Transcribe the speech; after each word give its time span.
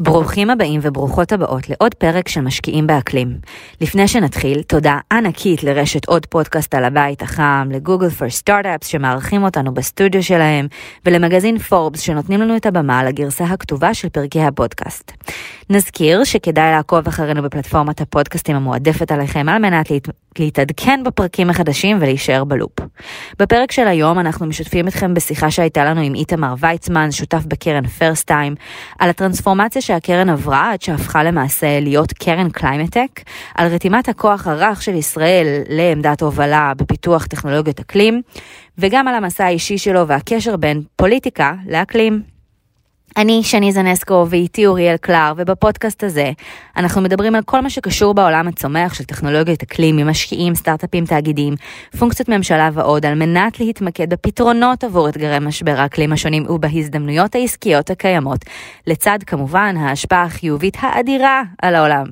ברוכים 0.00 0.50
הבאים 0.50 0.80
וברוכות 0.82 1.32
הבאות 1.32 1.70
לעוד 1.70 1.94
פרק 1.94 2.28
של 2.28 2.40
משקיעים 2.40 2.86
באקלים. 2.86 3.38
לפני 3.80 4.08
שנתחיל, 4.08 4.62
תודה 4.62 4.98
ענקית 5.12 5.62
לרשת 5.62 6.04
עוד 6.08 6.26
פודקאסט 6.26 6.74
על 6.74 6.84
הבית 6.84 7.22
החם, 7.22 7.68
לגוגל 7.72 8.10
פור 8.10 8.30
סטארט-אפס 8.30 8.86
שמארחים 8.86 9.44
אותנו 9.44 9.74
בסטודיו 9.74 10.22
שלהם, 10.22 10.66
ולמגזין 11.04 11.58
פורבס 11.58 12.00
שנותנים 12.00 12.40
לנו 12.40 12.56
את 12.56 12.66
הבמה 12.66 13.00
על 13.00 13.06
הגרסה 13.06 13.44
הכתובה 13.44 13.94
של 13.94 14.08
פרקי 14.08 14.40
הפודקאסט. 14.40 15.12
נזכיר 15.70 16.24
שכדאי 16.24 16.70
לעקוב 16.70 17.06
אחרינו 17.06 17.42
בפלטפורמת 17.42 18.00
הפודקאסטים 18.00 18.56
המועדפת 18.56 19.12
עליכם 19.12 19.48
על 19.48 19.58
מנת 19.58 19.90
להת... 19.90 20.08
להתעדכן 20.40 21.00
בפרקים 21.04 21.50
החדשים 21.50 21.96
ולהישאר 22.00 22.44
בלופ. 22.44 22.72
בפרק 23.38 23.72
של 23.72 23.88
היום 23.88 24.18
אנחנו 24.18 24.46
משתפים 24.46 24.88
אתכם 24.88 25.14
בשיחה 25.14 25.50
שהייתה 25.50 25.84
לנו 25.84 26.00
עם 26.00 26.14
איתמר 26.14 26.54
ויצמן, 26.58 27.10
שותף 27.10 27.44
בקרן 27.46 27.86
פרסטיים, 27.86 28.54
על 28.98 29.10
הטרנספורמציה 29.10 29.82
שהקרן 29.82 30.28
עברה 30.28 30.72
עד 30.72 30.82
שהפכה 30.82 31.24
למעשה 31.24 31.80
להיות 31.80 32.12
קרן 32.12 32.50
climate 32.50 32.91
tech, 32.91 33.20
על 33.54 33.66
רתימת 33.66 34.08
הכוח 34.08 34.46
הרך 34.46 34.82
של 34.82 34.94
ישראל 34.94 35.62
לעמדת 35.68 36.22
הובלה 36.22 36.72
בפיתוח 36.76 37.26
טכנולוגיות 37.26 37.80
אקלים, 37.80 38.22
וגם 38.78 39.08
על 39.08 39.14
המסע 39.14 39.44
האישי 39.44 39.78
שלו 39.78 40.08
והקשר 40.08 40.56
בין 40.56 40.82
פוליטיקה 40.96 41.54
לאקלים. 41.66 42.35
אני 43.16 43.42
שני 43.42 43.72
זנסקו 43.72 44.26
ואיתי 44.30 44.66
אוריאל 44.66 44.96
קלר, 44.96 45.32
ובפודקאסט 45.36 46.04
הזה 46.04 46.30
אנחנו 46.76 47.00
מדברים 47.02 47.34
על 47.34 47.42
כל 47.42 47.60
מה 47.60 47.70
שקשור 47.70 48.14
בעולם 48.14 48.48
הצומח 48.48 48.94
של 48.94 49.04
טכנולוגיות 49.04 49.62
אקלים, 49.62 49.96
ממשקיעים, 49.96 50.54
סטארט-אפים, 50.54 51.06
תאגידים, 51.06 51.54
פונקציות 51.98 52.28
ממשלה 52.28 52.70
ועוד, 52.72 53.06
על 53.06 53.14
מנת 53.14 53.60
להתמקד 53.60 54.10
בפתרונות 54.10 54.84
עבור 54.84 55.08
אתגרי 55.08 55.38
משבר 55.38 55.74
האקלים 55.76 56.12
השונים 56.12 56.50
ובהזדמנויות 56.50 57.34
העסקיות 57.34 57.90
הקיימות, 57.90 58.44
לצד 58.86 59.18
כמובן 59.26 59.76
ההשפעה 59.76 60.22
החיובית 60.22 60.76
האדירה 60.80 61.42
על 61.62 61.74
העולם. 61.74 62.06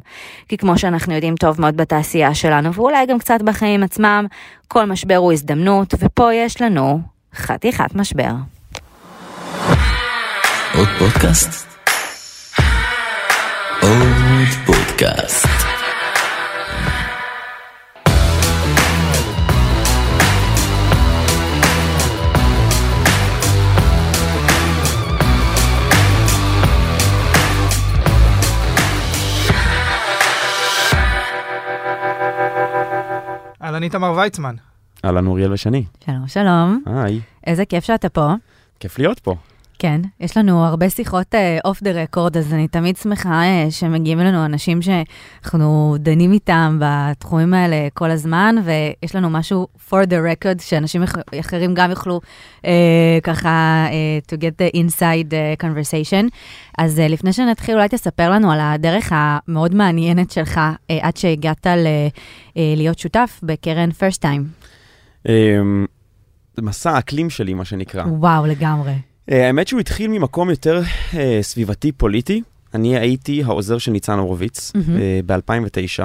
כי 0.48 0.56
כמו 0.56 0.78
שאנחנו 0.78 1.14
יודעים 1.14 1.34
טוב 1.36 1.60
מאוד 1.60 1.76
בתעשייה 1.76 2.34
שלנו, 2.34 2.74
ואולי 2.74 3.06
גם 3.06 3.18
קצת 3.18 3.42
בחיים 3.42 3.82
עצמם, 3.82 4.26
כל 4.68 4.84
משבר 4.84 5.16
הוא 5.16 5.32
הזדמנות, 5.32 5.94
ופה 5.98 6.34
יש 6.34 6.62
לנו 6.62 7.00
חתיכת 7.34 7.94
משבר. 7.94 8.53
עוד 10.78 10.88
פודקאסט? 10.98 11.78
עוד 13.82 14.48
פודקאסט. 14.66 15.46
אהלן 33.62 33.82
איתמר 33.82 34.12
ויצמן. 34.16 34.54
אהלן 35.04 35.26
אוריאל 35.26 35.52
ושני. 35.52 35.84
שלום, 36.04 36.28
שלום. 36.28 36.82
היי, 36.86 37.20
איזה 37.46 37.64
כיף 37.64 37.84
שאתה 37.84 38.08
פה. 38.08 38.32
כיף 38.80 38.98
להיות 38.98 39.20
פה. 39.20 39.34
כן, 39.78 40.00
יש 40.20 40.36
לנו 40.36 40.64
הרבה 40.64 40.90
שיחות 40.90 41.34
אוף 41.64 41.82
דה 41.82 41.90
רקורד, 41.90 42.36
אז 42.36 42.52
אני 42.52 42.68
תמיד 42.68 42.96
שמחה 42.96 43.42
uh, 43.42 43.70
שמגיעים 43.70 44.20
אלינו 44.20 44.44
אנשים 44.44 44.80
שאנחנו 44.82 45.96
דנים 45.98 46.32
איתם 46.32 46.78
בתחומים 46.80 47.54
האלה 47.54 47.88
כל 47.94 48.10
הזמן, 48.10 48.54
ויש 48.64 49.16
לנו 49.16 49.30
משהו 49.30 49.66
for 49.90 50.06
the 50.06 50.44
record, 50.44 50.62
שאנשים 50.62 51.02
אח- 51.02 51.16
אחרים 51.40 51.74
גם 51.74 51.90
יוכלו 51.90 52.20
uh, 52.62 52.66
ככה 53.22 53.86
uh, 53.88 54.32
to 54.32 54.36
get 54.36 54.62
the 54.62 54.76
inside 54.76 55.30
uh, 55.30 55.64
conversation. 55.64 56.28
אז 56.78 56.98
uh, 56.98 57.12
לפני 57.12 57.32
שנתחיל, 57.32 57.74
אולי 57.74 57.88
תספר 57.88 58.30
לנו 58.30 58.52
על 58.52 58.60
הדרך 58.62 59.12
המאוד 59.14 59.74
מעניינת 59.74 60.30
שלך 60.30 60.56
uh, 60.58 60.92
עד 61.02 61.16
שהגעת 61.16 61.66
ל, 61.66 61.86
uh, 61.86 62.58
להיות 62.76 62.98
שותף 62.98 63.40
בקרן 63.42 63.90
first 63.90 64.22
time. 64.22 64.68
זה 66.56 66.62
מסע 66.62 66.90
האקלים 66.90 67.30
שלי, 67.30 67.54
מה 67.54 67.64
שנקרא. 67.64 68.04
וואו, 68.04 68.46
לגמרי. 68.46 68.92
אה, 69.30 69.46
האמת 69.46 69.68
שהוא 69.68 69.80
התחיל 69.80 70.10
ממקום 70.10 70.50
יותר 70.50 70.82
אה, 71.14 71.38
סביבתי 71.42 71.92
פוליטי. 71.92 72.42
אני 72.74 72.98
הייתי 72.98 73.42
העוזר 73.44 73.78
של 73.78 73.90
ניצן 73.92 74.18
הורוביץ 74.18 74.72
מהמם. 74.74 75.00
אה, 75.00 75.20
ב-2009. 75.26 76.02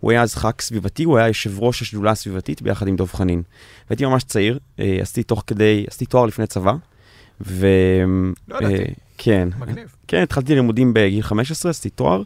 הוא 0.00 0.10
היה 0.10 0.22
אז 0.22 0.34
ח"כ 0.34 0.60
סביבתי, 0.60 1.04
הוא 1.04 1.18
היה 1.18 1.28
יושב 1.28 1.62
ראש 1.62 1.82
השדולה 1.82 2.10
הסביבתית 2.10 2.62
ביחד 2.62 2.88
עם 2.88 2.96
דב 2.96 3.06
חנין. 3.06 3.42
והייתי 3.90 4.06
ממש 4.06 4.24
צעיר, 4.24 4.58
אה, 4.80 4.98
עשיתי 5.02 5.22
תוך 5.22 5.44
כדי, 5.46 5.84
עשיתי 5.88 6.06
תואר 6.06 6.26
לפני 6.26 6.46
צבא. 6.46 6.72
ו... 7.40 7.66
לא 8.48 8.56
ידעתי. 8.56 8.74
אה, 8.74 8.84
כן, 9.18 9.48
מגניב. 9.58 9.94
כן, 10.08 10.22
התחלתי 10.22 10.54
לימודים 10.54 10.94
בגיל 10.94 11.22
15, 11.22 11.70
עשיתי 11.70 11.90
תואר, 11.90 12.18
אמ, 12.18 12.24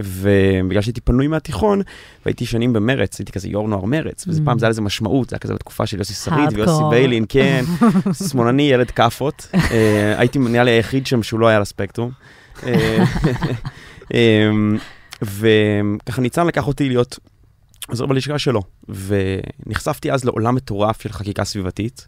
ובגלל 0.00 0.82
שהייתי 0.82 1.00
פנוי 1.00 1.26
מהתיכון, 1.28 1.82
והייתי 2.26 2.46
שנים 2.46 2.72
במרץ, 2.72 3.18
הייתי 3.18 3.32
כזה 3.32 3.48
יו"ר 3.48 3.68
נוער 3.68 3.84
מרץ, 3.84 4.24
וזה 4.28 4.40
Mm. 4.40 4.44
פעם 4.44 4.58
זה 4.58 4.66
היה 4.66 4.70
לזה 4.70 4.80
משמעות, 4.82 5.30
זה 5.30 5.36
היה 5.36 5.40
כזה 5.40 5.54
בתקופה 5.54 5.86
של 5.86 5.98
יוסי 5.98 6.14
שריד 6.14 6.48
ויוסי. 6.52 6.82
ביילין, 6.90 7.24
כן, 7.28 7.64
שמאלני, 8.28 8.62
ילד 8.62 8.90
כאפות. 8.90 9.48
אה, 9.54 10.14
הייתי 10.18 10.38
נראה 10.38 10.64
לי 10.64 10.70
היחיד 10.70 11.06
שם 11.06 11.22
שהוא 11.22 11.40
לא 11.40 11.46
היה 11.48 11.56
על 11.56 11.62
הספקטרום. 11.62 12.10
אה, 12.66 13.04
אמ, 14.14 14.78
וככה 15.22 16.22
ניצן 16.22 16.46
לקח 16.46 16.66
אותי 16.66 16.88
להיות 16.88 17.18
עוזר 17.88 18.06
בלשכה 18.06 18.38
שלו, 18.38 18.62
ונחשפתי 18.88 20.12
אז 20.12 20.24
לעולם 20.24 20.54
מטורף 20.54 21.02
של 21.02 21.12
חקיקה 21.12 21.44
סביבתית. 21.44 22.06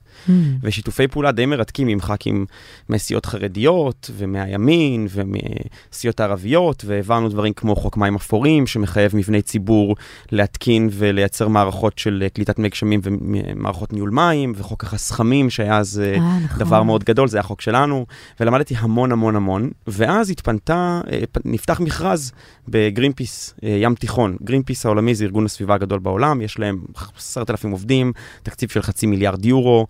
ושיתופי 0.62 1.08
פעולה 1.08 1.32
די 1.32 1.46
מרתקים 1.46 1.88
עם 1.88 2.00
ח"כים 2.00 2.46
מסיעות 2.88 3.26
חרדיות 3.26 4.10
ומהימין 4.16 5.06
ומסיעות 5.10 6.20
ערביות, 6.20 6.84
והעברנו 6.86 7.28
דברים 7.28 7.52
כמו 7.52 7.76
חוק 7.76 7.96
מים 7.96 8.14
אפורים, 8.14 8.66
שמחייב 8.66 9.16
מבני 9.16 9.42
ציבור 9.42 9.96
להתקין 10.32 10.88
ולייצר 10.92 11.48
מערכות 11.48 11.98
של 11.98 12.26
קליטת 12.34 12.58
מי 12.58 12.68
גשמים 12.68 13.00
ומערכות 13.02 13.92
ניהול 13.92 14.10
מים, 14.10 14.52
וחוק 14.56 14.84
החסכמים, 14.84 15.50
שהיה 15.50 15.78
אז 15.78 16.02
אה, 16.04 16.14
אה, 16.14 16.38
נכון. 16.44 16.58
דבר 16.58 16.82
מאוד 16.82 17.04
גדול, 17.04 17.28
זה 17.28 17.36
היה 17.36 17.42
חוק 17.42 17.60
שלנו, 17.60 18.06
ולמדתי 18.40 18.74
המון 18.78 19.12
המון 19.12 19.36
המון, 19.36 19.70
ואז 19.86 20.30
התפנתה, 20.30 21.00
אה, 21.12 21.20
נפתח 21.44 21.80
מכרז 21.80 22.32
בגרינפיס 22.68 23.54
אה, 23.64 23.68
ים 23.80 23.94
תיכון. 23.94 24.36
גרינפיס 24.42 24.86
העולמי 24.86 25.14
זה 25.14 25.24
ארגון 25.24 25.44
הסביבה 25.44 25.74
הגדול 25.74 25.98
בעולם, 25.98 26.40
יש 26.40 26.58
להם 26.58 26.80
עשרת 27.16 27.50
אלפים 27.50 27.70
עובדים, 27.70 28.12
תקציב 28.42 28.68
של 28.68 28.82
חצי 28.82 29.06
מיליארד 29.06 29.44
יורו, 29.44 29.86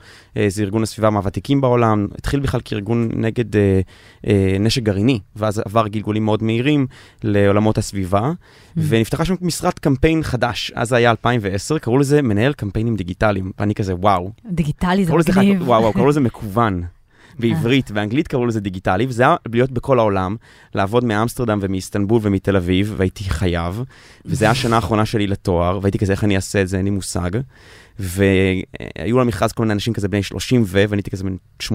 זה 0.48 0.62
ארגון 0.62 0.82
הסביבה 0.82 1.10
מהוותיקים 1.10 1.60
בעולם, 1.60 2.06
התחיל 2.18 2.40
בכלל 2.40 2.60
כארגון 2.64 3.08
נגד 3.14 3.56
אה, 3.56 3.80
אה, 4.26 4.56
נשק 4.60 4.82
גרעיני, 4.82 5.20
ואז 5.36 5.62
עבר 5.64 5.88
גלגולים 5.88 6.24
מאוד 6.24 6.42
מהירים 6.42 6.86
לעולמות 7.24 7.78
הסביבה, 7.78 8.32
ונפתחה 8.76 9.24
שם 9.24 9.34
משרת 9.40 9.78
קמפיין 9.78 10.22
חדש, 10.22 10.72
אז 10.74 10.88
זה 10.88 10.96
היה 10.96 11.10
2010, 11.10 11.78
קראו 11.78 11.98
לזה 11.98 12.22
מנהל 12.22 12.52
קמפיינים 12.52 12.96
דיגיטליים, 12.96 13.52
ואני 13.58 13.74
כזה 13.74 13.94
וואו, 13.94 14.30
דיגיטלי 14.50 15.04
זה 15.04 15.12
מגניב. 15.12 15.62
וואו, 15.62 15.80
וואו, 15.80 15.92
קראו 15.92 16.06
לזה 16.06 16.20
מקוון. 16.20 16.82
בעברית, 17.38 17.90
באנגלית 17.90 18.28
קראו 18.28 18.46
לזה 18.46 18.60
דיגיטלי, 18.60 19.06
וזה 19.08 19.22
היה 19.22 19.36
להיות 19.52 19.70
בכל 19.70 19.98
העולם, 19.98 20.36
לעבוד 20.74 21.04
מאמסטרדם 21.04 21.58
ומאיסטנבול 21.62 22.20
ומתל 22.22 22.56
אביב, 22.56 22.94
והייתי 22.96 23.24
חייב, 23.24 23.82
וזו 24.24 24.44
הייתה 24.44 24.50
השנה 24.50 24.76
האחרונה 24.76 25.06
שלי 25.06 25.26
לתואר, 25.26 25.78
והייתי 25.82 25.98
כזה, 25.98 26.12
איך 26.12 26.24
אני 26.24 26.36
אעשה 26.36 26.62
את 26.62 26.68
זה, 26.68 26.76
אין 26.76 26.84
לי 26.84 26.90
מושג. 26.90 27.30
והיו 27.98 29.20
למכרז 29.20 29.52
כל 29.52 29.62
מיני 29.62 29.74
אנשים 29.74 29.92
כזה 29.92 30.08
בני 30.08 30.22
30 30.22 30.62
ו, 30.66 30.84
ואני 30.88 30.98
הייתי 30.98 31.10
כזה 31.10 31.24
בן 31.24 31.36
18-19, 31.62 31.68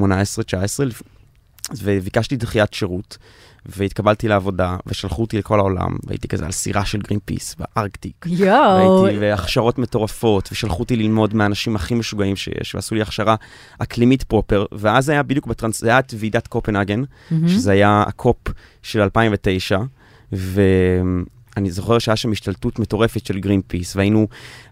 וביקשתי 1.81 2.35
דחיית 2.35 2.73
שירות, 2.73 3.17
והתקבלתי 3.65 4.27
לעבודה, 4.27 4.77
ושלחו 4.87 5.21
אותי 5.21 5.37
לכל 5.37 5.59
העולם, 5.59 5.97
והייתי 6.07 6.27
כזה 6.27 6.45
על 6.45 6.51
סירה 6.51 6.85
של 6.85 7.01
גרינפיס 7.01 7.55
בארקטיק. 7.59 8.25
יואו. 8.25 9.01
והייתי, 9.03 9.19
והכשרות 9.19 9.77
מטורפות, 9.77 10.49
ושלחו 10.51 10.79
אותי 10.79 10.95
ללמוד 10.95 11.33
מהאנשים 11.33 11.75
הכי 11.75 11.95
משוגעים 11.95 12.35
שיש, 12.35 12.75
ועשו 12.75 12.95
לי 12.95 13.01
הכשרה 13.01 13.35
אקלימית 13.79 14.23
proper, 14.23 14.65
ואז 14.71 15.09
היה 15.09 15.23
בדיוק 15.23 15.47
בטרנס... 15.47 15.81
זה 15.81 15.89
היה 15.89 15.99
את 15.99 16.13
ועידת 16.17 16.47
קופנהגן, 16.47 17.03
מהמם. 17.31 17.47
שזה 17.47 17.71
היה 17.71 18.03
ה-COP 18.07 18.37
של 18.83 19.01
2009, 19.01 19.79
ואני 21.55 21.71
זוכר 21.71 21.99
שהיה 21.99 22.15
שם 22.15 22.31
השתלטות 22.31 22.79
מטורפת 22.79 23.25
של 23.25 23.39
גרינפיס, 23.39 23.95
והיינו, 23.95 24.27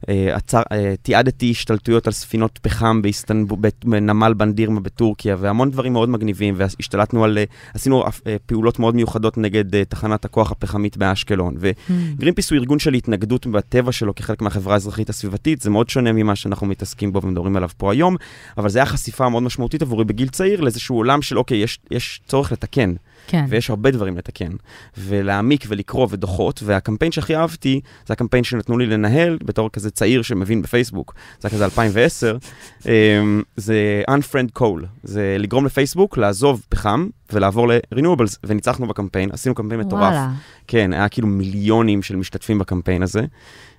אה, 0.09 0.35
עצר, 0.35 0.61
אה, 0.71 0.93
תיעדתי 1.01 1.51
השתלטויות 1.51 2.07
על 2.07 2.13
ספינות 2.13 2.59
פחם 2.61 3.01
באיסטנבול, 3.01 3.59
בנמל 3.85 4.33
בנדירמה 4.33 4.79
בטורקיה, 4.79 5.35
והמון 5.39 5.71
דברים 5.71 5.93
מאוד 5.93 6.09
מגניבים, 6.09 6.53
והשתלטנו 6.57 7.23
על, 7.23 7.37
אה, 7.37 7.43
עשינו 7.73 8.03
אה, 8.03 8.35
פעולות 8.45 8.79
מאוד 8.79 8.95
מיוחדות 8.95 9.37
נגד 9.37 9.75
אה, 9.75 9.85
תחנת 9.85 10.25
הכוח 10.25 10.51
הפחמית 10.51 10.97
באשקלון, 10.97 11.55
ו... 11.59 11.71
מהמם. 11.89 12.15
גרינפיס 12.15 12.51
הוא 12.51 12.57
ארגון 12.57 12.79
של 12.79 12.93
התנגדות 12.93 13.47
בטבע 13.47 13.91
שלו 13.91 14.15
כחלק 14.15 14.41
מהחברה 14.41 14.73
האזרחית 14.73 15.09
הסביבתית, 15.09 15.61
זה 15.61 15.69
מאוד 15.69 15.89
שונה 15.89 16.11
ממה 16.11 16.35
שאנחנו 16.35 16.67
מתעסקים 16.67 17.13
בו 17.13 17.21
ומדברים 17.21 17.55
עליו 17.55 17.69
פה 17.77 17.91
היום, 17.91 18.15
אבל 18.57 18.69
זה 18.69 18.79
היה 18.79 18.85
חשיפה 18.85 19.29
מאוד 19.29 19.43
משמעותית 19.43 19.81
עבורי 19.81 20.05
בגיל 20.05 20.27
צעיר 20.27 20.61
לאיזשהו 20.61 20.95
עולם 20.95 21.21
של 21.21 21.37
אוקיי, 21.37 21.57
יש, 21.57 21.79
יש 21.91 22.21
צורך 22.27 22.51
לתקן, 22.51 22.93
כן. 23.27 23.45
ויש 23.49 23.69
הרבה 23.69 23.91
דברים 23.91 24.17
לתקן, 24.17 24.51
ולהעמיק 24.97 25.65
ולקרוא 25.67 26.07
ודוחות, 26.09 26.63
והקמפיין 26.63 27.11
שהכי 27.11 27.35
אהבתי, 27.35 27.81
זה 28.05 28.13
הקמפיין 28.13 28.43
שנתנו 28.43 28.77
לי 28.77 28.85
לנהל 28.85 29.37
בתור 29.43 29.69
כזה 29.69 29.91
צעיר 29.91 30.21
שמבין 30.21 30.61
בפייסבוק, 30.61 31.13
זה 31.39 31.47
היה 31.47 31.55
כזה 31.55 31.65
2010, 31.65 32.37
אמ, 32.85 33.41
זה 33.55 34.03
Unfriend 34.09 34.59
Coal, 34.59 34.85
זה 35.03 35.35
לגרום 35.39 35.65
לפייסבוק 35.65 36.17
לעזוב 36.17 36.65
פחם 36.69 37.07
ולעבור 37.33 37.67
ל-renewables, 37.67 38.37
וניצחנו 38.43 38.87
בקמפיין, 38.87 39.29
עשינו 39.31 39.55
קמפיין 39.55 39.81
מטורף. 39.81 40.01
וואלה. 40.01 40.29
כן, 40.67 40.93
היה 40.93 41.09
כאילו 41.09 41.27
מיליונים 41.27 42.01
של 42.01 42.15
משתתפים 42.15 42.59
בקמפיין 42.59 43.03
הזה. 43.03 43.25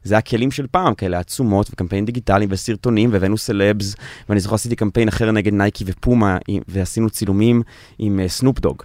זה 0.05 0.15
היה 0.15 0.21
כלים 0.21 0.51
של 0.51 0.67
פעם, 0.67 0.95
כאלה 0.95 1.19
עצומות, 1.19 1.71
וקמפיין 1.73 2.05
דיגיטליים 2.05 2.51
וסרטונים, 2.53 3.13
והבאנו 3.13 3.39
סלבס, 3.39 3.97
ואני 4.29 4.41
זוכר 4.41 4.55
עשיתי 4.55 4.77
קמפיין 4.77 5.09
אחר 5.09 5.31
נגד 5.31 5.53
נייקי 5.53 5.85
ופומה, 5.87 6.39
ועשינו 6.69 7.11
צילומים 7.11 7.63
עם 7.99 8.21
סנופ 8.29 8.59
דוג, 8.59 8.83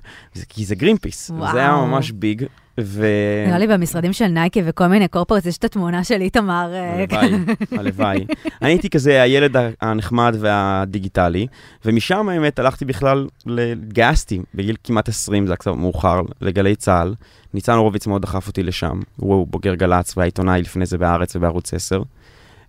כי 0.49 0.65
זה 0.65 0.75
גרינפיס. 0.75 1.31
זה 1.51 1.59
היה 1.59 1.75
ממש 1.75 2.11
big, 2.11 2.45
ו... 2.79 3.05
נראה 3.47 3.57
לי 3.57 3.67
במשרדים 3.67 4.13
של 4.13 4.27
נייקי 4.27 4.61
וכל 4.65 4.87
מיני 4.87 5.07
corporate, 5.07 5.45
יש 5.45 5.57
את 5.57 5.63
התמונה 5.63 6.03
של 6.03 6.21
איתמר. 6.21 6.73
אה, 6.73 7.05
הלוואי, 7.09 7.45
הלוואי. 7.71 8.25
אני 8.61 8.69
הייתי 8.69 8.89
כזה 8.89 9.21
הילד 9.21 9.55
הנחמד 9.81 10.35
והדיגיטלי, 10.39 11.47
ומשם 11.85 12.29
האמת 12.29 12.59
הלכתי 12.59 12.85
בכלל, 12.85 13.27
התגייסתי 13.71 14.41
בגיל 14.55 14.75
כמעט 14.83 15.09
20, 15.09 15.45
זה 15.45 15.51
היה 15.51 15.57
קצת 15.57 15.71
מאוחר, 15.71 16.21
לגלי 16.41 16.75
צה"ל. 16.75 17.13
ניצן 17.53 17.73
הורוביץ 17.73 18.07
מאוד 18.07 18.21
דחף 18.21 18.47
אותי 18.47 18.63
לשם, 18.63 18.99
הוא 19.15 19.47
בוגר 19.47 19.75
גל"צ 19.75 20.17
והיה 20.17 20.25
עיתונאי 20.25 20.61
לפני 20.61 20.85
זה 20.85 20.97
בהארץ 20.97 21.35
ובערוץ 21.35 21.73
10. 21.73 22.01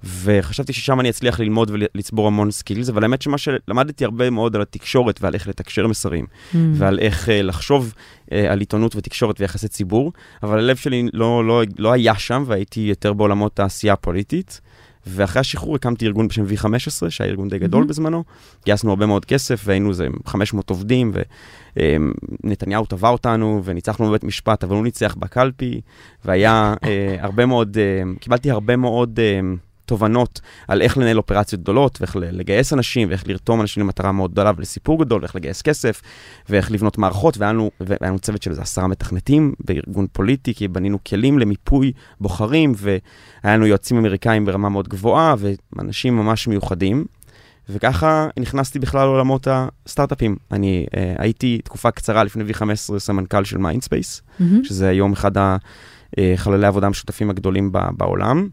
וחשבתי 0.05 0.73
ששם 0.73 1.01
אני 1.01 1.11
אצליח 1.11 1.41
ללמוד 1.41 1.71
ולצבור 1.71 2.27
המון 2.27 2.51
skills, 2.51 2.89
אבל 2.89 3.03
האמת 3.03 3.23
שמה 3.23 3.39
שלמדתי 3.39 4.05
הרבה 4.05 4.31
מאוד 4.31 4.57
על 4.57 4.63
התקשורת 4.63 5.23
ועל 5.23 5.35
איך 5.35 5.49
לתקשר 5.49 5.87
מסרים, 5.87 6.27
Mm. 6.27 6.57
ועל 6.75 6.99
איך 6.99 7.29
אה, 7.29 7.31
לחשוב 7.43 7.95
אה, 8.25 8.35
על 8.49 8.61
עיתונות 8.61 8.97
ותקשורת 8.97 9.41
ויחסי 9.41 9.69
ציבור, 9.69 10.13
אבל 10.43 10.59
הלב 10.59 10.77
שלי 10.77 11.09
לא, 11.13 11.45
לא, 11.45 11.63
לא 11.79 11.93
היה 11.93 12.15
שם, 12.15 12.45
והייתי 12.47 12.81
יותר 12.81 13.13
בעולמות 13.13 13.61
העשייה 13.61 13.93
הפוליטית. 13.93 14.61
ואחרי 15.07 15.41
השחרור 15.41 15.75
הקמתי 15.75 16.07
ארגון 16.07 16.29
בשם 16.29 16.45
V15, 16.45 17.11
שהיה 17.11 17.31
ארגון 17.31 17.49
די 17.49 17.59
גדול 17.59 17.81
מהמם. 17.81 17.89
בזמנו. 17.89 18.25
גייסנו 18.65 18.91
הרבה 18.91 19.07
מאוד 19.07 19.25
כסף, 19.25 19.63
והיינו 19.65 19.89
איזה 19.91 20.07
500 20.27 20.71
עובדים, 20.71 21.13
ונתניהו 21.77 22.87
תבע 22.87 23.09
אותנו, 23.09 23.61
וניצחנו 23.65 24.09
בבית 24.09 24.25
משפט, 24.25 24.65
אבל 24.65 24.75
הוא 24.77 24.85
ניצח 24.85 25.15
בקלפי, 25.19 25.81
והיה 26.25 26.75
אה, 26.85 27.17
הרבה 27.19 27.47
מאוד, 27.47 27.79
אה, 27.79 28.03
קיבלתי 28.21 28.51
הרבה 28.51 28.77
מאוד 28.77 29.21
אה, 29.21 29.41
תובנות 29.87 30.41
על 30.69 30.83
איך 30.83 30.99
לנהל 30.99 31.17
אופרציות 31.17 31.63
גדולות, 31.63 31.99
ואיך 32.01 32.17
לגייס 32.21 32.73
אנשים, 32.73 33.09
ואיך 33.09 33.29
לרתום 33.29 33.61
אנשים 33.61 33.83
למטרה 33.83 34.13
מאוד 34.13 34.33
גדולה 34.33 34.53
ולסיפור 34.57 35.05
גדול, 35.05 35.21
ואיך 35.21 35.37
לגייס 35.37 35.63
כסף, 35.63 36.03
ואיך 36.49 36.71
לבנות 36.71 36.99
מערכות, 36.99 37.39
והיה 37.39 37.53
לנו, 37.53 37.71
והיה 37.81 37.99
לנו 38.03 38.19
צוות 38.19 38.43
של 38.43 38.51
איזה 38.51 38.63
עשרה 38.63 38.87
מתכנתים 38.87 39.55
בארגון 39.61 40.07
פוליטי, 40.13 40.55
כי 40.55 40.69
בנינו 40.69 40.99
כלים 41.05 41.39
למיפוי 41.39 41.93
בוחרים, 42.21 42.73
והיה 42.77 43.57
לנו 43.57 43.67
יועצים 43.67 43.97
אמריקאים 43.99 44.45
ברמה 44.45 44.69
מאוד 44.69 44.89
גבוהה, 44.89 45.35
ואנשים 45.77 46.17
ממש 46.17 46.49
מיוחדים. 46.49 47.05
וככה 47.69 48.29
נכנסתי 48.39 48.79
בכלל 48.79 49.05
לעולמות 49.05 49.49
הסטארט-אפים. 49.51 50.37
אני 50.53 50.87
אה, 50.91 50.99
הייתי 51.19 51.61
תקופה 51.65 51.91
קצרה 51.91 52.25
לפני 52.25 52.45
V15 52.51 52.99
סמנכ"ל 52.99 53.45
של 53.45 53.59
מיינדספייס, 53.59 54.23
מהמם. 54.41 54.65
שזה 54.65 54.89
היום 54.89 55.13
אחד 55.13 55.31
החללי 56.19 56.65
העבודה 56.65 56.87
המשותפים 56.87 57.31
הגדולים 57.31 57.73
בעולם. 57.73 58.49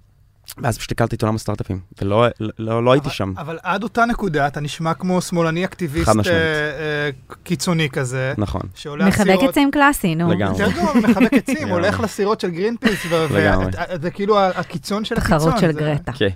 ואז 0.58 0.78
פשוט 0.78 0.92
הכרתי 0.92 1.16
את 1.16 1.22
עולם 1.22 1.36
הסטארט-אפים, 1.36 1.80
ולא 2.02 2.26
לא, 2.40 2.50
לא, 2.60 2.84
לא 2.84 2.92
הייתי 2.92 3.06
אבל- 3.08 3.14
שם. 3.16 3.34
אבל 3.38 3.58
עד 3.64 3.84
אותה 3.84 4.06
נקודה 4.06 4.48
אתה 4.48 4.60
נשמע 4.60 4.94
כמו 4.94 5.22
שמאלני 5.22 5.66
אקטיביסט. 5.66 6.10
אה, 6.10 6.14
אה, 6.32 7.10
קיצוני 7.44 7.90
כזה, 7.90 8.34
נכון, 8.38 8.62
מחבק. 9.08 9.50
עצים 9.50 9.72
קלאסי, 9.72 10.16
נו. 10.16 10.32
לגמרי. 10.34 10.64
יותר 10.64 10.78
גרוע 10.78 10.94
מחבק 10.94 11.34
עצים. 11.34 11.68
הולך 11.68 12.00
לסירות 12.00 12.42
של 12.42 12.50
גרינפיס, 12.50 13.06
ו- 13.10 13.26
ו- 13.30 13.38
לגמרי. 13.38 13.66
את- 13.96 14.02
זה 14.02 14.12
כאילו 14.12 14.40
הקיצון 14.40 15.06
של 15.06 15.16
הקיצון. 15.18 15.38
תחרות 15.40 15.58
של 15.60 15.72
זה- 15.74 15.80
גרטה. 15.80 16.12
כן. 16.12 16.28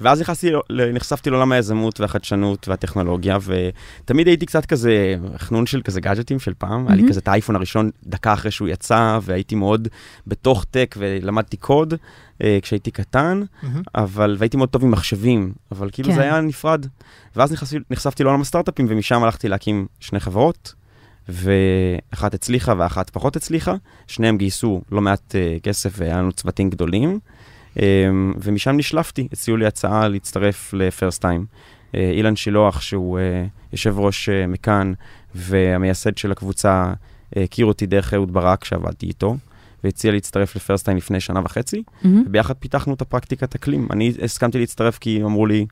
ואז 0.00 0.20
נכנסתי, 0.20 0.50
נחשפתי 0.92 1.30
לעולם 1.30 1.52
היזמות 1.52 2.00
והחדשנות 2.00 2.68
והטכנולוגיה, 2.68 3.38
ותמיד 3.42 4.26
הייתי 4.26 4.46
קצת 4.46 4.66
כזה 4.66 5.14
חנון 5.36 5.66
של 5.66 5.82
כזה 5.82 6.00
גאדג'טים 6.00 6.38
של 6.38 6.52
פעם. 6.58 6.88
היה 6.88 6.96
לי. 6.96 7.08
כזה 7.08 7.20
את 7.20 7.28
האייפון 7.28 7.56
הראשון 7.56 7.90
דקה 8.04 8.32
אחרי 8.32 8.50
שהוא 8.50 8.68
יצא, 8.68 9.18
והייתי 9.22 9.54
מאוד 9.54 9.88
בתוך 10.26 10.64
טק 10.64 10.94
ולמדתי 10.98 11.56
קוד 11.56 11.94
אה, 12.42 12.58
כשהייתי 12.62 12.90
קטן, 12.90 13.42
מהמם. 13.62 13.82
אבל, 13.94 14.36
והייתי 14.38 14.56
מאוד 14.56 14.68
טוב 14.68 14.84
עם 14.84 14.90
מחשבים, 14.90 15.52
אבל 15.72 15.88
כאילו 15.92 16.08
כן. 16.08 16.14
זה 16.14 16.22
היה 16.22 16.40
נפרד. 16.40 16.86
ואז 17.36 17.52
נחשפתי, 17.52 17.78
נחשפתי 17.90 18.24
לעולם 18.24 18.40
הסטארט-אפים, 18.40 18.86
ומשם 18.88 19.22
הלכתי 19.22 19.48
להקים 19.48 19.86
שני 20.00 20.20
חברות, 20.20 20.74
ואחת 21.28 22.34
הצליחה 22.34 22.74
ואחת 22.78 23.10
פחות 23.10 23.36
הצליחה. 23.36 23.74
שניהם 24.06 24.38
גייסו 24.38 24.82
לא 24.92 25.00
מעט 25.00 25.34
uh, 25.34 25.60
כסף 25.62 25.94
והיה 25.96 26.18
לנו 26.18 26.32
צוותים 26.32 26.70
גדולים. 26.70 27.18
Um, 27.76 27.78
ומשם 28.42 28.76
נשלפתי, 28.76 29.28
הציעו 29.32 29.56
לי 29.56 29.66
הצעה 29.66 30.08
להצטרף 30.08 30.74
ל-First 30.74 31.22
Time. 31.22 31.44
Uh, 31.92 31.96
אילן 32.12 32.36
שילוח, 32.36 32.80
שהוא 32.80 33.18
uh, 33.18 33.22
יושב 33.72 33.98
ראש 33.98 34.28
uh, 34.28 34.46
מכאן 34.46 34.92
והמייסד 35.34 36.18
של 36.18 36.32
הקבוצה, 36.32 36.92
הכיר 37.36 37.66
אותי 37.66 37.86
דרך 37.86 38.14
אהוד 38.14 38.32
ברק, 38.32 38.64
שעבדתי 38.64 39.06
איתו, 39.06 39.36
והציע 39.84 40.12
להצטרף 40.12 40.56
ל-First 40.56 40.82
Time 40.82 40.96
לפני 40.96 41.20
שנה 41.20 41.40
וחצי. 41.44 41.82
מהמם. 42.02 42.22
וביחד 42.26 42.54
פיתחנו 42.54 42.94
את 42.94 43.02
הפרקטיקת 43.02 43.54
אקלים. 43.54 43.88
אני 43.90 44.12
הסכמתי 44.22 44.58
להצטרף 44.58 44.98
כי 44.98 45.22
אמרו 45.22 45.46
לי, 45.46 45.66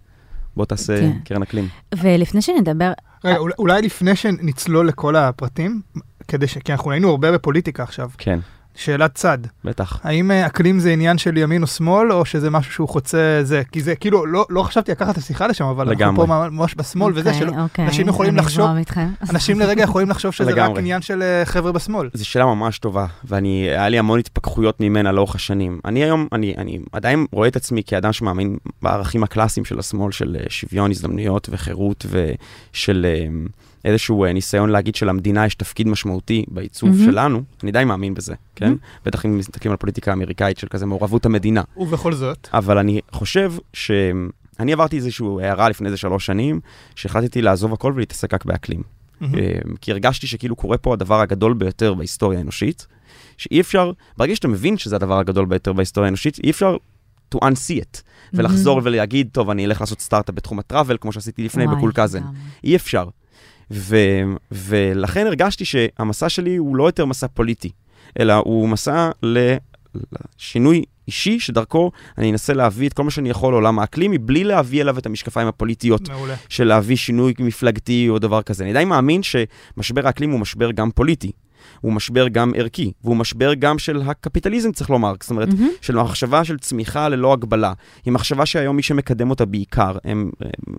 בוא 0.56 0.64
תעשה 0.64 1.00
כן. 1.00 1.18
קרן 1.24 1.42
אקלים. 1.42 1.68
ולפני 1.96 2.42
שנדבר, 2.42 2.92
רגע, 3.24 3.38
אולי 3.58 3.82
לפני 3.82 4.16
שנצלול 4.16 4.88
לכל 4.88 5.16
הפרטים, 5.16 5.80
כדי 6.28 6.46
ש... 6.46 6.58
כי 6.58 6.72
אנחנו 6.72 6.90
היינו 6.90 7.10
הרבה 7.10 7.32
בפוליטיקה 7.32 7.82
עכשיו, 7.82 8.10
כן, 8.18 8.38
שאלת 8.76 9.14
צד. 9.14 9.38
בטח. 9.64 10.00
האם 10.04 10.30
אה, 10.30 10.46
אקלים 10.46 10.80
זה 10.80 10.90
עניין 10.90 11.18
של 11.18 11.36
ימין 11.36 11.62
או 11.62 11.66
שמאל, 11.66 12.12
או 12.12 12.24
שזה 12.24 12.50
משהו 12.50 12.72
שהוא 12.72 12.88
חוצה 12.88 13.40
זה? 13.42 13.62
כי 13.72 13.80
זה 13.80 13.94
כאילו, 13.94 14.26
לא, 14.26 14.46
לא 14.50 14.62
חשבתי 14.62 14.90
לקחת 14.90 15.12
את 15.12 15.18
השיחה 15.18 15.46
לשם, 15.46 15.64
אבל 15.64 15.88
אנחנו 15.88 16.04
לגמרי. 16.04 16.26
פה 16.26 16.48
ממש 16.50 16.74
בשמאל, 16.76 17.12
וזה 17.16 17.30
אוקיי, 17.30 17.40
שלא... 17.46 17.52
אוקיי, 17.62 17.84
אנשים 17.84 18.08
יכולים 18.08 18.36
לחשוב-. 18.36 18.70
אנשים 19.30 19.60
לרגע 19.60 19.82
יכולים 19.82 20.10
לחשוב 20.10 20.32
שזה 20.32 20.50
רק 20.50 20.56
לגמרי. 20.56 20.80
עניין 20.80 21.02
של 21.02 21.22
אה, 21.22 21.44
חבר'ה 21.44 21.72
בשמאל. 21.72 22.08
זו 22.14 22.26
שאלה 22.28 22.44
ממש 22.44 22.78
טובה, 22.78 23.06
ואני, 23.24 23.68
היה 23.70 23.88
לי 23.88 23.98
המון 23.98 24.18
התפכחויות 24.18 24.80
ממנה 24.80 25.12
לאורך 25.12 25.34
השנים. 25.34 25.80
אני 25.84 26.04
היום, 26.04 26.28
אני, 26.32 26.54
אני 26.58 26.78
עדיין 26.92 27.26
רואה 27.32 27.48
את 27.48 27.56
עצמי 27.56 27.82
כאדם 27.86 28.12
שמאמין 28.12 28.56
בערכים 28.82 29.22
הקלאסיים 29.22 29.64
של 29.64 29.78
השמאל, 29.78 30.12
של 30.12 30.36
אה, 30.40 30.44
שוויון 30.48 30.90
הזדמנויות 30.90 31.48
וחירות, 31.52 32.06
ושל 32.10 33.06
אה, 33.08 33.26
איזשהו 33.84 34.24
אה, 34.24 34.32
ניסיון 34.32 34.70
להגיד 34.70 34.94
שלמדינה 34.94 35.46
יש 35.46 35.54
תפקיד 35.54 35.88
משמעותי 35.88 36.44
בעיצוב 36.48 36.90
מהמם. 36.90 37.04
שלנו. 37.04 37.42
אני 37.62 37.72
די 37.72 37.84
מאמין 37.84 38.14
בזה, 38.14 38.34
כן? 38.56 38.66
מהמם. 38.66 38.78
בטח 39.04 39.26
אם 39.26 39.38
מסתכלים 39.38 39.70
על 39.70 39.76
פוליטיקה 39.76 40.10
האמריקאית 40.10 40.58
של 40.58 40.66
כזה 40.70 40.86
מעורבות 40.86 41.26
המדינה. 41.26 41.62
ובכל 41.76 42.12
זאת, 42.12 42.48
אבל 42.52 42.78
אני 42.78 43.00
חושב 43.12 43.52
ש... 43.72 43.90
אני 44.60 44.72
עברתי 44.72 44.96
איזושהי 44.96 45.26
הערה 45.42 45.68
לפני 45.68 45.86
איזה 45.86 45.96
שלוש 45.96 46.26
שנים, 46.26 46.60
שהחלטתי 46.94 47.42
לעזוב 47.42 47.72
הכל 47.72 47.92
ולהתעסק 47.96 48.34
רק 48.34 48.44
באקלים. 48.44 48.82
אה, 49.22 49.28
כי 49.80 49.92
הרגשתי 49.92 50.26
שכאילו 50.26 50.56
קורה 50.56 50.78
פה 50.78 50.92
הדבר 50.92 51.20
הגדול 51.20 51.54
ביותר 51.54 51.94
בהיסטוריה 51.94 52.38
האנושית, 52.38 52.86
שאי 53.38 53.60
אפשר, 53.60 53.92
ברגע 54.16 54.36
שאתה 54.36 54.48
מבין 54.48 54.78
שזה 54.78 54.96
הדבר 54.96 55.18
הגדול 55.18 55.44
ביותר 55.44 55.72
בהיסטוריה 55.72 56.06
האנושית, 56.06 56.38
אי 56.44 56.50
אפשר 56.50 56.76
to 57.34 57.38
unsee 57.38 57.80
it, 57.80 58.00
ולחזור 58.34 58.80
ולהגיד, 58.84 59.28
טוב, 59.32 59.50
אני 59.50 59.66
אלך 59.66 59.80
לעשות 59.80 60.00
סטארט-אפ 60.00 60.34
בתחום 60.34 60.58
הטראבל, 60.58 60.96
כמו 61.00 61.12
שעשיתי 61.12 61.44
לפני 61.44 61.66
בקולקזן. 61.66 62.22
אי 62.64 62.76
אפשר. 62.76 63.08
ו, 63.70 63.96
ולכן 64.52 65.26
הרגשתי 65.26 65.64
שהמסע 65.64 66.28
שלי 66.28 66.56
הוא 66.56 66.76
לא 66.76 66.84
יותר 66.84 67.04
מסע 67.04 67.26
פוליטי, 67.28 67.70
אלא 68.20 68.34
הוא 68.34 68.68
מסע 68.68 69.10
לשינוי 69.22 70.84
אישי, 71.08 71.40
שדרכו 71.40 71.90
אני 72.18 72.32
אנסה 72.32 72.52
להביא 72.52 72.88
את 72.88 72.92
כל 72.92 73.04
מה 73.04 73.10
שאני 73.10 73.30
יכול 73.30 73.52
לעולם 73.52 73.78
האקלים, 73.78 74.10
מבלי 74.10 74.44
להביא 74.44 74.82
אליו 74.82 74.98
את 74.98 75.06
המשקפיים 75.06 75.48
הפוליטיות 75.48 76.08
מעולה. 76.08 76.34
של 76.48 76.64
להביא 76.64 76.96
שינוי 76.96 77.34
מפלגתי 77.38 78.08
או 78.08 78.18
דבר 78.18 78.42
כזה. 78.42 78.64
אני 78.64 78.72
די 78.72 78.84
מאמין 78.84 79.20
שמשבר 79.22 80.06
האקלים 80.06 80.30
הוא 80.30 80.40
משבר 80.40 80.70
גם 80.70 80.90
פוליטי. 80.90 81.32
הוא 81.80 81.92
משבר 81.92 82.28
גם 82.28 82.52
ערכי, 82.56 82.92
והוא 83.04 83.16
משבר 83.16 83.54
גם 83.54 83.78
של 83.78 84.02
הקפיטליזם, 84.06 84.72
צריך 84.72 84.90
לומר. 84.90 85.14
זאת 85.20 85.30
אומרת, 85.30 85.48
מהמם. 85.48 85.68
של 85.80 85.96
מחשבה 85.96 86.44
של 86.44 86.58
צמיחה 86.58 87.08
ללא 87.08 87.32
הגבלה. 87.32 87.72
היא 88.04 88.12
מחשבה 88.12 88.46
שהיום 88.46 88.76
מי 88.76 88.82
שמקדם 88.82 89.30
אותה 89.30 89.44
בעיקר, 89.44 89.96
הם, 90.04 90.30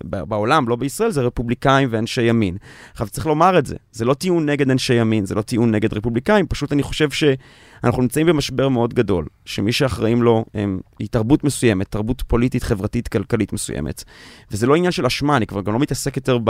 בעולם, 0.04 0.70
לא 0.70 0.75
בישראל, 0.75 1.12
זה 1.12 1.22
רפובליקאים 1.22 1.88
ואנשי 1.92 2.22
ימין. 2.22 2.58
עכשיו, 2.92 3.08
צריך 3.08 3.27
לומר 3.27 3.60
את 3.60 3.65
זה, 3.65 3.75
זה 3.92 4.06
לא 4.06 4.13
טיעון 4.13 4.50
נגד 4.50 4.72
אנשי 4.72 4.94
ימין, 4.94 5.25
זה 5.25 5.36
לא 5.36 5.42
טיעון 5.42 5.72
נגד 5.72 5.94
רפובליקאים, 5.94 6.48
פשוט 6.48 6.74
אני 6.74 6.84
חושב 6.84 7.10
שאנחנו 7.10 8.01
נמצאים 8.01 8.27
במשבר 8.27 8.70
מאוד 8.70 8.94
גדול, 8.94 9.25
שמי 9.46 9.72
שאחראים 9.72 10.24
לו 10.24 10.46
הם, 10.54 10.80
היא 11.00 11.08
תרבות 11.12 11.44
מסוימת, 11.44 11.92
תרבות 11.92 12.24
פוליטית, 12.27 12.63
חברתית, 12.63 13.08
כלכלית 13.08 13.54
מסוימת. 13.54 14.04
וזה 14.51 14.68
לא 14.68 14.75
עניין 14.75 14.92
של 14.92 15.06
אשמה, 15.06 15.38
אני 15.38 15.48
כבר 15.48 15.62
גם 15.62 15.74
לא 15.74 15.80
מתעסק 15.80 16.18
יותר 16.18 16.38
ב... 16.44 16.50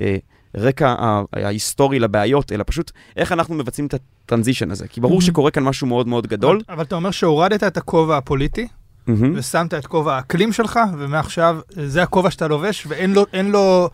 אה, 0.00 0.16
רקע 0.56 0.88
ה- 0.98 1.22
ההיסטורי 1.32 1.98
לבעיות, 1.98 2.52
אלא 2.52 2.64
פשוט 2.66 2.90
איך 3.16 3.32
אנחנו 3.32 3.54
מבצעים 3.54 3.86
את 3.86 3.94
הטרנזישן 3.94 4.70
הזה. 4.70 4.88
כי 4.88 5.00
ברור 5.00 5.20
Mhm. 5.20 5.24
שקורה 5.24 5.50
כאן 5.50 5.62
משהו 5.62 5.86
מאוד 5.86 6.08
מאוד 6.08 6.26
גדול. 6.26 6.56
אבל- 6.56 6.74
אבל 6.74 6.82
אתה 6.84 6.94
אומר 6.94 7.10
שהורדת 7.10 7.62
את 7.64 7.76
הכובע 7.76 8.16
הפוליטי, 8.16 8.68
מהמם. 9.06 9.32
ושמת 9.36 9.74
את 9.74 9.86
כובע 9.86 10.14
האקלים 10.16 10.52
שלך, 10.52 10.80
ומעכשיו 10.98 11.58
זה 11.70 12.02
הכובע 12.02 12.30
שאתה 12.30 12.48
לובש, 12.48 12.84
ואין 12.88 13.12
לו, 13.12 13.26
אין 13.32 13.50
לו, 13.50 13.88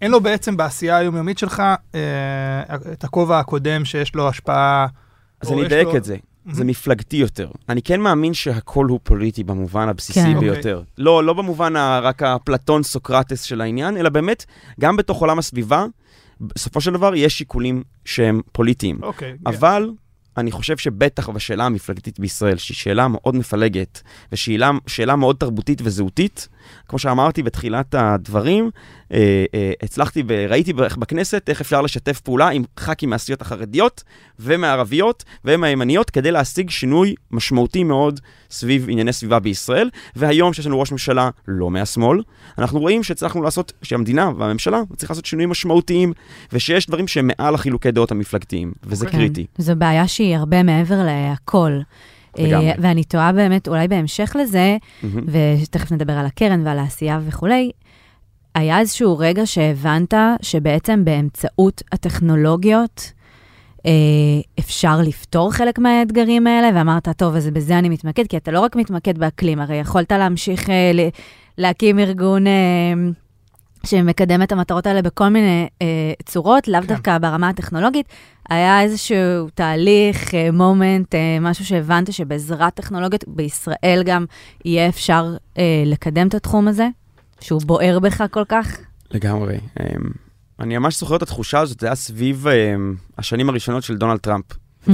אין 0.00 0.10
לו 0.10 0.20
בעצם 0.20 0.56
בעשייה 0.56 0.96
היומיומית 0.96 1.38
שלך 1.38 1.62
אה, 1.94 2.00
את 2.92 3.04
הכובע 3.04 3.38
הקודם 3.38 3.84
שיש 3.84 4.14
לו 4.14 4.28
השפעה. 4.28 4.86
אז 5.40 5.52
אני 5.52 5.66
אדייק 5.66 5.88
לו- 5.88 5.96
את 5.96 6.04
זה. 6.04 6.16
זה 6.52 6.62
Mhm. 6.62 6.66
מפלגתי 6.66 7.16
יותר. 7.16 7.48
אני 7.68 7.82
כן 7.82 8.00
מאמין 8.00 8.34
שהכל 8.34 8.86
הוא 8.86 9.00
פוליטי 9.02 9.44
במובן 9.44 9.88
הבסיסי 9.88 10.20
כן. 10.22 10.40
ביותר. 10.40 10.82
לא, 10.98 11.24
לא 11.24 11.32
במובן 11.32 11.76
ה- 11.76 11.98
רק 11.98 12.22
הפלטון 12.22 12.82
סוקרטס 12.82 13.42
של 13.42 13.60
העניין, 13.60 13.96
אלא 13.96 14.08
באמת, 14.08 14.44
גם 14.80 14.96
בתוך 14.96 15.18
עולם 15.20 15.38
הסביבה, 15.38 15.84
בסופו 16.42 16.80
של 16.80 16.92
דבר 16.92 17.14
יש 17.14 17.38
שיקולים 17.38 17.82
שהם 18.04 18.40
פוליטיים. 18.52 18.98
אוקיי. 19.02 19.36
אבל 19.46 19.90
אני 20.36 20.50
חושב 20.50 20.76
שבטח 20.76 21.28
בשאלה 21.28 21.64
המפלגתית 21.66 22.20
בישראל, 22.20 22.56
שהיא 22.56 22.74
שאלה 22.74 23.08
מאוד 23.08 23.36
מפלגת, 23.36 24.02
ושאלה 24.32 24.70
שאלה 24.86 25.16
מאוד 25.16 25.36
תרבותית 25.36 25.80
וזהותית, 25.84 26.48
כמו 26.88 26.98
שאמרתי 26.98 27.42
בתחילת 27.42 27.94
הדברים, 27.94 28.70
אה, 29.12 29.44
אה, 29.54 29.72
הצלחתי 29.82 30.22
וראיתי 30.26 30.72
בכנסת 30.72 31.48
איך 31.48 31.60
אפשר 31.60 31.82
לשתף 31.82 32.20
פעולה 32.20 32.48
עם 32.48 32.64
ח"כים 32.80 33.10
מהסיעות 33.10 33.42
החרדיות 33.42 34.02
ומהערביות 34.40 35.24
ומהימניות 35.44 36.10
כדי 36.10 36.30
להשיג 36.30 36.70
שינוי 36.70 37.14
משמעותי 37.30 37.84
מאוד 37.84 38.20
סביב 38.50 38.86
ענייני 38.88 39.12
סביבה 39.12 39.38
בישראל. 39.38 39.90
והיום 40.16 40.52
שיש 40.52 40.66
לנו 40.66 40.80
ראש 40.80 40.92
ממשלה 40.92 41.30
לא 41.48 41.70
מהשמאל, 41.70 42.22
אנחנו 42.58 42.80
רואים 42.80 43.02
שהצלחנו 43.02 43.42
לעשות, 43.42 43.72
שהמדינה 43.82 44.30
והממשלה 44.38 44.80
צריכה 44.96 45.12
לעשות 45.12 45.26
שינויים 45.26 45.50
משמעותיים, 45.50 46.12
ושיש 46.52 46.86
דברים 46.86 47.08
שהם 47.08 47.30
מעל 47.38 47.54
החילוקי 47.54 47.90
דעות 47.90 48.10
המפלגתיים, 48.10 48.72
וזה 48.84 49.06
כן. 49.06 49.12
קריטי. 49.12 49.46
זו 49.58 49.76
בעיה 49.76 50.08
שהיא 50.08 50.36
הרבה 50.36 50.62
מעבר 50.62 50.98
להכל. 51.06 51.80
לגמרי. 52.38 52.70
אה, 52.70 52.74
ואני 52.78 53.04
תוהה 53.04 53.32
באמת, 53.32 53.68
אולי 53.68 53.88
בהמשך 53.88 54.36
לזה. 54.40 54.76
ותכף 55.62 55.92
נדבר 55.92 56.12
על 56.12 56.26
הקרן 56.26 56.66
ועל 56.66 56.78
העשייה 56.78 57.20
וכולי, 57.26 57.70
היה 58.54 58.78
איזשהו 58.78 59.18
רגע 59.18 59.46
שהבנת 59.46 60.14
שבעצם 60.42 61.04
באמצעות 61.04 61.82
הטכנולוגיות 61.92 63.12
אה, 63.86 63.92
אפשר 64.58 65.00
לפתור 65.00 65.52
חלק 65.52 65.78
מהאתגרים 65.78 66.46
האלה, 66.46 66.70
ואמרת, 66.74 67.08
טוב, 67.08 67.36
אז 67.36 67.50
בזה 67.50 67.78
אני 67.78 67.88
מתמקד, 67.88 68.26
כי 68.26 68.36
אתה 68.36 68.50
לא 68.50 68.60
רק 68.60 68.76
מתמקד 68.76 69.18
באקלים, 69.18 69.60
הרי 69.60 69.76
יכולת 69.76 70.12
להמשיך 70.12 70.70
אה, 70.70 71.08
להקים 71.58 71.98
ארגון 71.98 72.46
אה, 72.46 72.52
שמקדם 73.86 74.42
את 74.42 74.52
המטרות 74.52 74.86
האלה 74.86 75.02
בכל 75.02 75.28
מיני 75.28 75.68
אה, 75.82 75.86
צורות, 76.26 76.68
לאו 76.68 76.80
כן. 76.80 76.86
דווקא 76.86 77.18
ברמה 77.18 77.48
הטכנולוגית. 77.48 78.06
היה 78.48 78.82
איזשהו 78.82 79.48
תהליך, 79.54 80.34
אה, 80.34 80.50
מומנט, 80.52 81.14
אה, 81.14 81.38
משהו 81.40 81.64
שהבנת 81.64 82.12
שבעזרת 82.12 82.74
טכנולוגיות 82.74 83.24
בישראל 83.28 84.02
גם 84.06 84.24
יהיה 84.64 84.88
אפשר 84.88 85.36
אה, 85.58 85.82
לקדם 85.86 86.28
את 86.28 86.34
התחום 86.34 86.68
הזה, 86.68 86.88
שהוא 87.40 87.60
בוער 87.66 87.98
בך 87.98 88.24
כל 88.30 88.44
כך? 88.48 88.78
לגמרי. 89.10 89.58
אמ, 89.80 90.10
אני 90.60 90.78
ממש 90.78 91.00
זוכר 91.00 91.16
את 91.16 91.22
התחושה 91.22 91.60
הזאת, 91.60 91.80
זה 91.80 91.86
היה 91.86 91.94
סביב 91.94 92.46
אמ, 92.48 92.94
השנים 93.18 93.48
הראשונות 93.48 93.82
של 93.82 93.96
דונלד 93.96 94.18
טראמפ. 94.18 94.44
Mm. 94.86 94.90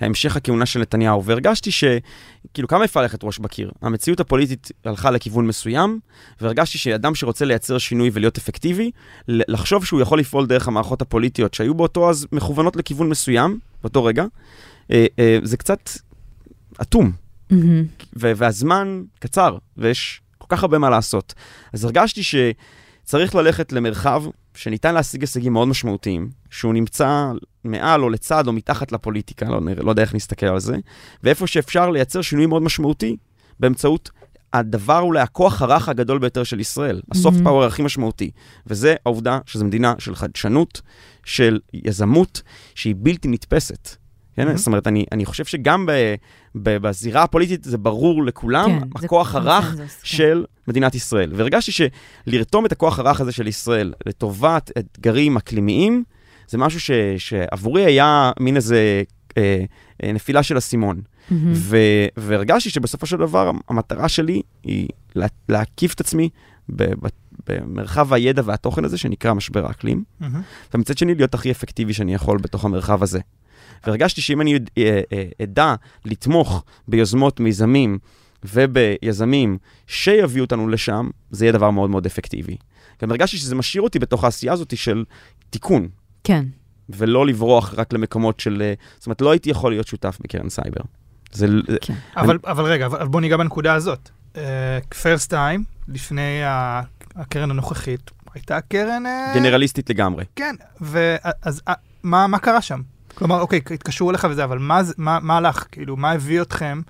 והמשך 0.00 0.36
הכהונה 0.36 0.66
של 0.66 0.80
נתניהו, 0.80 1.24
והרגשתי 1.24 1.70
שכאילו 1.70 2.68
כמה 2.68 2.84
יפה 2.84 3.02
ללכת 3.02 3.24
ראש 3.24 3.38
בקיר. 3.38 3.70
המציאות 3.82 4.20
הפוליטית 4.20 4.70
הלכה 4.84 5.10
לכיוון 5.10 5.46
מסוים, 5.46 6.00
והרגשתי 6.40 6.78
שאדם 6.78 7.14
שרוצה 7.14 7.44
לייצר 7.44 7.78
שינוי 7.78 8.10
ולהיות 8.12 8.38
אפקטיבי, 8.38 8.90
לחשוב 9.28 9.84
שהוא 9.84 10.00
יכול 10.00 10.18
לפעול 10.18 10.46
דרך 10.46 10.68
המערכות 10.68 11.02
הפוליטיות 11.02 11.54
שהיו 11.54 11.74
באותו 11.74 12.10
אז 12.10 12.26
מכוונות 12.32 12.76
לכיוון 12.76 13.08
מסוים, 13.08 13.58
באותו 13.82 14.04
רגע, 14.04 14.24
אה, 14.90 15.06
אה, 15.18 15.38
זה 15.42 15.56
קצת 15.56 15.90
אטום. 16.82 17.12
ו- 18.16 18.32
והזמן 18.36 19.02
קצר, 19.18 19.58
ויש 19.76 20.20
כל 20.38 20.46
כך 20.48 20.62
הרבה 20.62 20.78
מה 20.78 20.90
לעשות. 20.90 21.34
אז 21.72 21.84
הרגשתי 21.84 22.22
שצריך 22.22 23.34
ללכת 23.34 23.72
למרחב 23.72 24.24
שניתן 24.54 24.94
להשיג 24.94 25.20
הישגים 25.20 25.52
מאוד 25.52 25.68
משמעותיים, 25.68 26.30
שהוא 26.50 26.74
נמצא 26.74 27.32
מעל 27.64 28.02
או 28.02 28.10
לצד 28.10 28.46
או 28.46 28.52
מתחת 28.52 28.92
לפוליטיקה, 28.92 29.46
לא, 29.46 29.60
לא 29.76 29.90
יודע 29.90 30.02
איך 30.02 30.14
נסתכל 30.14 30.46
על 30.46 30.60
זה, 30.60 30.76
ואיפה 31.22 31.46
שאפשר 31.46 31.90
לייצר 31.90 32.22
שינוי 32.22 32.46
מאוד 32.46 32.62
משמעותי 32.62 33.16
באמצעות 33.60 34.10
הדבר 34.52 35.00
אולי 35.00 35.20
הכוח 35.20 35.62
הרך 35.62 35.88
הגדול 35.88 36.18
ביותר 36.18 36.44
של 36.44 36.60
ישראל, 36.60 37.00
הסופט 37.10 37.34
מהמם. 37.34 37.44
פאוור 37.44 37.64
הכי 37.64 37.82
משמעותי, 37.82 38.30
וזה 38.66 38.94
העובדה 39.06 39.38
שזו 39.46 39.64
מדינה 39.64 39.94
של 39.98 40.14
חדשנות, 40.14 40.80
של 41.24 41.60
יזמות, 41.74 42.42
שהיא 42.74 42.94
בלתי 42.98 43.28
נתפסת. 43.28 43.96
כן? 44.36 44.44
מהמם. 44.44 44.56
זאת 44.56 44.66
אומרת, 44.66 44.86
אני, 44.86 45.04
אני 45.12 45.24
חושב 45.24 45.44
שגם 45.44 45.86
ב, 45.86 45.92
בזירה 46.54 47.22
הפוליטית 47.22 47.64
זה 47.64 47.78
ברור 47.78 48.24
לכולם, 48.24 48.80
כן, 48.80 48.88
זה 48.98 49.06
הכוח 49.06 49.34
הרך 49.34 49.64
כן. 49.64 49.84
של 50.02 50.44
מדינת 50.68 50.94
ישראל. 50.94 51.32
והרגשתי 51.34 51.72
שלרתום 51.72 52.66
את 52.66 52.72
הכוח 52.72 52.98
הרך 52.98 53.20
הזה 53.20 53.32
של 53.32 53.46
ישראל 53.46 53.92
לטובת 54.06 54.70
אתגרים 54.78 55.36
אקלימיים, 55.36 56.04
זה 56.48 56.58
משהו 56.58 56.80
ש, 56.80 56.90
שעבורי 57.18 57.84
היה 57.84 58.32
מין 58.40 58.56
איזה 58.56 59.02
אה, 59.38 59.64
אה, 60.02 60.12
נפילה 60.12 60.42
של 60.42 60.58
אסימון. 60.58 61.00
ו, 61.54 61.76
והרגשתי 62.16 62.70
שבסופו 62.70 63.06
של 63.06 63.16
דבר 63.16 63.50
המטרה 63.68 64.08
שלי 64.08 64.42
היא 64.64 64.88
לה, 65.14 65.26
להקיף 65.48 65.94
את 65.94 66.00
עצמי 66.00 66.28
ב, 66.68 66.82
ב, 66.82 67.08
במרחב 67.48 68.12
הידע 68.12 68.42
והתוכן 68.44 68.84
הזה 68.84 68.98
שנקרא 68.98 69.34
משבר 69.34 69.66
האקלים, 69.66 70.04
מהמם. 70.20 70.42
ומצד 70.74 70.98
שני 70.98 71.14
להיות 71.14 71.34
הכי 71.34 71.50
אפקטיבי 71.50 71.92
שאני 71.92 72.14
יכול 72.14 72.38
בתוך 72.38 72.64
המרחב 72.64 73.02
הזה. 73.02 73.20
והרגשתי 73.86 74.20
שאם 74.20 74.40
אני 74.40 74.54
אה, 74.78 75.00
אה, 75.12 75.24
אדע 75.42 75.74
לתמוך 76.04 76.64
ביוזמות, 76.88 77.40
מיזמים 77.40 77.98
וביזמים 78.44 79.58
שיביאו 79.86 80.44
אותנו 80.44 80.68
לשם, 80.68 81.10
זה 81.30 81.44
יהיה 81.44 81.52
דבר 81.52 81.70
מאוד 81.70 81.90
מאוד 81.90 82.06
אפקטיבי. 82.06 82.56
גם 83.02 83.10
הרגשתי 83.10 83.36
שזה 83.36 83.54
משאיר 83.54 83.82
אותי 83.82 83.98
בתוך 83.98 84.24
העשייה 84.24 84.52
הזאת 84.52 84.76
של 84.76 85.04
תיקון, 85.50 85.88
כן. 86.24 86.44
ולא 86.88 87.26
לברוח 87.26 87.74
רק 87.76 87.92
למקומות 87.92 88.40
של... 88.40 88.62
אה, 88.62 88.74
זאת 88.98 89.06
אומרת, 89.06 89.20
לא 89.20 89.30
הייתי 89.30 89.50
יכול 89.50 89.72
להיות 89.72 89.86
שותף 89.86 90.18
בקרן 90.20 90.48
סייבר. 90.48 90.80
זה... 91.32 91.46
כן. 91.80 91.94
אבל, 92.16 92.38
אבל 92.44 92.64
רגע, 92.64 92.86
אבל 92.86 93.08
בוא 93.08 93.20
ניגע 93.20 93.36
בנקודה 93.36 93.74
הזאת. 93.74 94.10
First 95.02 95.30
Time, 95.30 95.64
לפני 95.88 96.40
הקרן 97.14 97.50
הנוכחית, 97.50 98.10
הייתה 98.34 98.60
קרן... 98.60 99.02
גנרליסטית 99.34 99.90
לגמרי. 99.90 100.24
כן, 100.36 100.54
ואז 100.80 101.62
מה, 102.02 102.26
מה 102.26 102.38
קרה 102.38 102.62
שם? 102.62 102.80
כלומר, 103.14 103.40
אוקיי, 103.40 103.60
התקשרו 103.74 104.10
אליך 104.10 104.26
וזה, 104.30 104.44
אבל 104.44 104.58
מה, 104.58 104.80
מה, 104.96 105.18
מה 105.22 105.36
הלך? 105.36 105.66
כאילו, 105.72 105.96
מה 105.96 106.10
הביא 106.10 106.42
אתכם 106.42 106.80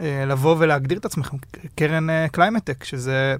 אה, 0.00 0.24
לבוא 0.26 0.56
ולהגדיר 0.58 0.98
את 0.98 1.04
עצמכם 1.04 1.36
קרן 1.74 2.28
climate 2.28 2.61
tech, 2.61 2.84
שזה 2.84 3.36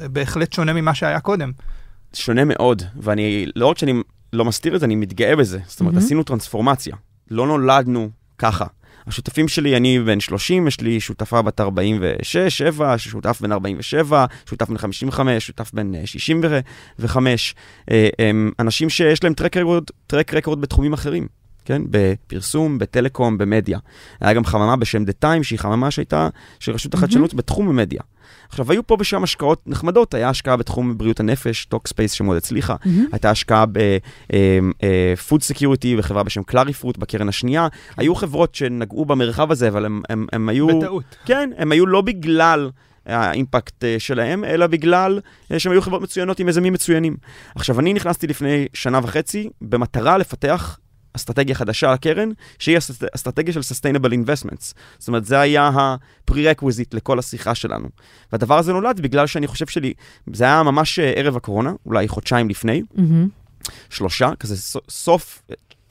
אה, 0.00 0.08
בהחלט 0.08 0.52
שונה 0.52 0.72
ממה 0.72 0.94
שהיה 0.94 1.20
קודם. 1.20 1.52
שונה 2.14 2.44
מאוד, 2.44 2.82
ואני, 2.96 3.46
לא 3.56 3.66
רק 3.66 3.78
שאני 3.78 4.02
לא 4.32 4.44
מסתיר 4.44 4.74
את 4.74 4.80
זה, 4.80 4.86
אני 4.86 4.94
מתגאה 4.94 5.36
בזה. 5.36 5.58
זאת 5.66 5.80
אומרת, 5.80 5.94
מהמם. 5.94 6.06
עשינו 6.06 6.22
טרנספורמציה. 6.22 6.96
לא 7.30 7.46
נולדנו 7.46 8.10
ככה. 8.38 8.66
השותפים 9.06 9.48
שלי, 9.48 9.76
אני 9.76 10.00
בן 10.00 10.20
30, 10.20 10.68
יש 10.68 10.80
לי 10.80 11.00
שותפה 11.00 11.42
בת 11.42 11.60
46, 11.60 12.36
7, 12.36 12.98
שותף 12.98 13.38
בן 13.40 13.52
47, 13.52 14.26
שותף 14.46 14.68
בן 14.68 14.78
55, 14.78 15.46
שותף 15.46 15.70
בן 15.74 15.94
אה, 15.94 16.06
65. 16.06 17.54
אה, 17.90 18.08
הם 18.18 18.52
אנשים 18.58 18.90
שיש 18.90 19.24
להם 19.24 19.34
טרק 19.34 19.56
רקורד, 19.56 19.84
טרק 20.06 20.34
רקורד 20.34 20.60
בתחומים 20.60 20.92
אחרים. 20.92 21.26
כן? 21.64 21.82
בפרסום, 21.90 22.78
בטלקום, 22.78 23.38
במדיה. 23.38 23.78
היה 24.20 24.32
גם 24.32 24.44
חממה 24.44 24.76
בשם 24.76 25.02
The 25.02 25.24
Time, 25.24 25.42
שהיא 25.42 25.58
חממה 25.58 25.90
שהייתה 25.90 26.28
של 26.60 26.72
רשות 26.72 26.94
החדשנות 26.94 27.34
בתחום 27.34 27.68
המדיה. 27.68 28.00
עכשיו, 28.48 28.72
היו 28.72 28.86
פה 28.86 28.96
ושם 29.00 29.22
השקעות 29.22 29.62
נחמדות, 29.66 30.14
היה 30.14 30.28
השקעה 30.28 30.56
בתחום 30.56 30.98
בריאות 30.98 31.20
הנפש, 31.20 31.64
Talkspace 31.64 32.12
שמאוד 32.12 32.36
הצליחה, 32.36 32.76
מהמם. 32.84 33.06
הייתה 33.12 33.30
השקעה 33.30 33.66
ב-food 33.66 35.40
security 35.52 35.98
בחברה 35.98 36.22
בשם 36.22 36.42
Clarifruit 36.42 36.98
בקרן 36.98 37.28
השנייה. 37.28 37.68
היו 37.96 38.14
חברות 38.14 38.54
שנגעו 38.54 39.04
במרחב 39.04 39.52
הזה, 39.52 39.68
אבל 39.68 39.84
הם, 39.84 40.02
הם, 40.08 40.26
הם 40.32 40.48
היו... 40.48 40.66
בטעות. 40.78 41.04
כן, 41.24 41.50
הם 41.56 41.72
היו 41.72 41.86
לא 41.86 42.00
בגלל 42.00 42.70
האימפקט 43.06 43.84
אה, 43.84 43.96
שלהם, 43.98 44.44
אלא 44.44 44.66
בגלל 44.66 45.20
אה, 45.52 45.58
שהם 45.58 45.72
היו 45.72 45.82
חברות 45.82 46.02
מצוינות 46.02 46.40
עם 46.40 46.48
יזמים 46.48 46.72
מצוינים. 46.72 47.16
עכשיו, 47.54 47.80
אני 47.80 47.92
נכנסתי 47.92 48.26
לפני 48.26 48.66
שנה 48.74 49.00
וחצי 49.02 49.48
במטרה 49.60 50.18
לפתח 50.18 50.78
אסטרטגיה 51.16 51.54
חדשה 51.54 51.92
לקרן, 51.92 52.28
שהיא 52.58 52.78
אסט- 52.78 53.04
אסטרטגיה 53.14 53.52
של 53.54 53.60
Sustainable 53.60 54.10
Investments. 54.12 54.74
זאת 54.98 55.08
אומרת, 55.08 55.24
זה 55.24 55.40
היה 55.40 55.62
ה-prerequisite 55.68 56.90
לכל 56.92 57.18
השיחה 57.18 57.54
שלנו. 57.54 57.88
והדבר 58.32 58.58
הזה 58.58 58.72
נולד 58.72 59.00
בגלל 59.00 59.26
שאני 59.26 59.46
חושב 59.46 59.66
שלי, 59.66 59.92
זה 60.32 60.44
היה 60.44 60.62
ממש 60.62 60.98
אה, 60.98 61.12
ערב 61.16 61.36
הקורונה, 61.36 61.72
אולי 61.86 62.08
חודשיים 62.08 62.48
לפני, 62.48 62.82
מהמם. 62.94 63.28
שלושה, 63.90 64.30
כזה 64.40 64.56
סוף 64.88 65.42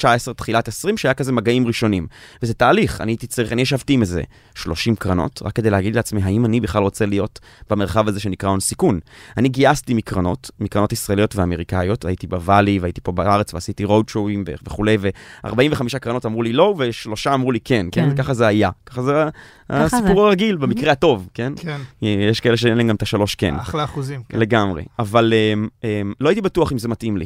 19, 0.01 0.33
תחילת 0.33 0.67
20, 0.67 0.97
שהיה 0.97 1.13
כזה 1.13 1.31
מגעים 1.31 1.67
ראשונים. 1.67 2.07
וזה 2.43 2.53
תהליך, 2.53 3.01
אני 3.01 3.11
הייתי 3.11 3.27
צריך, 3.27 3.51
אני 3.51 3.61
ישבתי 3.61 3.93
עם 3.93 4.01
איזה 4.01 4.23
30 4.55 4.95
קרנות, 4.95 5.41
רק 5.45 5.53
כדי 5.53 5.69
להגיד 5.69 5.95
לעצמי, 5.95 6.23
האם 6.23 6.45
אני 6.45 6.59
בכלל 6.59 6.83
רוצה 6.83 7.05
להיות 7.05 7.39
במרחב 7.69 8.07
הזה 8.07 8.19
שנקרא 8.19 8.49
הון 8.49 8.59
סיכון. 8.59 8.99
אני 9.37 9.49
גייסתי 9.49 9.93
מקרנות, 9.93 10.51
מקרנות 10.59 10.93
ישראליות 10.93 11.35
ואמריקאיות, 11.35 12.05
הייתי 12.05 12.27
בוואלי 12.27 12.79
והייתי 12.79 13.01
פה 13.01 13.11
בארץ 13.11 13.53
ועשיתי 13.53 13.83
רוד 13.83 14.09
שואים 14.09 14.43
וכולי, 14.63 14.97
ו-45 14.99 15.99
קרנות 16.01 16.25
אמרו 16.25 16.43
לי 16.43 16.53
לא, 16.53 16.75
ושלושה 16.77 17.33
אמרו 17.33 17.51
לי 17.51 17.59
כן, 17.59 17.85
כן, 17.91 18.09
כן. 18.09 18.15
ככה 18.15 18.33
זה 18.33 18.47
היה. 18.47 18.69
ככה 18.85 19.01
זה 19.01 19.25
ככה 19.69 19.83
הסיפור 19.83 20.25
הרגיל, 20.25 20.57
במקרה 20.57 20.91
הטוב, 20.91 21.29
כן? 21.33 21.53
כן, 21.55 21.77
יש 22.01 22.39
כאלה 22.39 22.57
שאין 22.57 22.77
להם 22.77 22.87
גם 22.87 22.95
את 22.95 23.01
השלוש 23.01 23.35
כן. 23.35 23.55
אחלה 23.55 23.83
אחוזים. 23.83 24.21
כן. 24.29 24.39
לגמרי. 24.39 24.83
אבל 24.99 25.33
um, 25.33 25.67
um, 25.81 25.85
לא 26.19 26.29
הייתי 26.29 26.41
בטוח 26.41 26.71
אם 26.71 26.77
זה 26.77 26.87
מתאים 26.87 27.17
לי. 27.17 27.25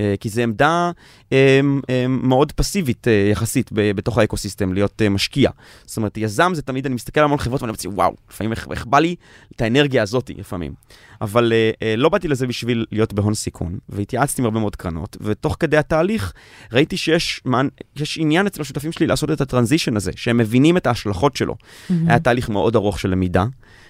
אה, 0.00 0.14
כי 0.20 0.28
זו 0.28 0.42
עמדה 0.42 0.90
אה, 1.32 1.60
אה, 1.90 2.08
מאוד 2.08 2.52
פסיבית 2.52 3.06
יחסית 3.32 3.70
בתוך 3.72 4.18
האקוסיסטם, 4.18 4.72
להיות 4.72 5.02
משקיע. 5.10 5.50
זאת 5.86 5.96
אומרת, 5.96 6.18
יזם 6.18 6.54
זה 6.54 6.62
תמיד, 6.62 6.86
אני 6.86 6.94
מסתכל 6.94 7.20
על 7.20 7.24
המון 7.24 7.38
חברות 7.38 7.62
ואני 7.62 7.72
אומר, 7.84 7.96
וואו, 7.96 8.14
לפעמים 8.30 8.52
איך, 8.52 8.66
איך 8.70 8.86
בא 8.86 8.98
לי 8.98 9.14
את 9.56 9.60
האנרגיה 9.60 10.02
הזאת 10.02 10.30
לפעמים. 10.38 10.74
אבל 11.20 11.52
לא 11.96 12.08
באתי 12.08 12.28
לזה 12.28 12.46
בשביל 12.46 12.86
להיות 12.92 13.12
בהון 13.12 13.34
סיכון, 13.34 13.78
והתייעצתי 13.88 14.42
עם 14.42 14.44
הרבה 14.44 14.60
מאוד 14.60 14.76
קרנות, 14.76 15.16
ותוך 15.20 15.56
כדי 15.60 15.76
התהליך 15.76 16.32
ראיתי 16.72 16.96
שיש 16.96 17.42
יש 17.96 18.18
עניין 18.18 18.46
אצל 18.46 18.62
השותפים 18.62 18.92
שלי 18.92 19.06
לעשות 19.06 19.30
את 19.30 19.40
הטרנזישן 19.40 19.96
הזה, 19.96 20.10
שהם 20.16 20.36
מבינים 20.36 20.76
את 20.76 20.86
ההשלכות 20.86 21.36
שלו. 21.36 21.56
היה 22.06 22.18
תהליך 22.18 22.48
מאוד 22.48 22.76
ארוך 22.76 23.00
של 23.00 23.08
למידה. 23.10 23.44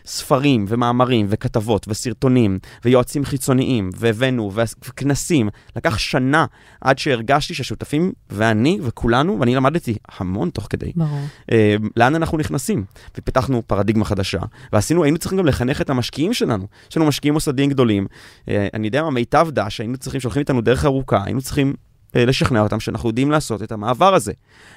ספרים 0.06 0.64
ומאמרים 0.68 1.26
וכתבות 1.28 1.86
וסרטונים 1.88 2.58
ויועצים 2.84 3.24
חיצוניים 3.24 3.90
והבאנו 3.96 4.52
וכנסים. 4.54 5.48
לקח 5.76 5.95
שנה 5.98 6.46
עד 6.80 6.98
שהרגשתי 6.98 7.54
שהשותפים 7.54 8.12
ואני 8.30 8.78
וכולנו, 8.82 9.40
ואני 9.40 9.54
למדתי 9.54 9.96
המון 10.18 10.50
תוך 10.50 10.66
כדי, 10.70 10.92
ברור. 10.96 11.20
אה, 11.52 11.76
לאן 11.96 12.14
אנחנו 12.14 12.38
נכנסים. 12.38 12.84
ופיתחנו 13.18 13.62
פרדיגמה 13.66 14.04
חדשה, 14.04 14.40
ועשינו, 14.72 15.04
היינו 15.04 15.18
צריכים 15.18 15.38
גם 15.38 15.46
לחנך 15.46 15.80
את 15.80 15.90
המשקיעים 15.90 16.34
שלנו. 16.34 16.66
יש 16.90 16.96
לנו 16.96 17.06
משקיעים 17.06 17.34
מוסדיים 17.34 17.70
גדולים. 17.70 18.06
אה, 18.48 18.68
אני 18.74 18.86
יודע 18.86 19.02
מה, 19.02 19.10
מיטב 19.10 19.48
דש, 19.50 19.80
היינו 19.80 19.96
צריכים, 19.96 20.20
שהולכים 20.20 20.40
איתנו 20.40 20.60
דרך 20.60 20.84
ארוכה, 20.84 21.24
היינו 21.24 21.42
צריכים 21.42 21.74
אה, 22.16 22.24
לשכנע 22.24 22.60
אותם 22.60 22.80
שאנחנו 22.80 23.08
יודעים 23.08 23.30
לעשות 23.30 23.62
את 23.62 23.72
המעבר 23.72 24.14
הזה. 24.14 24.32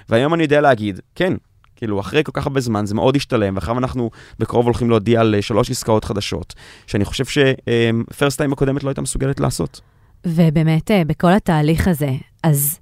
והיום 0.09 0.33
אני 0.33 0.43
יודע 0.43 0.61
להגיד, 0.61 0.99
כן, 1.15 1.33
כאילו, 1.75 1.99
אחרי 1.99 2.23
כל 2.23 2.31
כך 2.31 2.47
הרבה 2.47 2.59
זמן 2.59 2.85
זה 2.85 2.95
מאוד 2.95 3.15
השתלם, 3.15 3.55
ואחריו 3.55 3.77
אנחנו 3.77 4.11
בקרוב 4.39 4.65
הולכים 4.65 4.89
להודיע 4.89 5.21
על 5.21 5.35
אה, 5.35 5.41
שלוש 5.41 5.71
עסקאות 5.71 6.05
חדשות, 6.05 6.53
שאני 6.87 7.05
חושב 7.05 7.25
שפרסט 7.25 8.37
טיים 8.37 8.53
הקודמת 8.53 8.83
לא 8.83 8.89
הייתה 8.89 9.01
מסוגלת 9.01 9.39
לעשות. 9.39 9.81
ובאמת, 10.25 10.91
אה, 10.91 11.03
בכל 11.05 11.31
התהליך 11.31 11.87
הזה, 11.87 12.11
אז 12.43 12.79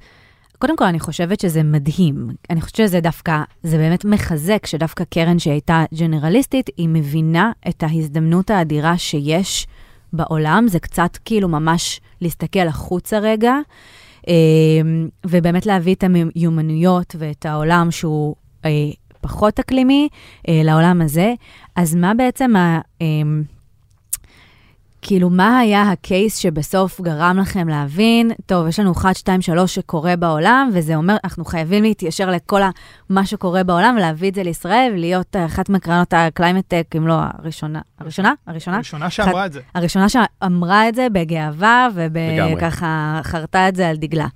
קודם 0.60 0.78
כל, 0.78 0.86
אני 0.86 1.00
חושבת 1.00 1.40
שזה 1.40 1.64
מדהים. 1.64 2.30
אני 2.50 2.62
חושבת 2.62 2.76
שזה 2.76 3.00
דווקא, 3.00 3.42
זה 3.64 3.78
באמת 3.78 4.06
מחזק 4.06 4.66
שדווקא 4.66 5.04
קרן 5.04 5.40
שהייתה 5.40 5.86
ג'נרליסטית, 6.00 6.70
היא 6.78 6.90
מבינה 6.90 7.52
את 7.70 7.84
ההזדמנות 7.84 8.50
האדירה 8.50 8.98
שיש 8.98 9.68
בעולם. 10.14 10.66
זה 10.68 10.80
קצת 10.80 11.18
כאילו 11.26 11.48
ממש 11.48 12.02
להסתכל 12.22 12.68
החוצה 12.68 13.20
רגע, 13.20 13.54
אה, 14.28 14.34
ובאמת 15.26 15.66
להביא 15.66 15.96
את 15.96 16.04
המיומנויות 16.04 17.16
ואת 17.20 17.46
העולם 17.46 17.92
שהוא 17.92 18.36
אה, 18.66 18.70
פחות 19.22 19.60
אקלימי 19.60 20.10
לעולם 20.48 21.02
הזה. 21.02 21.34
אז 21.76 21.96
מה 21.96 22.14
בעצם 22.14 22.56
ה... 22.56 22.80
כאילו, 25.02 25.30
מה 25.30 25.60
היה 25.60 25.92
ה 25.92 26.01
case 26.01 26.38
שבסוף 26.38 27.02
גרם 27.02 27.38
לכם 27.42 27.68
להבין, 27.68 28.32
טוב, 28.46 28.68
יש 28.68 28.80
לנו 28.80 28.92
1, 28.92 29.16
2, 29.16 29.42
3 29.42 29.76
שקורה 29.76 30.16
בעולם, 30.16 30.70
וזה 30.74 30.96
אומר, 30.96 31.16
אנחנו 31.24 31.46
חייבים 31.46 31.84
להתיישר 31.84 32.32
לכל 32.32 32.62
ה- 32.64 32.70
מה 33.10 33.26
שקורה 33.26 33.64
בעולם, 33.64 33.96
ולהביא 33.98 34.30
את 34.30 34.36
זה 34.36 34.44
לישראל, 34.44 34.92
ולהיות 34.94 35.36
אחת 35.46 35.70
מקרנות 35.70 36.14
הקליימט-טק, 36.14 36.96
אם 36.98 37.08
לא 37.08 37.14
הראשונה. 37.20 37.82
הראשונה? 38.00 38.34
הראשונה? 38.48 38.78
הראשונה 38.78 39.10
שאמרה 39.10 39.46
את 39.46 39.54
זה. 39.54 39.62
הראשונה 39.76 40.10
שאמרה 40.10 40.90
את 40.90 40.96
זה 40.96 41.08
בגאווה. 41.12 41.88
וככה 42.58 43.20
חרתה 43.24 43.70
את 43.70 43.76
זה 43.76 43.90
על 43.90 43.98
דגלה. 43.98 44.28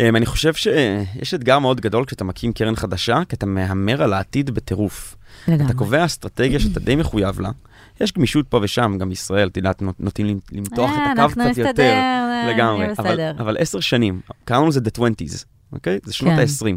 Um, 0.00 0.16
אני 0.16 0.26
חושב 0.26 0.54
שיש 0.54 1.34
אתגר 1.34 1.58
מאוד 1.58 1.80
גדול 1.80 2.04
כשאתה 2.04 2.24
מקים 2.24 2.52
קרן 2.52 2.76
חדשה, 2.76 3.18
כי 3.28 3.36
אתה 3.36 3.46
מהמר 3.46 4.02
על 4.02 4.12
העתיד 4.12 4.50
בטירוף. 4.50 5.16
לגמרי. 5.48 5.64
אתה 5.66 5.74
קובע 5.74 6.04
אסטרטגיה 6.04 6.60
שאתה 6.60 6.80
די 6.80 6.96
מחויב 6.96 7.40
לה. 7.40 7.50
יש 8.00 8.12
גמישות 8.12 8.46
פה 8.48 8.60
ושם, 8.62 8.96
גם 8.98 9.08
בישראל, 9.08 9.48
את 9.48 9.56
יודעת, 9.56 9.82
נוטים 9.98 10.40
למתוח 10.52 10.90
אה, 10.90 11.12
את 11.12 11.18
הקו 11.18 11.22
אנחנו 11.22 11.42
קצת 11.50 11.58
יותר. 11.58 11.82
אה, 11.82 12.52
לגמרי. 12.54 12.86
אבל 13.38 13.56
עשר 13.58 13.80
שנים, 13.80 14.20
קראנו 14.44 14.68
לזה 14.68 14.80
The 14.80 14.98
20's, 14.98 15.44
אוקיי? 15.72 15.98
זה 16.04 16.12
שנות 16.12 16.32
כן. 16.32 16.38
ה-20. 16.38 16.76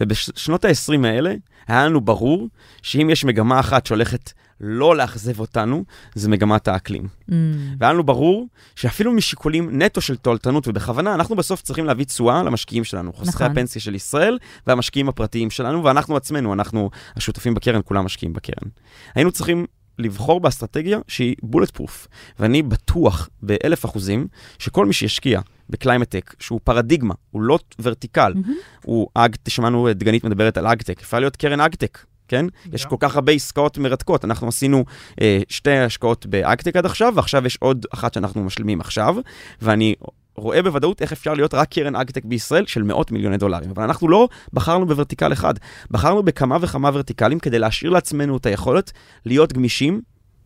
ובשנות 0.00 0.64
ה-20 0.64 1.06
האלה, 1.06 1.34
היה 1.68 1.86
לנו 1.86 2.00
ברור 2.00 2.48
שאם 2.82 3.10
יש 3.10 3.24
מגמה 3.24 3.60
אחת 3.60 3.86
שהולכת 3.86 4.32
לא 4.60 4.96
לאכזב 4.96 5.40
אותנו, 5.40 5.84
זה 6.14 6.28
מגמת 6.28 6.68
האקלים. 6.68 7.02
אממ, 7.04 7.32
והיה 7.78 7.92
לנו 7.92 8.04
ברור 8.04 8.48
שאפילו 8.76 9.12
משיקולים 9.12 9.82
נטו 9.82 10.00
של 10.00 10.16
תועלתנות, 10.16 10.68
ובכוונה, 10.68 11.14
אנחנו 11.14 11.36
בסוף 11.36 11.62
צריכים 11.62 11.84
להביא 11.84 12.04
תשואה 12.04 12.42
למשקיעים 12.42 12.84
שלנו, 12.84 13.12
חוסכי 13.12 13.34
נכון. 13.34 13.46
הפנסיה 13.46 13.82
של 13.82 13.94
ישראל 13.94 14.38
והמשקיעים 14.66 15.08
הפרטיים 15.08 15.50
שלנו, 15.50 15.84
ואנחנו 15.84 16.16
עצמנו, 16.16 16.52
אנחנו 16.52 16.90
השותפים 17.16 17.54
בקרן, 17.54 17.80
כולם 17.84 18.04
משקיעים 18.04 18.32
בקרן. 18.32 18.68
היינו 19.14 19.32
צריכים 19.32 19.66
לבחור 19.98 20.40
באסטרטגיה 20.40 20.98
שהיא 21.08 21.36
bulletproof, 21.42 22.08
ואני 22.38 22.62
בטוח 22.62 23.28
באלף 23.42 23.84
אחוזים 23.84 24.26
שכל 24.58 24.86
מי 24.86 24.92
שישקיע 24.92 25.40
בקליימטק, 25.70 26.34
שהוא 26.38 26.60
פרדיגמה, 26.64 27.14
הוא 27.30 27.42
לא 27.42 27.58
vertical, 27.82 28.32
מהמם. 28.34 28.54
הוא 28.84 29.08
אג, 29.14 29.36
שמענו 29.48 29.90
את 29.90 29.98
דגנית 29.98 30.24
מדברת 30.24 30.58
על 30.58 30.66
אגטק, 30.66 31.02
יכולה 31.02 31.20
להיות 31.20 31.36
קרן 31.36 31.60
אגטק, 31.60 31.98
כן? 32.28 32.46
יש 32.72 32.84
גם. 32.84 32.90
כל 32.90 32.96
כך 33.00 33.14
הרבה 33.14 33.32
עסקאות 33.32 33.78
מרתקות. 33.78 34.24
אנחנו 34.24 34.48
עשינו 34.48 34.84
אה, 35.20 35.40
שתי 35.48 35.78
השקעות 35.78 36.26
באגטק 36.26 36.76
עד 36.76 36.86
עכשיו, 36.86 37.12
ועכשיו 37.16 37.46
יש 37.46 37.56
עוד 37.60 37.86
אחת 37.94 38.14
שאנחנו 38.14 38.44
משלימים 38.44 38.80
עכשיו, 38.80 39.16
ואני 39.62 39.94
רואה 40.36 40.62
בוודאות 40.62 41.02
איך 41.02 41.12
אפשר 41.12 41.34
להיות 41.34 41.54
רק 41.54 41.68
קרן 41.68 41.96
אגטק 41.96 42.24
בישראל 42.24 42.66
של 42.66 42.82
מאות 42.82 43.12
מיליוני 43.12 43.36
דולרים. 43.36 43.70
אבל 43.70 43.82
אנחנו 43.82 44.08
לא 44.08 44.28
בחרנו 44.52 44.86
ב 44.86 44.91
vertical 44.91 45.32
אחד, 45.32 45.54
בחרנו 45.90 46.22
בכמה 46.22 46.56
וכמה 46.60 46.90
ורטיקלים 46.94 47.38
כדי 47.38 47.58
להשאיר 47.58 47.90
לעצמנו 47.90 48.36
את 48.36 48.46
היכולת 48.46 48.92
להיות 49.24 49.52
גמישים. 49.52 50.00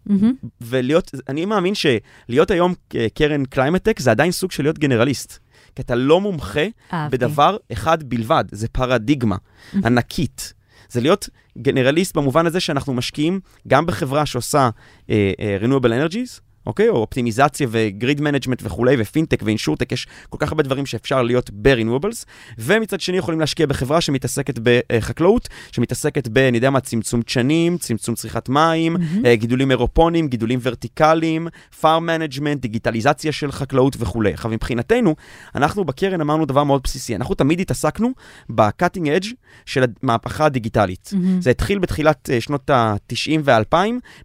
מהמם. 0.07 0.33
ולהיות, 0.61 1.11
אני 1.29 1.45
מאמין 1.45 1.75
שלהיות 1.75 2.51
היום 2.51 2.75
קרן 3.15 3.45
קליימטק 3.45 4.01
זה 4.01 4.11
עדיין 4.11 4.33
סוג 4.33 4.53
של 4.53 4.63
להיות 4.63 4.79
גנרליסט. 4.79 5.39
כי 5.75 5.83
אתה 5.83 5.95
לא 5.95 6.21
מומחה 6.21 6.67
אהבתי. 6.93 7.17
בדבר 7.17 7.57
אחד 7.73 8.03
בלבד, 8.03 8.45
זה 8.53 8.69
פרדיגמה 8.69 9.37
ענקית. 9.85 10.55
זה 10.89 11.01
להיות 11.01 11.29
גנרליסט 11.59 12.17
במובן 12.17 12.47
הזה 12.47 12.61
שאנחנו 12.61 12.95
משקיעים 12.95 13.41
גם 13.69 13.87
בחברה 13.87 14.27
שעושה 14.27 14.71
אה, 15.11 15.33
אה, 15.41 15.59
renewable 15.61 16.11
energies, 16.11 16.41
אוקיי? 16.67 16.89
או 16.89 16.97
אופטימיזציה 16.97 17.67
ו 17.71 17.81
grid 17.81 18.21
management 18.21 18.63
וכולי, 18.65 18.97
ופינטק 18.99 19.43
ואינשורטק, 19.45 19.93
יש 19.93 20.07
כל 20.29 20.37
כך 20.41 20.49
הרבה 20.49 20.63
דברים 20.63 20.87
שאפשר 20.87 21.23
להיות 21.23 21.51
ב-renewables, 21.53 22.25
ומצד 22.59 23.01
שני 23.01 23.17
יכולים 23.17 23.41
להשקיע 23.41 23.67
בחברה 23.67 24.01
שמתעסקת 24.01 24.59
בחקלאות, 24.63 25.49
שמתעסקת 25.73 26.29
ב, 26.29 26.39
אני 26.39 26.59
יודע 26.59 26.71
מה, 26.71 26.81
צמצום 26.81 27.21
דשנים, 27.27 27.79
צמצום 27.79 28.15
צריכת 28.15 28.49
מים. 28.49 28.97
אה, 29.25 29.37
גידולים 29.37 29.71
אירופוניים, 29.71 30.29
גידולים 30.29 30.59
ורטיקליים, 30.63 31.49
farm 31.81 31.85
management, 31.85 32.59
דיגיטליזציה 32.61 33.33
של 33.33 33.53
חקלאות 33.53 33.97
וכולי. 33.99 34.33
עכשיו, 34.33 34.51
מבחינתנו, 34.51 35.15
אנחנו 35.55 35.85
בקרן 35.85 36.21
אמרנו 36.21 36.47
דבר 36.47 36.65
מאוד 36.65 36.81
בסיסי, 36.85 37.17
אנחנו 37.17 37.35
תמיד 37.35 37.61
התעסקנו 37.61 38.13
ב-cutting 38.49 39.21
edge 39.21 39.29
של 39.67 39.85
המהפכה 40.03 40.45
הדיגיטלית. 40.45 41.11
מהמם. 41.13 41.41
זה 41.41 41.51
התחיל 41.51 41.79
בתחילת 41.79 42.31
אה, 42.33 42.41
שנות 42.41 42.71
ה-90 42.71 43.41
וה-2000 43.45 43.77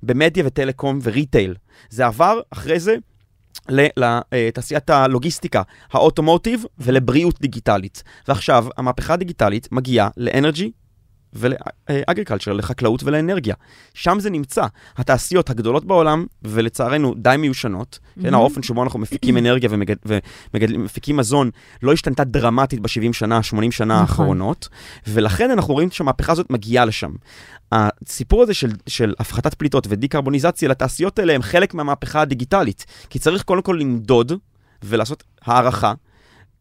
במדיה 0.04 0.43
וטלקום 0.48 1.00
וריטייל. 1.04 1.54
זה 1.90 2.06
עבר 2.06 2.40
אחרי 2.52 2.80
זה 2.80 2.96
לתעשיית 3.70 4.90
הלוגיסטיקה, 4.90 5.62
האוטומוטיב 5.92 6.64
ולבריאות 6.78 7.42
דיגיטלית. 7.42 8.04
ועכשיו 8.28 8.66
המהפכה 8.78 9.14
הדיגיטלית 9.14 9.72
מגיעה 9.72 10.10
ל 10.17 10.25
energy 10.25 10.71
ול 11.36 11.52
agriculture, 11.52 12.54
לחקלאות 12.54 13.04
ולאנרגיה. 13.04 13.56
שם 13.93 14.19
זה 14.19 14.30
נמצא. 14.30 14.65
התעשיות 14.98 15.50
הגדולות 15.50 15.86
בעולם, 15.86 16.26
ולצערנו 16.43 17.13
די 17.17 17.36
מיושנות, 17.38 18.00
כן, 18.15 18.21
מהמם. 18.21 18.36
האופן 18.36 18.63
שבו 18.63 18.84
אנחנו 18.84 19.00
מפיקים 19.00 19.38
אנרגיה 19.38 19.69
ומפיקים 20.54 21.17
מזון 21.17 21.50
לא 21.84 21.93
השתנתה 21.93 22.24
דרמטית 22.24 22.80
ב-70 22.80 23.13
שנה, 23.13 23.43
80 23.43 23.71
שנה 23.71 23.93
נכון. 23.93 24.02
האחרונות, 24.02 24.69
ולכן 25.08 25.52
אנחנו 25.52 25.74
רואים 25.74 25.91
שהמהפכה 25.91 26.32
הזאת 26.32 26.50
מגיעה 26.50 26.86
לשם. 26.86 27.12
הסיפור 27.71 28.43
הזה 28.43 28.54
של, 28.54 28.71
של 28.88 29.13
הפחתת 29.19 29.54
פליטות 29.54 29.88
ודיקרבוניזציה 29.89 30.69
לתעשיות 30.69 31.19
האלה 31.19 31.34
הם 31.34 31.41
חלק 31.41 31.74
מהמהפכה 31.74 32.21
הדיגיטלית, 32.21 32.86
כי 33.10 33.19
צריך 33.19 33.43
קודם 33.43 33.62
כל 33.62 33.78
למדוד 33.80 34.32
ולעשות 34.84 35.24
הערכה, 35.45 35.93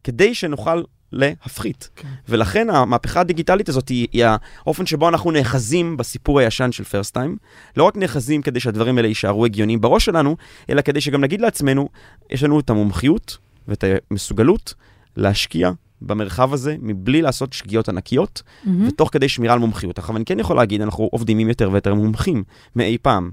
כדי 0.03 0.35
שנוכל 0.35 0.83
להפחית. 1.11 1.89
כן. 1.95 2.07
ולכן 2.29 2.69
המהפכה 2.69 3.19
הדיגיטלית 3.19 3.69
הזאת 3.69 3.89
היא, 3.89 4.07
היא 4.11 4.25
האופן 4.25 4.85
שבו 4.85 5.09
אנחנו 5.09 5.31
נאחזים 5.31 5.97
בסיפור 5.97 6.39
הישן 6.39 6.71
של 6.71 6.83
פרסט 6.83 7.13
טיים. 7.13 7.37
לא 7.77 7.83
רק 7.83 7.97
נאחזים 7.97 8.41
כדי 8.41 8.59
שהדברים 8.59 8.97
האלה 8.97 9.07
יישארו 9.07 9.45
הגיוניים 9.45 9.81
בראש 9.81 10.05
שלנו, 10.05 10.37
אלא 10.69 10.81
כדי 10.81 11.01
שגם 11.01 11.21
נגיד 11.21 11.41
לעצמנו, 11.41 11.89
יש 12.29 12.43
לנו 12.43 12.59
את 12.59 12.69
המומחיות 12.69 13.37
ואת 13.67 13.83
המסוגלות 14.11 14.73
להשקיע 15.17 15.71
במרחב 16.01 16.53
הזה 16.53 16.75
מבלי 16.81 17.21
לעשות 17.21 17.53
שגיאות 17.53 17.89
ענקיות, 17.89 18.41
מהמם. 18.63 18.87
ותוך 18.87 19.09
כדי 19.11 19.29
שמירה 19.29 19.53
על 19.53 19.59
מומחיות. 19.59 19.99
עכשיו, 19.99 20.17
אני 20.17 20.25
כן 20.25 20.39
יכול 20.39 20.55
להגיד, 20.55 20.81
אנחנו 20.81 21.09
עובדים 21.11 21.39
עם 21.39 21.49
יותר 21.49 21.69
ויותר 21.71 21.93
מומחים 21.93 22.43
מאי 22.75 22.97
פעם, 23.01 23.31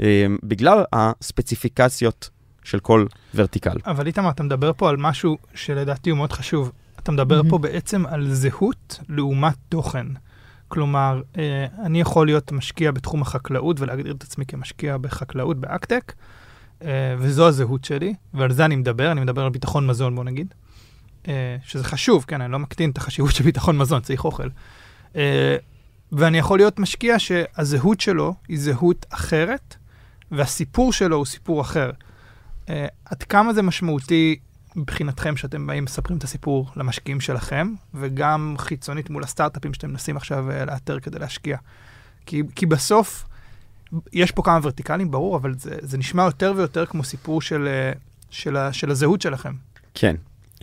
אה, 0.00 0.26
בגלל 0.42 0.84
הספציפיקציות 0.92 2.30
של 2.64 2.78
כל 2.78 3.06
ורטיקל. 3.34 3.76
אבל 3.86 4.06
איתמר, 4.06 4.30
אתה 4.30 4.42
מדבר 4.42 4.72
פה 4.76 4.88
על 4.88 4.96
משהו 4.96 5.36
שלדעתי 5.54 6.10
הוא 6.10 6.16
מאוד 6.16 6.32
חשוב. 6.32 6.72
אתה 7.06 7.12
מדבר 7.12 7.36
מהמם. 7.36 7.50
פה 7.50 7.58
בעצם 7.58 8.06
על 8.06 8.32
זהות 8.32 9.00
לעומת 9.08 9.54
תוכן. 9.68 10.06
כלומר, 10.68 11.22
אה, 11.38 11.66
אני 11.82 12.00
יכול 12.00 12.26
להיות 12.26 12.52
משקיע 12.52 12.90
בתחום 12.90 13.22
החקלאות 13.22 13.80
ולהגדיר 13.80 14.14
את 14.14 14.22
עצמי 14.22 14.46
כמשקיע 14.46 14.96
בחקלאות, 14.96 15.60
באקטק, 15.60 16.12
אה, 16.82 16.88
וזו 17.18 17.48
הזהות 17.48 17.84
שלי, 17.84 18.14
ועל 18.34 18.52
זה 18.52 18.64
אני 18.64 18.76
מדבר, 18.76 19.12
אני 19.12 19.20
מדבר 19.20 19.44
על 19.44 19.50
ביטחון 19.50 19.86
מזון, 19.86 20.14
בוא 20.14 20.24
נגיד. 20.24 20.54
אה, 21.28 21.56
שזה 21.64 21.84
חשוב, 21.84 22.24
כן, 22.28 22.40
אני 22.40 22.52
לא 22.52 22.58
מקטין 22.58 22.90
את 22.90 22.98
החשיבות 22.98 23.34
של 23.34 23.44
ביטחון 23.44 23.78
מזון, 23.78 24.00
צריך 24.00 24.24
אוכל. 24.24 24.48
ואני 26.12 26.38
יכול 26.38 26.58
להיות 26.58 26.78
משקיע 26.78 27.18
שהזהות 27.18 28.00
שלו 28.00 28.34
היא 28.48 28.58
זהות 28.60 29.06
אחרת, 29.10 29.76
והסיפור 30.30 30.92
שלו 30.92 31.16
הוא 31.16 31.26
סיפור 31.26 31.60
אחר. 31.60 31.90
עד 33.04 33.22
כמה 33.28 33.52
זה 33.52 33.62
משמעותי 33.62 34.36
מבחינתכם 34.76 35.36
שאתם 35.36 35.66
באים 35.66 35.82
ומספרים 35.82 36.18
את 36.18 36.24
הסיפור 36.24 36.70
למשקיעים 36.76 37.20
שלכם, 37.20 37.74
וגם 37.94 38.54
חיצונית 38.58 39.10
מול 39.10 39.22
הסטארט-אפים 39.22 39.74
שאתם 39.74 39.90
מנסים 39.90 40.16
עכשיו 40.16 40.50
אה, 40.50 40.64
לאתר 40.64 41.00
כדי 41.00 41.18
להשקיע? 41.18 41.56
כי, 42.26 42.42
כי 42.54 42.66
בסוף, 42.66 43.24
יש 44.12 44.30
פה 44.30 44.42
כמה 44.42 44.58
ורטיקלים, 44.62 45.10
ברור, 45.10 45.36
אבל 45.36 45.54
זה, 45.58 45.76
זה 45.82 45.98
נשמע 45.98 46.24
יותר 46.24 46.52
ויותר 46.56 46.86
כמו 46.86 47.04
סיפור 47.04 47.42
של, 47.42 47.68
אה, 47.68 47.92
של, 48.30 48.56
של 48.72 48.90
הזהות 48.90 49.20
שלכם. 49.20 49.52
כן. 49.94 50.16
Um, 50.56 50.60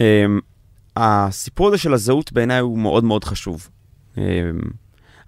הסיפור 0.95 1.67
הזה 1.67 1.77
של 1.77 1.93
הזהות 1.93 2.33
בעיניי 2.33 2.59
הוא 2.59 2.79
מאוד 2.79 3.03
מאוד 3.03 3.23
חשוב. 3.23 3.69
Um, 4.15 4.19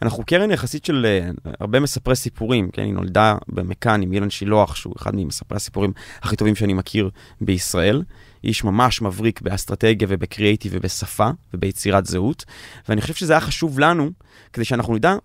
אנחנו 0.02 0.24
קרן 0.26 0.52
יחסית 0.52 0.86
של 0.86 1.06
uh, 1.46 1.50
הרבה 1.60 1.80
מספרי 1.80 2.16
סיפורים, 2.16 2.70
כן? 2.72 2.82
היא 2.82 2.94
נולדה 2.94 3.36
במכאן 3.48 4.02
עם 4.02 4.14
אילן 4.14 4.30
שילוח, 4.30 4.76
שהוא 4.76 4.94
אחד 4.98 5.16
ממספרי 5.16 5.56
הסיפורים 5.56 5.94
הכי 6.22 6.36
טובים 6.36 6.56
שאני 6.56 6.74
מכיר 6.74 7.10
בישראל. 7.42 8.04
איש 8.46 8.64
ממש 8.64 9.02
מבריק 9.02 9.42
באסטרטגיה 9.42 10.08
ובקריאייטיב 10.12 10.72
ובשפה 10.76 11.30
וביצירת 11.54 12.06
זהות. 12.06 12.46
ואני 12.90 13.02
חושב 13.02 13.14
שזה 13.14 13.34
היה 13.34 13.40
חשוב 13.40 13.80
לנו, 13.80 14.12
כדי 14.54 14.66
שאנחנו 14.66 14.96
נדע 14.96 15.16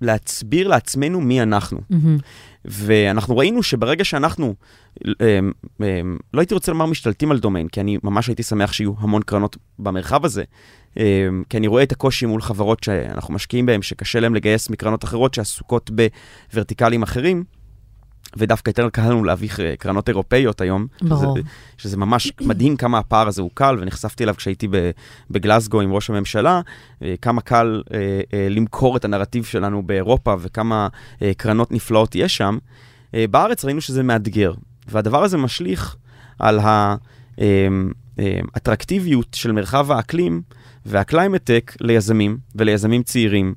להסביר 0.00 0.68
לעצמנו 0.68 1.20
מי 1.20 1.42
אנחנו. 1.42 1.80
מהמם. 1.90 2.18
ואנחנו 2.64 3.36
ראינו 3.36 3.62
שברגע 3.62 4.04
שאנחנו, 4.04 4.54
אמ, 5.06 5.52
אמ, 5.80 6.18
לא 6.34 6.40
הייתי 6.40 6.54
רוצה 6.54 6.72
לומר 6.72 6.86
משתלטים 6.86 7.30
על 7.30 7.38
דומיין, 7.38 7.68
כי 7.68 7.80
אני 7.80 7.98
ממש 8.02 8.28
הייתי 8.28 8.42
שמח 8.42 8.72
שיהיו 8.72 8.92
המון 8.98 9.22
קרנות 9.22 9.56
במרחב 9.78 10.24
הזה, 10.24 10.44
אמ, 10.96 11.02
כי 11.48 11.56
אני 11.56 11.66
רואה 11.66 11.82
את 11.82 11.92
הקושי 11.92 12.26
מול 12.26 12.42
חברות 12.42 12.84
שאנחנו 12.84 13.34
משקיעים 13.34 13.66
בהן, 13.66 13.82
שקשה 13.82 14.20
להן 14.20 14.34
לגייס 14.34 14.70
מקרנות 14.70 15.04
אחרות 15.04 15.34
שעסוקות 15.34 15.90
בוורטיקלים 16.50 17.02
אחרים. 17.02 17.44
ודווקא 18.36 18.70
יותר 18.70 18.88
קל 18.90 19.02
לנו 19.10 19.24
להביא 19.24 19.48
אה, 19.58 19.74
קרנות 19.78 20.08
אירופאיות 20.08 20.60
היום. 20.60 20.86
ברור. 21.02 21.36
שזה, 21.36 21.48
שזה 21.78 21.96
ממש 21.96 22.32
מדהים 22.40 22.76
כמה 22.76 22.98
הפער 22.98 23.28
הזה 23.28 23.42
הוא 23.42 23.50
קל, 23.54 23.76
ונחשפתי 23.80 24.24
אליו 24.24 24.34
כשהייתי 24.36 24.68
בגלסגו 25.30 25.80
עם 25.80 25.92
ראש 25.92 26.10
הממשלה, 26.10 26.60
אה, 27.02 27.14
כמה 27.22 27.40
קל 27.40 27.82
אה, 27.94 28.20
אה, 28.32 28.48
למכור 28.50 28.96
את 28.96 29.04
הנרטיב 29.04 29.44
שלנו 29.44 29.82
באירופה 29.82 30.34
וכמה 30.40 30.88
אה, 31.22 31.32
קרנות 31.36 31.72
נפלאות 31.72 32.14
יש 32.14 32.36
שם. 32.36 32.58
אה, 33.14 33.24
בארץ 33.30 33.64
ראינו 33.64 33.80
שזה 33.80 34.02
מאתגר, 34.02 34.52
והדבר 34.88 35.24
הזה 35.24 35.36
משליך 35.36 35.96
על 36.38 36.60
האטרקטיביות 38.18 39.26
של 39.34 39.52
מרחב 39.52 39.92
האקלים 39.92 40.42
והקליימט-טק 40.86 41.76
ליזמים 41.80 42.38
וליזמים 42.54 43.02
צעירים. 43.02 43.54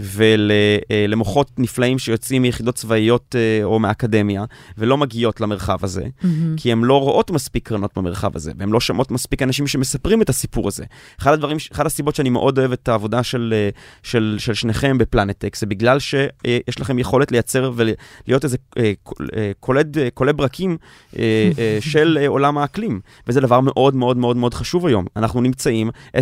ולמוחות 0.00 1.50
נפלאים 1.58 1.98
שיוצאים 1.98 2.42
מיחידות 2.42 2.74
צבאיות 2.74 3.34
אה, 3.38 3.64
או 3.64 3.78
מהאקדמיה 3.78 4.44
ולא 4.78 4.96
מגיעות 4.96 5.40
למרחב 5.40 5.84
הזה, 5.84 6.04
מהמם. 6.22 6.56
כי 6.56 6.72
הן 6.72 6.82
לא 6.82 7.00
רואות 7.00 7.30
מספיק 7.30 7.68
קרנות 7.68 7.90
במרחב 7.96 8.36
הזה, 8.36 8.52
והן 8.58 8.68
לא 8.70 8.80
שומעות 8.80 9.10
מספיק 9.10 9.42
אנשים 9.42 9.66
שמספרים 9.66 10.22
את 10.22 10.28
הסיפור 10.28 10.68
הזה. 10.68 10.84
אחד 11.20 11.32
הדברים, 11.32 11.56
אחת 11.72 11.86
הסיבות 11.86 12.14
שאני 12.14 12.30
מאוד 12.30 12.58
אוהב 12.58 12.72
את 12.72 12.88
העבודה 12.88 13.22
של, 13.22 13.54
אה, 13.56 13.68
של, 14.02 14.36
של 14.38 14.54
שניכם 14.54 14.98
ב 14.98 15.03
PLANETech, 15.03 15.56
זה 15.56 15.66
בגלל 15.66 15.98
שיש 15.98 16.80
לכם 16.80 16.98
יכולת 16.98 17.32
לייצר 17.32 17.72
ולהיות 17.76 18.44
איזה 18.44 18.56
אה, 18.78 18.92
קול- 19.02 19.28
אה, 19.36 19.50
קולד, 19.60 19.98
אה, 19.98 20.08
כליא 20.14 20.32
ברקים 20.32 20.76
אה, 21.18 21.22
אה, 21.58 21.78
של 21.80 22.18
אה, 22.20 22.28
עולם 22.28 22.58
האקלים, 22.58 23.00
וזה 23.26 23.40
דבר 23.40 23.60
מאוד 23.60 23.94
מאוד 23.96 24.16
מאוד 24.16 24.36
מאוד 24.36 24.54
חשוב 24.54 24.86
היום. 24.86 25.06
אנחנו 25.16 25.40
נמצאים 25.40 25.90
10-15 26.16 26.20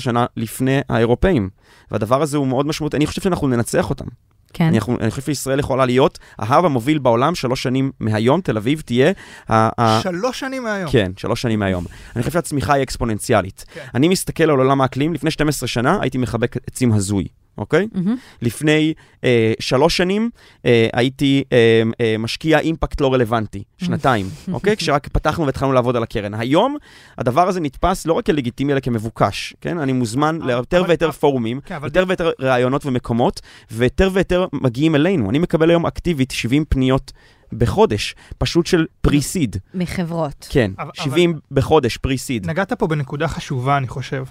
שנה 0.00 0.26
לפני 0.36 0.78
האירופאים, 0.88 1.48
והדבר 1.90 2.22
הזה 2.22 2.36
הוא 2.36 2.46
מאוד 2.46 2.66
משמעותי. 2.66 2.96
חושב 3.14 3.22
שאנחנו 3.22 3.48
ננצח 3.48 3.90
אותם. 3.90 4.04
כן. 4.52 4.64
אני, 4.64 4.78
אני 5.00 5.10
חושב 5.10 5.22
שישראל 5.22 5.58
יכולה 5.58 5.86
להיות 5.86 6.18
ה 6.38 6.45
hub 6.45 6.64
המוביל 6.64 6.98
בעולם 6.98 7.34
שלוש 7.34 7.62
שנים 7.62 7.92
מהיום, 8.00 8.40
תל 8.40 8.56
אביב 8.56 8.82
תהיה... 8.84 9.12
ה- 9.48 9.82
ה- 9.82 10.00
שלוש 10.02 10.40
שנים 10.40 10.62
מהיום. 10.62 10.90
כן, 10.90 11.12
שלוש 11.16 11.42
שנים 11.42 11.58
מהיום. 11.58 11.84
אני 12.16 12.22
חושב 12.22 12.32
שהצמיחה 12.32 12.72
היא 12.74 12.82
אקספוננציאלית. 12.82 13.64
כן. 13.74 13.84
אני 13.94 14.08
מסתכל 14.08 14.44
על 14.44 14.50
עולם 14.50 14.80
האקלים, 14.80 15.14
לפני 15.14 15.30
12 15.30 15.66
שנה 15.66 15.98
הייתי 16.00 16.18
מחבק 16.18 16.56
עצים 16.66 16.92
הזוי, 16.92 17.26
אוקיי? 17.58 17.86
מהמם. 17.92 18.16
לפני 18.42 18.94
אה, 19.24 19.52
שלוש 19.60 19.96
שנים 19.96 20.30
אה, 20.66 20.88
הייתי 20.92 21.44
אה, 21.52 21.82
אה, 22.00 22.16
משקיע 22.18 22.58
אימפקט 22.58 23.00
לא 23.00 23.14
רלוונטי, 23.14 23.62
שנתיים, 23.78 24.26
אוקיי? 24.52 24.76
כשרק 24.76 25.08
פתחנו 25.08 25.46
והתחלנו 25.46 25.72
לעבוד 25.72 25.96
על 25.96 26.02
הקרן. 26.02 26.34
היום 26.34 26.76
הדבר 27.18 27.48
הזה 27.48 27.60
נתפס 27.60 28.06
לא 28.06 28.12
רק 28.12 28.26
כלגיטימי, 28.26 28.72
אלא 28.72 28.80
כמבוקש, 28.80 29.54
כן? 29.60 29.78
אני 29.78 29.92
מוזמן 29.92 30.38
אבל- 30.42 30.46
ליותר 30.46 30.80
אבל- 30.80 30.88
ויותר 30.88 31.10
פורומים, 31.12 31.60
כן, 31.60 31.74
אבל 31.74 31.86
יותר 31.88 32.04
ויותר 32.08 32.30
ראיונות 32.40 32.86
ומקומות, 32.86 33.40
ויותר 33.70 34.10
ויותר 34.12 34.46
מגיעים 34.52 34.94
אלינו. 34.94 35.30
אני 35.30 35.38
מקבל 35.38 35.70
היום 35.70 35.86
אקטיבית 35.86 36.30
70 36.30 36.64
פניות 36.68 37.12
בחודש, 37.52 38.14
פשוט 38.38 38.66
של 38.66 38.86
pre-seed. 39.00 39.56
מחברות. 39.74 40.46
כן, 40.50 40.70
אבל- 40.78 40.90
70 40.94 41.38
בחודש, 41.50 41.96
pre-seed. 41.96 42.46
נגעת 42.50 42.72
פה 42.72 42.86
בנקודה 42.86 43.28
חשובה, 43.28 43.76
אני 43.76 43.88
חושב. 43.88 44.24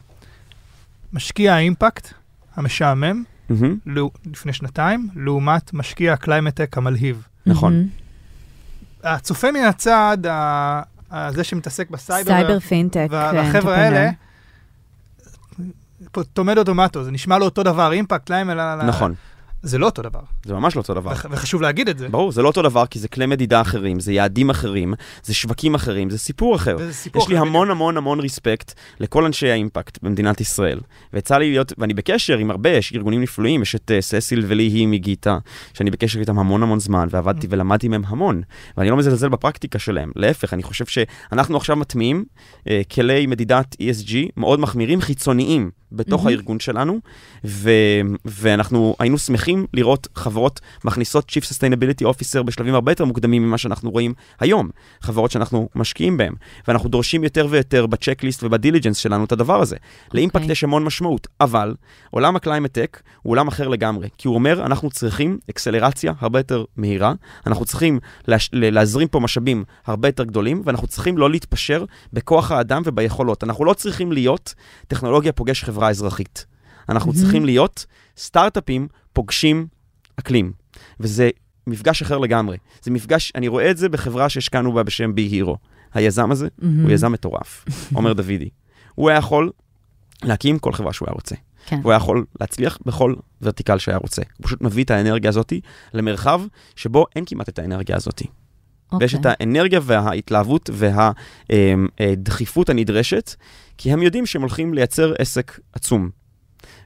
משקיע 1.13 1.53
האימפקט 1.53 2.13
המשעמם 2.55 3.23
מהמם, 3.49 3.77
לו- 3.85 4.11
לפני 4.31 4.53
שנתיים, 4.53 5.09
לעומת 5.15 5.73
משקיע 5.73 6.13
הקליימטק 6.13 6.77
המלהיב. 6.77 7.27
נכון. 7.45 7.73
מהמם. 7.73 7.87
הצופה 9.03 9.51
מן 9.51 9.59
הצד, 9.69 10.17
ה- 10.29 10.81
זה 11.31 11.43
שמתעסק 11.43 11.89
בסייבר, 11.89 12.31
סייבר 12.31 12.59
פינטק. 12.59 13.07
כן, 13.09 13.15
והחבר'ה. 13.15 13.75
האלה, 13.75 14.09
tomato 16.33 16.63
tomato, 16.63 17.03
זה 17.03 17.11
נשמע 17.11 17.37
לו 17.37 17.45
אותו 17.45 17.63
דבר, 17.63 17.91
אימפקט, 17.91 18.25
קליימט, 18.25 18.57
נכון, 18.83 19.13
זה 19.63 19.77
לא 19.77 19.85
אותו 19.85 20.01
דבר, 20.01 20.19
זה 20.45 20.53
ממש 20.53 20.75
לא 20.75 20.81
אותו 20.81 20.93
דבר. 20.93 21.11
וח- 21.11 21.25
וחשוב 21.31 21.61
להגיד 21.61 21.89
את 21.89 21.97
זה. 21.97 22.09
ברור, 22.09 22.31
זה 22.31 22.41
לא 22.41 22.47
אותו 22.47 22.61
דבר, 22.61 22.85
כי 22.85 22.99
זה 22.99 23.07
כלי 23.07 23.25
מדידה 23.25 23.61
אחרים, 23.61 23.99
זה 23.99 24.13
יעדים 24.13 24.49
אחרים, 24.49 24.93
זה 25.23 25.33
שווקים 25.33 25.75
אחרים, 25.75 26.09
זה 26.09 26.17
סיפור 26.19 26.55
אחר. 26.55 26.75
וזה 26.79 26.93
סיפור 26.93 27.21
יש 27.21 27.27
לי 27.29 27.35
אחר, 27.37 27.41
המון 27.45 27.71
המון 27.71 27.97
המון 27.97 28.19
ריספקט 28.19 28.73
לכל 28.99 29.25
אנשי 29.25 29.49
האימפקט 29.49 30.03
במדינת 30.03 30.41
ישראל. 30.41 30.79
ויצא 31.13 31.37
לי 31.37 31.51
להיות, 31.51 31.73
ואני 31.77 31.93
בקשר 31.93 32.37
עם 32.37 32.51
הרבה, 32.51 32.69
יש 32.69 32.93
ארגונים 32.93 33.21
נפלאים, 33.21 33.61
יש 33.61 33.75
את 33.75 33.91
uh, 33.97 34.01
ססיל 34.01 34.43
ולי 34.47 34.63
היא 34.63 34.87
מגיטה, 34.87 35.37
שאני 35.73 35.91
בקשר 35.91 36.19
איתם 36.19 36.39
המון 36.39 36.63
המון 36.63 36.79
זמן, 36.79 37.07
ועבדתי 37.11 37.47
ולמדתי 37.49 37.87
מהם 37.87 38.03
המון. 38.07 38.41
ואני 38.77 38.89
לא 38.89 38.97
מזלזל 38.97 39.29
בפרקטיקה 39.29 39.79
שלהם, 39.79 40.11
להפך, 40.15 40.53
אני 40.53 40.63
חושב 40.63 40.85
שאנחנו 40.85 41.57
עכשיו 41.57 41.75
מטמיעים 41.75 42.25
uh, 42.59 42.61
כלי 42.95 43.25
מדידת 43.25 43.75
ESG 43.81 44.13
מאוד 44.37 44.59
מחמירים, 44.59 45.01
חיצוניים, 45.01 45.71
בתוך 45.95 46.21
מהמם. 46.23 46.35
הארגון 46.37 46.59
שלנו, 46.59 46.99
ו- 47.45 47.69
ואנחנו 48.25 48.95
היינו 48.99 49.17
שמחים 49.17 49.52
לראות 49.73 50.07
חברות 50.15 50.59
מכניסות 50.83 51.29
Chief 51.29 51.43
Sustainability 51.43 52.03
Officer 52.03 52.43
בשלבים 52.43 52.73
הרבה 52.73 52.91
יותר 52.91 53.05
מוקדמים 53.05 53.43
ממה 53.43 53.57
שאנחנו 53.57 53.91
רואים 53.91 54.13
היום, 54.39 54.69
חברות 55.01 55.31
שאנחנו 55.31 55.69
משקיעים 55.75 56.17
בהן, 56.17 56.33
ואנחנו 56.67 56.89
דורשים 56.89 57.23
יותר 57.23 57.47
ויותר 57.49 57.85
ב 57.85 57.91
checklist 57.91 58.43
וב 58.43 58.53
diligence 58.53 58.97
שלנו 58.97 59.25
את 59.25 59.31
הדבר 59.31 59.61
הזה. 59.61 59.75
Okay. 59.75 60.09
לאימפקט 60.13 60.49
יש 60.49 60.63
המון 60.63 60.83
משמעות, 60.83 61.27
אבל 61.41 61.75
עולם 62.11 62.35
הקליימט-טק 62.35 63.01
הוא 63.21 63.31
עולם 63.31 63.47
אחר 63.47 63.67
לגמרי, 63.67 64.09
כי 64.17 64.27
הוא 64.27 64.35
אומר, 64.35 64.65
אנחנו 64.65 64.89
צריכים 64.89 65.37
אקסלרציה 65.49 66.13
הרבה 66.19 66.39
יותר 66.39 66.63
מהירה, 66.77 67.13
אנחנו 67.47 67.65
צריכים 67.65 67.99
להש- 68.27 68.49
ל- 68.53 68.69
להזרים 68.69 69.07
פה 69.07 69.19
משאבים 69.19 69.63
הרבה 69.85 70.07
יותר 70.07 70.23
גדולים, 70.23 70.61
ואנחנו 70.65 70.87
צריכים 70.87 71.17
לא 71.17 71.29
להתפשר 71.29 71.85
בכוח 72.13 72.51
האדם 72.51 72.81
וביכולות. 72.85 73.43
אנחנו 73.43 73.65
לא 73.65 73.73
צריכים 73.73 74.11
להיות 74.11 74.53
טכנולוגיה 74.87 75.31
פוגש 75.31 75.63
חברה 75.63 75.89
אזרחית. 75.89 76.45
אנחנו 76.89 77.11
מהמם. 77.11 77.21
צריכים 77.23 77.45
להיות 77.45 77.85
סטארט-אפים 78.17 78.87
פוגשים 79.13 79.67
אקלים. 80.15 80.53
וזה 80.99 81.29
מפגש 81.67 82.01
אחר 82.01 82.17
לגמרי. 82.17 82.57
זה 82.81 82.91
מפגש, 82.91 83.31
אני 83.35 83.47
רואה 83.47 83.71
את 83.71 83.77
זה 83.77 83.89
בחברה 83.89 84.29
שהשקענו 84.29 84.73
בה 84.73 84.83
בשם 84.83 85.15
בי 85.15 85.21
הירו. 85.21 85.57
היזם 85.93 86.31
הזה 86.31 86.47
מהמם. 86.57 86.83
הוא 86.83 86.91
יזם 86.91 87.11
מטורף, 87.11 87.65
עומר 87.93 88.13
דוידי. 88.13 88.49
הוא 88.95 89.09
היה 89.09 89.17
יכול 89.17 89.49
להקים 90.23 90.59
כל 90.59 90.73
חברה 90.73 90.93
שהוא 90.93 91.07
היה 91.07 91.13
רוצה. 91.13 91.35
כן. 91.65 91.79
הוא 91.83 91.91
היה 91.91 91.97
יכול 91.97 92.25
להצליח 92.41 92.77
בכל 92.85 93.15
ורטיקל 93.41 93.77
שהיה 93.77 93.97
רוצה. 93.97 94.21
הוא 94.37 94.45
פשוט 94.45 94.61
מביא 94.61 94.83
את 94.83 94.91
האנרגיה 94.91 95.29
הזאת 95.29 95.53
למרחב 95.93 96.41
שבו 96.75 97.05
אין 97.15 97.23
כמעט 97.27 97.49
את 97.49 97.59
האנרגיה 97.59 97.95
הזאת. 97.95 98.21
ויש 98.99 99.13
את 99.13 99.19
אוקיי. 99.19 99.31
האנרגיה 99.39 99.79
וההתלהבות 99.83 100.69
והדחיפות 101.49 102.69
הנדרשת, 102.69 103.35
כי 103.77 103.93
הם 103.93 104.03
יודעים 104.03 104.25
שהם 104.25 104.41
הולכים 104.41 104.73
לייצר 104.73 105.13
עסק 105.19 105.59
עצום. 105.73 106.09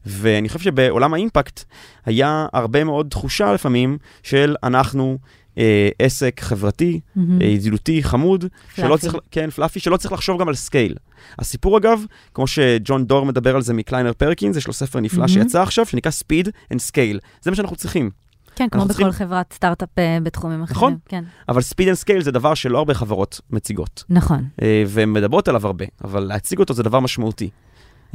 ואני 0.05 0.47
חושב 0.47 0.59
שבעולם 0.59 1.13
האימפקט 1.13 1.63
היה 2.05 2.45
הרבה 2.53 2.83
מאוד 2.83 3.07
תחושה 3.09 3.53
לפעמים 3.53 3.97
של 4.23 4.55
אנחנו 4.63 5.17
אה, 5.57 5.89
עסק 5.99 6.39
חברתי. 6.43 6.99
אה, 7.17 7.45
ידידותי, 7.45 8.03
חמוד, 8.03 8.45
שלא 8.75 8.85
fluffy. 8.87 9.01
צריך, 9.01 9.15
כן, 9.31 9.49
fluffy, 9.49 9.79
שלא 9.79 9.97
צריך 9.97 10.11
לחשוב 10.13 10.39
גם 10.41 10.47
על 10.47 10.55
scale. 10.55 10.95
הסיפור 11.39 11.77
אגב, 11.77 12.01
כמו 12.33 12.47
שג'ון 12.47 13.05
דור 13.05 13.25
מדבר 13.25 13.55
על 13.55 13.61
זה 13.61 13.73
מקליינר 13.73 14.13
פרקינס, 14.13 14.57
יש 14.57 14.67
לו 14.67 14.73
ספר 14.73 14.99
נפלא 14.99 15.19
מהמם. 15.19 15.27
שיצא 15.27 15.61
עכשיו, 15.61 15.85
שנקרא 15.85 16.11
Speed 16.11 16.45
and 16.73 16.77
Scale. 16.91 17.19
זה 17.41 17.51
מה 17.51 17.55
שאנחנו 17.55 17.75
צריכים. 17.75 18.09
כן, 18.55 18.67
כמו 18.71 18.81
בכל 18.81 18.87
צריכים- 18.93 19.11
חברת 19.11 19.53
סטארט-אפ 19.53 19.89
אה, 19.99 20.17
בתחומים 20.23 20.63
אחרים. 20.63 20.77
נכון. 20.77 20.97
כן, 21.09 21.23
אבל 21.49 21.61
speed 21.61 21.87
and 21.87 21.97
scale 21.97 22.21
זה 22.23 22.31
דבר 22.31 22.53
שלא 22.53 22.77
הרבה 22.77 22.93
חברות 22.93 23.41
מציגות, 23.49 24.03
נכון. 24.09 24.43
אה, 24.61 24.83
והן 24.87 25.13
מדברות 25.13 25.47
עליו 25.47 25.65
הרבה, 25.67 25.85
אבל 26.03 26.23
להציג 26.23 26.59
אותו 26.59 26.73
זה 26.73 26.83
דבר 26.83 26.99
משמעותי. 26.99 27.49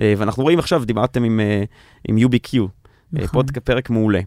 אה, 0.00 0.14
ואנחנו 0.18 0.42
רואים 0.42 0.58
עכשיו, 0.58 0.84
דיברתם 0.84 1.24
עם, 1.24 1.40
אה, 1.40 1.64
עם 2.08 2.16
UBQ, 2.16 2.58
אה, 2.58 2.66
נכון. 3.12 3.26
עוד 3.26 3.50
פרק 3.64 3.90
מעולה. 3.90 4.20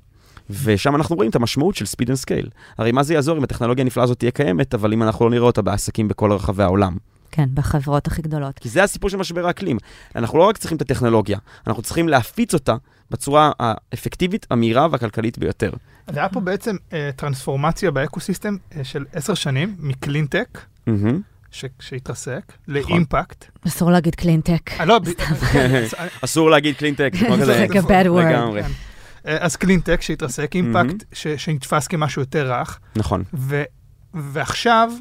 ושם 0.49 0.95
אנחנו 0.95 1.15
רואים 1.15 1.29
את 1.29 1.35
המשמעות 1.35 1.75
של 1.75 1.85
speed 1.85 2.09
and 2.09 2.17
scale. 2.17 2.49
הרי 2.77 2.91
מה 2.91 3.03
זה 3.03 3.13
יעזור 3.13 3.37
אם 3.37 3.43
הטכנולוגיה 3.43 3.83
הנפלאה 3.83 4.03
הזאת 4.03 4.19
תהיה 4.19 4.31
קיימת, 4.31 4.73
אבל 4.73 4.93
אם 4.93 5.03
אנחנו 5.03 5.25
לא 5.25 5.31
נראה 5.31 5.45
אותה 5.45 5.61
בעסקים 5.61 6.07
בכל 6.07 6.31
רחבי 6.31 6.63
העולם. 6.63 6.97
כן, 7.31 7.49
בחברות 7.53 8.07
הכי 8.07 8.21
גדולות. 8.21 8.59
כי 8.59 8.69
זה 8.69 8.83
הסיפור 8.83 9.09
של 9.09 9.17
משבר 9.17 9.47
האקלים. 9.47 9.77
אנחנו 10.15 10.37
לא 10.37 10.43
רק 10.43 10.57
צריכים 10.57 10.75
את 10.75 10.81
הטכנולוגיה, 10.81 11.39
אנחנו 11.67 11.83
צריכים 11.83 12.09
להפיץ 12.09 12.53
אותה 12.53 12.75
בצורה 13.11 13.51
האפקטיבית, 13.59 14.47
המהירה 14.49 14.87
והכלכלית 14.91 15.37
ביותר. 15.37 15.71
אז 16.07 16.17
היה 16.17 16.29
פה 16.29 16.39
בעצם 16.39 16.75
אה, 16.93 17.09
טרנספורמציה 17.15 17.91
באקוסיסטם 17.91 18.57
אה, 18.75 18.83
של 18.83 19.05
עשר 19.13 19.33
שנים, 19.33 19.75
מקלינטק, 19.79 20.59
מהמם. 20.87 21.21
שהתרסק, 21.79 22.41
נכון. 22.67 22.73
לאימפקט. 22.91 23.45
אסור 23.67 23.91
להגיד 23.91 24.15
קלינטק. 24.15 24.71
אה, 24.79 24.85
לא, 24.85 24.99
ב- 24.99 25.03
אסור 26.25 26.49
להגיד 26.49 26.75
קלינטק, 26.75 27.11
זה 27.19 27.25
כמו 27.25 27.35
כזה. 27.37 27.65
Like 27.65 27.71
a 27.71 27.85
bad 27.87 28.05
word. 28.05 28.29
לגמרי. 28.29 28.63
כן. 28.63 28.69
אה, 29.27 29.37
אז 29.39 29.55
קלינטק 29.55 30.01
שהתרסק, 30.01 30.55
אימפקט 30.55 31.03
שנתפס 31.37 31.87
כמשהו 31.87 32.21
יותר 32.21 32.51
רך, 32.53 32.79
נכון. 32.95 33.23
ועכשיו, 34.13 34.91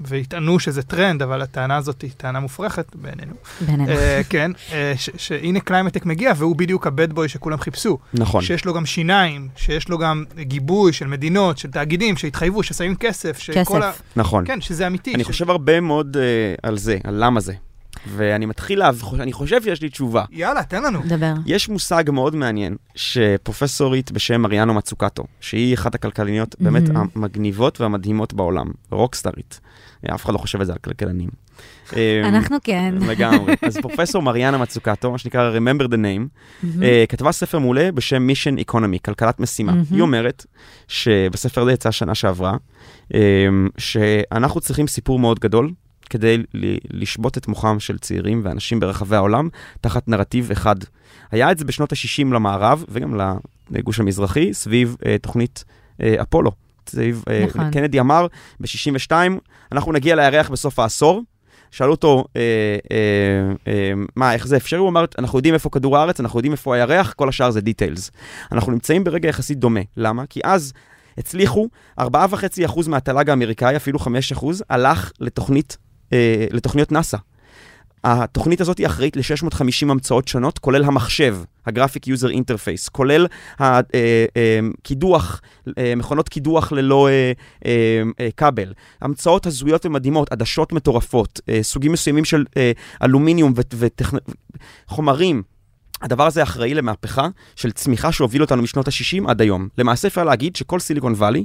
ויטענו 0.00 0.58
שזה 0.60 0.82
טרנד, 0.82 1.22
אבל 1.22 1.42
הטענה 1.42 1.76
הזאת 1.76 2.02
היא 2.02 2.10
טענה 2.16 2.40
מופרכת 2.40 2.96
בעינינו. 2.96 3.32
בינינו. 3.60 3.88
אה, 3.88 4.20
כן, 4.28 4.50
אה, 4.72 4.92
ש- 4.96 5.10
שהנה 5.16 5.60
קליימטק 5.60 6.06
מגיע, 6.06 6.32
והוא 6.36 6.56
בדיוק 6.56 6.86
ה 6.86 6.92
bad 6.92 7.12
boy 7.12 7.28
שכולם 7.28 7.58
חיפשו. 7.58 7.98
נכון. 8.14 8.42
שיש 8.42 8.64
לו 8.64 8.74
גם 8.74 8.86
שיניים, 8.86 9.48
שיש 9.56 9.88
לו 9.88 9.98
גם 9.98 10.24
גיבוי 10.40 10.92
של 10.92 11.06
מדינות, 11.06 11.58
של 11.58 11.70
תאגידים, 11.70 12.16
שהתחייבו, 12.16 12.62
ששמים 12.62 12.94
כסף, 12.96 13.38
שכל 13.38 13.82
ה... 13.82 13.92
כסף. 13.92 14.02
נכון. 14.16 14.44
כן, 14.46 14.60
שזה 14.60 14.86
אמיתי. 14.86 15.14
אני 15.14 15.24
ש- 15.24 15.26
חושב 15.26 15.50
הרבה 15.50 15.80
מאוד 15.80 16.16
אה, 16.16 16.22
על 16.62 16.78
זה, 16.78 16.98
על 17.04 17.24
למה 17.24 17.40
זה. 17.40 17.52
ואני 18.16 18.46
מתחיל 18.46 18.78
להב... 18.78 19.00
אני 19.20 19.32
חושב 19.32 19.62
שיש 19.62 19.82
לי 19.82 19.88
תשובה. 19.88 20.24
יאללה, 20.30 20.62
תן 20.64 20.82
לנו. 20.82 21.00
דבר. 21.08 21.32
יש 21.46 21.68
מושג 21.68 22.04
מאוד 22.12 22.34
מעניין 22.36 22.76
שפרופסורית 22.94 24.12
בשם 24.12 24.40
מריאנו 24.40 24.74
מצוקטו, 24.74 25.24
שהיא 25.40 25.74
אחת 25.74 25.94
הכלכלניות 25.94 26.56
באמת 26.60 26.88
מהמם. 26.88 27.06
המגניבות 27.14 27.80
והמדהימות 27.80 28.34
בעולם, 28.34 28.66
רוקסטרית. 28.90 29.60
אף 30.06 30.24
אחד 30.24 30.32
לא 30.32 30.38
חושב 30.38 30.60
את 30.60 30.66
זה 30.66 30.72
על 30.72 30.78
כלכלנים. 30.78 31.28
אה, 31.96 32.28
אנחנו 32.28 32.56
כן. 32.64 32.94
לגמרי. 33.10 33.54
אז 33.62 33.76
פרופסור 33.76 34.22
מריאנה 34.22 34.58
מצוקטו, 34.58 35.10
מה 35.12 35.18
שנקרא 35.18 35.58
Remember 35.58 35.84
the 35.84 35.96
Name. 35.96 36.28
אה, 36.82 37.04
כתבה 37.08 37.32
ספר 37.32 37.58
מעולה 37.58 37.92
בשם 37.92 38.28
Mission 38.30 38.70
Economy, 38.70 38.98
כלכלת 39.04 39.40
משימה. 39.40 39.72
היא 39.90 40.00
אומרת 40.00 40.46
שבספר 40.88 41.62
הזה 41.62 41.72
יצא 41.72 41.90
שנה 41.90 42.14
שעברה, 42.14 42.56
אה, 43.14 43.20
שאנחנו 43.78 44.60
צריכים 44.60 44.86
סיפור 44.86 45.18
מאוד 45.18 45.40
גדול 45.40 45.70
כדי 46.10 46.42
לשבות 46.90 47.38
את 47.38 47.48
מוחם 47.48 47.80
של 47.80 47.98
צעירים 47.98 48.40
ואנשים 48.44 48.80
ברחבי 48.80 49.16
העולם 49.16 49.48
תחת 49.80 50.08
נרטיב 50.08 50.50
אחד. 50.50 50.76
היה 51.30 51.50
את 51.50 51.58
זה 51.58 51.64
בשנות 51.64 51.92
ה-60 51.92 52.34
למערב 52.34 52.84
וגם 52.88 53.20
לגוש 53.70 54.00
המזרחי, 54.00 54.54
סביב 54.54 54.96
אה, 55.06 55.16
תוכנית 55.18 55.64
אה, 56.02 56.22
אפולו. 56.22 56.67
סביב, 56.88 57.24
אה, 57.30 57.44
נכון. 57.46 57.70
קנדי 57.70 58.00
אמר 58.00 58.26
ב-62, 58.60 59.12
אנחנו 59.72 59.92
נגיע 59.92 60.16
לירח 60.16 60.50
בסוף 60.50 60.78
העשור. 60.78 61.22
שאלו 61.70 61.90
אותו, 61.90 62.24
אה, 62.36 62.42
אה, 62.90 63.72
אה, 63.72 63.92
מה, 64.16 64.34
איך 64.34 64.46
זה 64.46 64.56
אפשרי? 64.56 64.78
הוא 64.78 64.88
אמר, 64.88 65.04
אנחנו 65.18 65.38
יודעים 65.38 65.54
איפה 65.54 65.70
כדור 65.70 65.98
הארץ, 65.98 66.20
אנחנו 66.20 66.38
יודעים 66.38 66.52
איפה 66.52 66.74
הירח, 66.74 67.12
כל 67.12 67.28
השאר 67.28 67.50
זה 67.50 67.60
דיטיילס. 67.60 68.10
אנחנו 68.52 68.72
נמצאים 68.72 69.04
ברגע 69.04 69.28
יחסית 69.28 69.58
דומה. 69.58 69.80
למה? 69.96 70.26
כי 70.26 70.40
אז 70.44 70.72
הצליחו, 71.18 71.68
4.5% 72.00 72.88
מהתל"ג 72.88 73.30
האמריקאי, 73.30 73.76
אפילו 73.76 73.98
5%, 73.98 74.06
הלך 74.70 75.12
לתוכנית, 75.20 75.76
אה, 76.12 76.46
לתוכניות 76.50 76.92
נאסא. 76.92 77.16
התוכנית 78.04 78.60
הזאת 78.60 78.78
היא 78.78 78.86
אחראית 78.86 79.16
ל-650 79.16 79.90
המצאות 79.90 80.28
שונות, 80.28 80.58
כולל 80.58 80.84
המחשב, 80.84 81.36
ה 81.66 81.71
graphic 81.71 82.06
user 82.06 82.30
interface, 82.30 82.88
כולל 82.88 83.26
הקידוח, 83.58 85.40
אה, 85.78 85.94
מכונות 85.96 86.28
קידוח 86.28 86.72
ללא 86.72 87.08
אה, 87.08 87.32
אה, 87.66 88.02
אה, 88.20 88.28
כבל, 88.36 88.72
המצאות 89.00 89.46
הזויות 89.46 89.86
ומדהימות, 89.86 90.32
עדשות 90.32 90.72
מטורפות, 90.72 91.40
אה, 91.48 91.58
סוגים 91.62 91.92
מסוימים 91.92 92.24
של 92.24 92.44
אה, 92.56 92.72
אלומיניום 93.02 93.52
וחומרים. 94.88 95.42
הדבר 96.02 96.26
הזה 96.26 96.42
אחראי 96.42 96.74
למהפכה 96.74 97.28
של 97.56 97.70
צמיחה 97.70 98.12
שהוביל 98.12 98.42
אותנו 98.42 98.62
משנות 98.62 98.88
ה-60 98.88 99.30
עד 99.30 99.40
היום. 99.40 99.68
למעשה 99.78 100.08
אפשר 100.08 100.24
להגיד 100.24 100.56
שכל 100.56 100.80
סיליקון 100.80 101.12
וואלי 101.12 101.44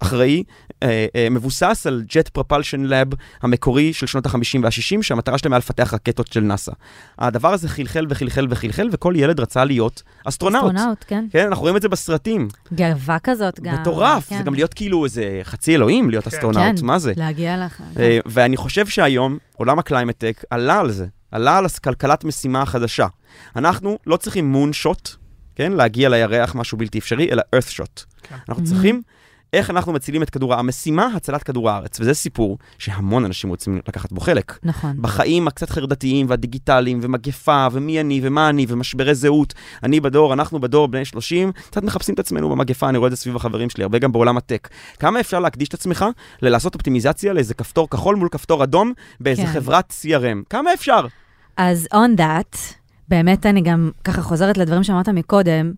אחראי, 0.00 0.42
אה, 0.82 1.06
אה, 1.16 1.28
מבוסס 1.30 1.86
על 1.86 2.02
Jet 2.08 2.28
Propulsion 2.28 2.80
Lab 2.80 3.08
המקורי 3.42 3.92
של 3.92 4.06
שנות 4.06 4.26
ה-50 4.26 4.58
וה-60, 4.62 5.02
שהמטרה 5.02 5.38
שלהם 5.38 5.52
היה 5.52 5.58
לפתח 5.58 5.94
רקטות 5.94 6.32
של 6.32 6.40
נאסא. 6.40 6.72
הדבר 7.18 7.52
הזה 7.52 7.68
חלחל 7.68 8.06
וחלחל 8.08 8.46
וחלחל, 8.50 8.88
וכל 8.92 9.14
ילד 9.16 9.40
רצה 9.40 9.64
להיות 9.64 10.02
אסטרונאוט. 10.24 10.74
אסטרונאוט, 10.74 11.04
כן. 11.06 11.26
כן, 11.30 11.46
אנחנו 11.46 11.62
רואים 11.62 11.76
את 11.76 11.82
זה 11.82 11.88
בסרטים. 11.88 12.48
גאווה 12.74 13.18
כזאת 13.18 13.60
גם. 13.60 13.74
מטורף, 13.74 14.28
כן. 14.28 14.38
זה 14.38 14.42
גם 14.42 14.54
להיות 14.54 14.74
כאילו 14.74 15.04
איזה 15.04 15.40
חצי 15.42 15.74
אלוהים 15.74 16.10
להיות 16.10 16.26
אסטרונאוט, 16.26 16.80
כן. 16.80 16.86
מה 16.86 16.98
זה? 16.98 17.12
להגיע 17.16 17.66
לך. 17.66 17.82
אה, 17.98 18.18
ואני 18.26 18.56
חושב 18.56 18.86
שהיום 18.86 19.38
עולם 19.56 19.78
הקליימטק 19.78 20.44
עלה 20.50 20.80
על 20.80 20.90
זה, 20.90 21.06
עלה 21.36 21.58
על 21.58 21.66
כלכלת 21.84 22.24
משימה 22.24 22.62
החדשה. 22.62 23.06
אנחנו 23.56 23.98
לא 24.06 24.16
צריכים 24.16 24.52
מון 24.52 24.72
שוט, 24.72 25.10
כן? 25.54 25.72
להגיע 25.72 26.08
לירח, 26.08 26.54
משהו 26.54 26.78
בלתי 26.78 26.98
אפשרי, 26.98 27.28
אלא 27.30 27.42
earth 27.56 27.70
shot. 27.70 28.04
כן. 28.22 28.36
אנחנו. 28.48 28.64
צריכים 28.64 29.02
איך 29.52 29.70
אנחנו 29.70 29.92
מצילים 29.92 30.22
את 30.22 30.30
כדור 30.30 30.52
הארץ. 30.52 30.64
המשימה, 30.64 31.06
הצלת 31.16 31.42
כדור 31.42 31.70
הארץ, 31.70 32.00
וזה 32.00 32.14
סיפור 32.14 32.58
שהמון 32.78 33.24
אנשים 33.24 33.50
רוצים 33.50 33.80
לקחת 33.88 34.12
בו 34.12 34.20
חלק. 34.20 34.58
נכון. 34.62 35.02
בחיים 35.02 35.48
הקצת 35.48 35.70
חרדתיים 35.70 36.26
והדיגיטליים, 36.28 36.98
ומגפה, 37.02 37.66
ומי 37.72 38.00
אני, 38.00 38.20
ומה 38.22 38.48
אני, 38.48 38.66
ומשברי 38.68 39.14
זהות. 39.14 39.54
אני 39.82 40.00
בדור, 40.00 40.32
אנחנו 40.32 40.60
בדור, 40.60 40.88
בני 40.88 41.04
30, 41.04 41.52
קצת 41.52 41.82
מחפשים 41.82 42.14
את 42.14 42.18
עצמנו 42.18 42.50
במגפה, 42.50 42.88
אני 42.88 42.98
רואה 42.98 43.06
את 43.06 43.12
זה 43.12 43.16
סביב 43.16 43.36
החברים 43.36 43.70
שלי, 43.70 43.82
הרבה 43.82 43.98
גם 43.98 44.12
בעולם 44.12 44.36
הטק. 44.36 44.68
כמה 44.98 45.20
אפשר 45.20 45.40
להקדיש 45.40 45.68
את 45.68 45.74
עצמך 45.74 46.04
ללעשות 46.42 46.74
אופטימיזציה 46.74 47.32
לאיזה 47.32 47.54
כפתור 47.54 47.90
כחול 47.90 48.16
מול 48.16 48.28
כפתור 48.28 48.64
אדום 48.64 48.92
באיזה 49.20 49.42
כן. 49.42 49.52
חברת 49.52 49.94
CRM? 50.02 50.44
כמה 50.50 50.74
אפשר? 50.74 51.06
אז 51.56 51.88
on 51.94 52.20
that, 52.20 52.56
באמת 53.08 53.46
אני 53.46 53.60
גם 53.60 53.90
ככה 54.04 54.22
חוזרת 54.22 54.58
לדברים 54.58 54.82
שאמרת 54.82 55.08
מקודם. 55.08 55.72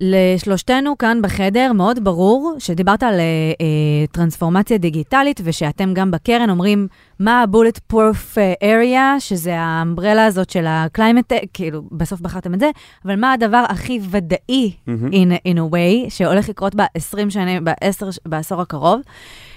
לשלושתנו 0.00 0.98
כאן 0.98 1.22
בחדר 1.22 1.72
מאוד 1.72 2.04
ברור 2.04 2.54
שדיברת 2.58 3.02
על 3.02 3.14
אה, 3.14 3.20
אה, 3.20 4.06
טרנספורמציה 4.12 4.78
דיגיטלית 4.78 5.40
ושאתם 5.44 5.94
גם 5.94 6.10
בקרן 6.10 6.50
אומרים 6.50 6.88
מה 7.18 7.42
ה-bullet 7.42 7.92
proof 7.92 8.38
אה, 8.38 8.52
area, 8.62 9.20
שזה 9.20 9.58
האמברלה 9.58 10.26
הזאת 10.26 10.50
של 10.50 10.66
ה-climate, 10.66 11.34
כאילו 11.52 11.82
בסוף 11.92 12.20
בחרתם 12.20 12.54
את 12.54 12.60
זה, 12.60 12.70
אבל 13.04 13.16
מה 13.16 13.32
הדבר 13.32 13.64
הכי 13.68 14.00
ודאי 14.10 14.72
מהמם. 14.86 15.08
in, 15.08 15.48
in 15.48 15.56
a 15.56 15.72
way 15.72 16.10
שהולך 16.10 16.48
לקרות 16.48 16.74
ב-20 16.74 17.30
שנים, 17.30 17.64
ב-10, 17.64 18.06
בעשור 18.26 18.60
הקרוב? 18.60 19.00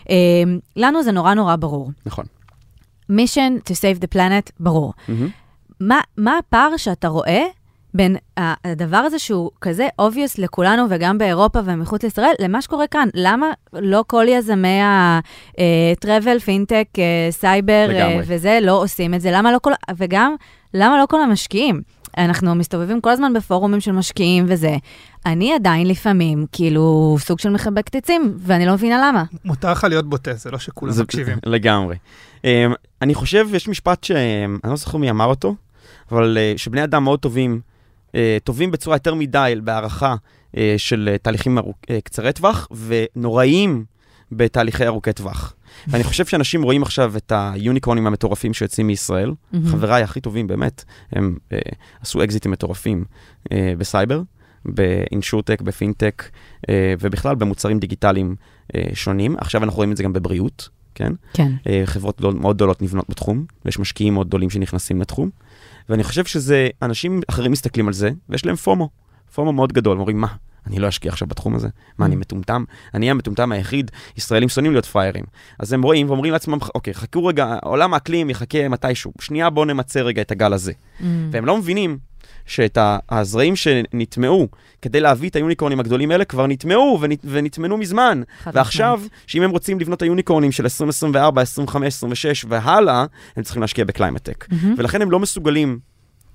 אה, 0.10 0.16
לנו 0.76 1.04
זה 1.04 1.12
נורא 1.12 1.34
נורא 1.34 1.56
ברור. 1.56 1.92
נכון. 2.06 2.26
Mission 3.12 3.70
to 3.70 3.74
save 3.74 4.04
the 4.04 4.16
planet, 4.16 4.52
ברור. 4.60 4.94
מהמם. 5.08 5.28
מה, 5.80 6.00
מה 6.18 6.38
הפער 6.38 6.78
שאתה 6.78 7.08
רואה 7.08 7.44
בין 7.94 8.16
הדבר 8.38 8.98
הזה 8.98 9.20
שהוא 9.20 9.52
כזה 9.62 9.88
obvious 10.02 10.36
לכולנו 10.38 10.84
וגם 10.90 11.18
באירופה 11.18 11.60
ומחוץ 11.66 12.04
לישראל, 12.04 12.34
למה 12.40 12.62
שקורה 12.62 12.88
כאן? 12.88 13.08
למה 13.14 13.48
לא 13.74 14.04
כל 14.08 14.26
יזמי 14.30 14.82
ה-travel, 14.82 16.40
פינטק, 16.46 16.88
סייבר. 17.30 17.88
וזה 18.28 18.60
לא 18.62 18.82
עושים 18.82 19.14
את 19.14 19.22
זה? 19.22 19.32
למה 19.32 19.52
לא 19.52 19.60
כל... 19.62 19.72
וגם, 19.98 20.36
למה 20.74 20.98
לא 21.00 21.06
כל 21.06 21.22
המשקיעים? 21.22 21.82
אנחנו 22.18 22.56
מסתובבים 22.56 23.02
כל 23.02 23.10
הזמן 23.10 23.34
בפורומים 23.34 23.80
של 23.80 23.92
משקיעים 23.92 24.46
וזה. 24.48 24.76
אני 25.26 25.54
עדיין 25.54 25.88
לפעמים, 25.88 26.46
כאילו, 26.52 27.16
סוג 27.20 27.40
של 27.40 27.50
מחבקת 27.50 27.96
עצים, 27.96 28.34
ואני 28.38 28.66
לא 28.66 28.74
מבינה 28.74 29.08
למה. 29.08 29.24
מותר 29.46 29.72
לך 29.72 29.84
להיות 29.84 30.10
בוטה, 30.10 30.34
זה 30.34 30.52
לא 30.52 30.60
שכולם 30.60 30.92
זה- 30.92 31.04
מקשיבים. 31.04 31.38
לגמרי. 31.46 31.96
Um, 32.44 32.46
אני 33.02 33.14
חושב, 33.14 33.48
יש 33.54 33.68
משפט 33.68 34.04
שאני 34.04 34.58
לא 34.64 34.76
זוכר 34.76 34.98
מי 34.98 35.10
אמר 35.10 35.26
אותו, 35.26 35.56
אבל 36.12 36.38
uh, 36.38 36.58
שבני 36.58 36.84
אדם 36.84 37.04
מאוד 37.04 37.20
טובים, 37.20 37.62
uh, 38.08 38.14
טובים 38.44 38.72
בצורה 38.72 38.96
יותר 38.96 39.14
מדי 39.14 39.54
בהערכה 39.64 40.16
uh, 40.16 40.58
של 40.78 41.16
תהליכים 41.22 41.58
קצרי 42.04 42.34
טווח, 42.34 42.68
ונוראים 42.88 43.86
בתהליכי 44.32 44.86
ארוכי 44.86 45.14
טווח. 45.14 45.56
ואני 45.88 46.04
חושב 46.04 46.26
שאנשים 46.26 46.64
רואים 46.64 46.84
עכשיו 46.84 47.18
את 47.18 47.32
היוניקורנים 47.36 48.08
המטורפים 48.08 48.54
שיוצאים 48.54 48.88
מישראל. 48.88 49.34
חבריי 49.66 50.04
הכי 50.04 50.22
טובים 50.22 50.48
באמת, 50.48 50.84
הם 51.12 51.38
עשו 52.02 52.24
אקזיטים 52.24 52.52
מטורפים 52.52 53.06
בסייבר, 53.78 54.22
באינשורטק, 54.66 55.62
בפינטק, 55.62 56.30
ובכלל 57.00 57.36
במוצרים 57.36 57.80
דיגיטליים 57.80 58.36
שונים. 58.94 59.36
עכשיו 59.38 59.64
אנחנו 59.64 59.78
רואים 59.78 59.92
את 59.92 59.98
זה 59.98 60.04
גם 60.04 60.14
בבריאות, 60.14 60.70
כן? 60.96 61.14
כן. 61.34 61.52
אה, 61.68 61.82
חברות 61.86 62.18
גדול, 62.18 62.34
מאוד 62.34 62.56
גדולות 62.56 62.82
נבנות 62.82 63.06
בתחום, 63.10 63.46
ויש 63.66 63.80
משקיעים 63.80 64.14
מאוד 64.14 64.28
גדולים 64.28 64.50
שנכנסים 64.50 65.02
לתחום, 65.02 65.30
ואני 65.90 66.04
חושב 66.04 66.26
שזה, 66.26 66.70
אנשים 66.82 67.22
אחרים 67.30 67.52
מסתכלים 67.52 67.88
על 67.88 67.94
זה, 67.94 68.12
ויש 68.30 68.46
להם 68.46 68.56
פומו, 68.56 68.90
פומו 69.36 69.54
מאוד 69.54 69.74
גדול, 69.74 69.98
אומרים, 69.98 70.22
מה, 70.22 70.28
אני 70.68 70.80
לא 70.80 70.90
אשקיע 70.90 71.12
עכשיו 71.12 71.28
בתחום 71.28 71.56
הזה. 71.56 71.68
מה, 71.98 72.06
אני 72.06 72.16
מטומטם? 72.16 72.64
אני 72.94 73.12
המטומטם 73.12 73.52
היחיד, 73.52 73.92
ישראלים 74.18 74.50
שונאים 74.50 74.72
להיות 74.72 74.86
פראיירים. 74.86 75.24
אז 75.60 75.74
הם 75.74 75.84
רואים 75.84 76.08
ואומרים 76.08 76.34
לעצמם, 76.34 76.58
אוקיי, 76.76 76.94
חכו 76.94 77.26
רגע, 77.26 77.58
עולם 77.64 77.94
האקלים 77.94 78.30
יחכה 78.30 78.70
מתישהו. 78.70 79.14
שנייה, 79.22 79.50
בואו 79.50 79.66
נמצה 79.66 80.02
רגע 80.02 80.22
את 80.22 80.32
הגל 80.32 80.54
הזה. 80.54 80.72
Mm. 80.72 81.04
והם 81.32 81.46
לא 81.46 81.58
מבינים 81.58 81.98
שאת 82.46 82.78
הזרעים 83.10 83.56
שנטמעו 83.56 84.48
כדי 84.82 85.00
להביא 85.00 85.30
את 85.30 85.36
היוניקורנים 85.36 85.80
הגדולים 85.80 86.12
האלה 86.12 86.26
כבר 86.26 86.48
נטמעו 86.48 87.00
ונט- 87.02 87.26
ונטמנו 87.26 87.78
מזמן. 87.78 88.22
ועכשיו. 88.54 89.02
שאם 89.28 89.42
הם 89.44 89.50
רוצים 89.52 89.80
לבנות 89.80 89.98
את 89.98 90.02
היוניקורנים 90.02 90.52
של 90.52 90.64
2024, 90.64 91.42
25, 91.42 91.94
26 91.94 92.46
והלאה, 92.50 93.06
הם 93.36 93.44
צריכים 93.44 93.62
להשקיע 93.62 93.86
בקליימטק. 93.86 94.46
מהמם. 94.52 94.76
ולכן 94.78 95.02
הם 95.02 95.12
לא 95.12 95.20
מסוגלים 95.20 95.80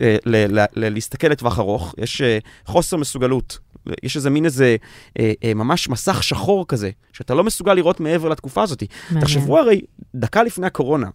אה, 0.00 0.16
ל- 0.26 0.58
ל- 0.58 0.64
ל- 0.76 0.88
להסתכל 0.94 1.28
לטווח 1.28 1.58
ארוך, 1.58 1.94
יש 1.98 2.20
אה, 2.20 2.38
חוסר 2.66 2.96
מסוגלות. 2.96 3.58
יש 4.02 4.16
איזה 4.16 4.30
מין 4.30 4.44
איזה 4.44 4.76
אה, 5.18 5.32
אה, 5.44 5.54
ממש 5.54 5.88
מסך 5.88 6.22
שחור 6.22 6.64
כזה, 6.68 6.90
שאתה 7.12 7.34
לא 7.34 7.44
מסוגל 7.44 7.74
לראות 7.74 8.00
מעבר 8.00 8.28
לתקופה 8.28 8.62
הזאת. 8.62 8.82
מעניין. 9.10 9.20
תחשבו 9.24 9.58
הרי, 9.58 9.80
דקה 10.14 10.42
לפני 10.42 10.66
הקורונה, 10.66 11.06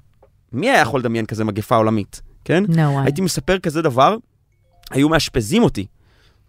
מי 0.51 0.69
היה 0.69 0.81
יכול 0.81 0.99
לדמיין 0.99 1.25
כזה 1.25 1.43
מגפה 1.43 1.75
עולמית, 1.75 2.21
כן? 2.45 2.63
No 2.65 2.75
way. 2.75 3.03
הייתי 3.03 3.21
מספר 3.21 3.59
כזה 3.59 3.81
דבר, 3.81 4.17
היו 4.93 5.09
מאשפזים 5.09 5.63
אותי. 5.63 5.85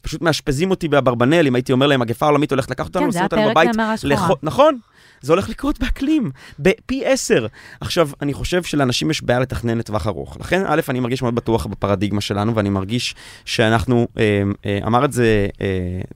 פשוט 0.03 0.23
מאשפזים 0.23 0.71
אותי 0.71 0.89
באברבנל, 0.89 1.47
אם 1.47 1.55
הייתי 1.55 1.73
אומר 1.73 1.87
להם, 1.87 2.01
מגפה 2.01 2.27
עולמית 2.27 2.51
הולכת 2.51 2.71
לקחת 2.71 2.87
אותנו, 2.89 3.03
כן, 3.05 3.11
זה 3.11 3.19
לשים 3.19 3.39
היה 3.39 3.45
אותנו 3.47 3.55
פרק 3.55 3.67
בבית. 3.67 3.77
למראה 3.77 3.97
שחורה. 3.97 4.15
לכו- 4.15 4.35
נכון, 4.43 4.79
זה 5.21 5.33
הולך 5.33 5.49
לקרות 5.49 5.79
באקלים, 5.81 6.31
בפי 6.59 7.07
עשר. 7.07 7.47
עכשיו, 7.81 8.09
אני 8.23 8.35
חושב 8.35 8.63
שלאנשים 8.63 9.11
יש 9.11 9.23
בעיה 9.23 9.41
לתכנן 9.41 9.79
לטווח 9.79 10.07
ארוך. 10.07 10.37
לכן, 10.41 10.63
א', 10.67 10.81
אני 10.89 11.01
מרגיש 11.01 11.23
מאוד 11.23 11.35
בטוח 11.35 11.67
בפרדיגמה 11.67 12.21
שלנו, 12.21 12.55
ואני 12.55 12.71
מרגיש 12.71 13.15
שאנחנו, 13.45 14.09
אה, 14.19 14.43
אה, 14.67 14.79
אמר 14.87 15.05
את 15.05 15.13
זה 15.13 15.49
אה, 15.61 15.67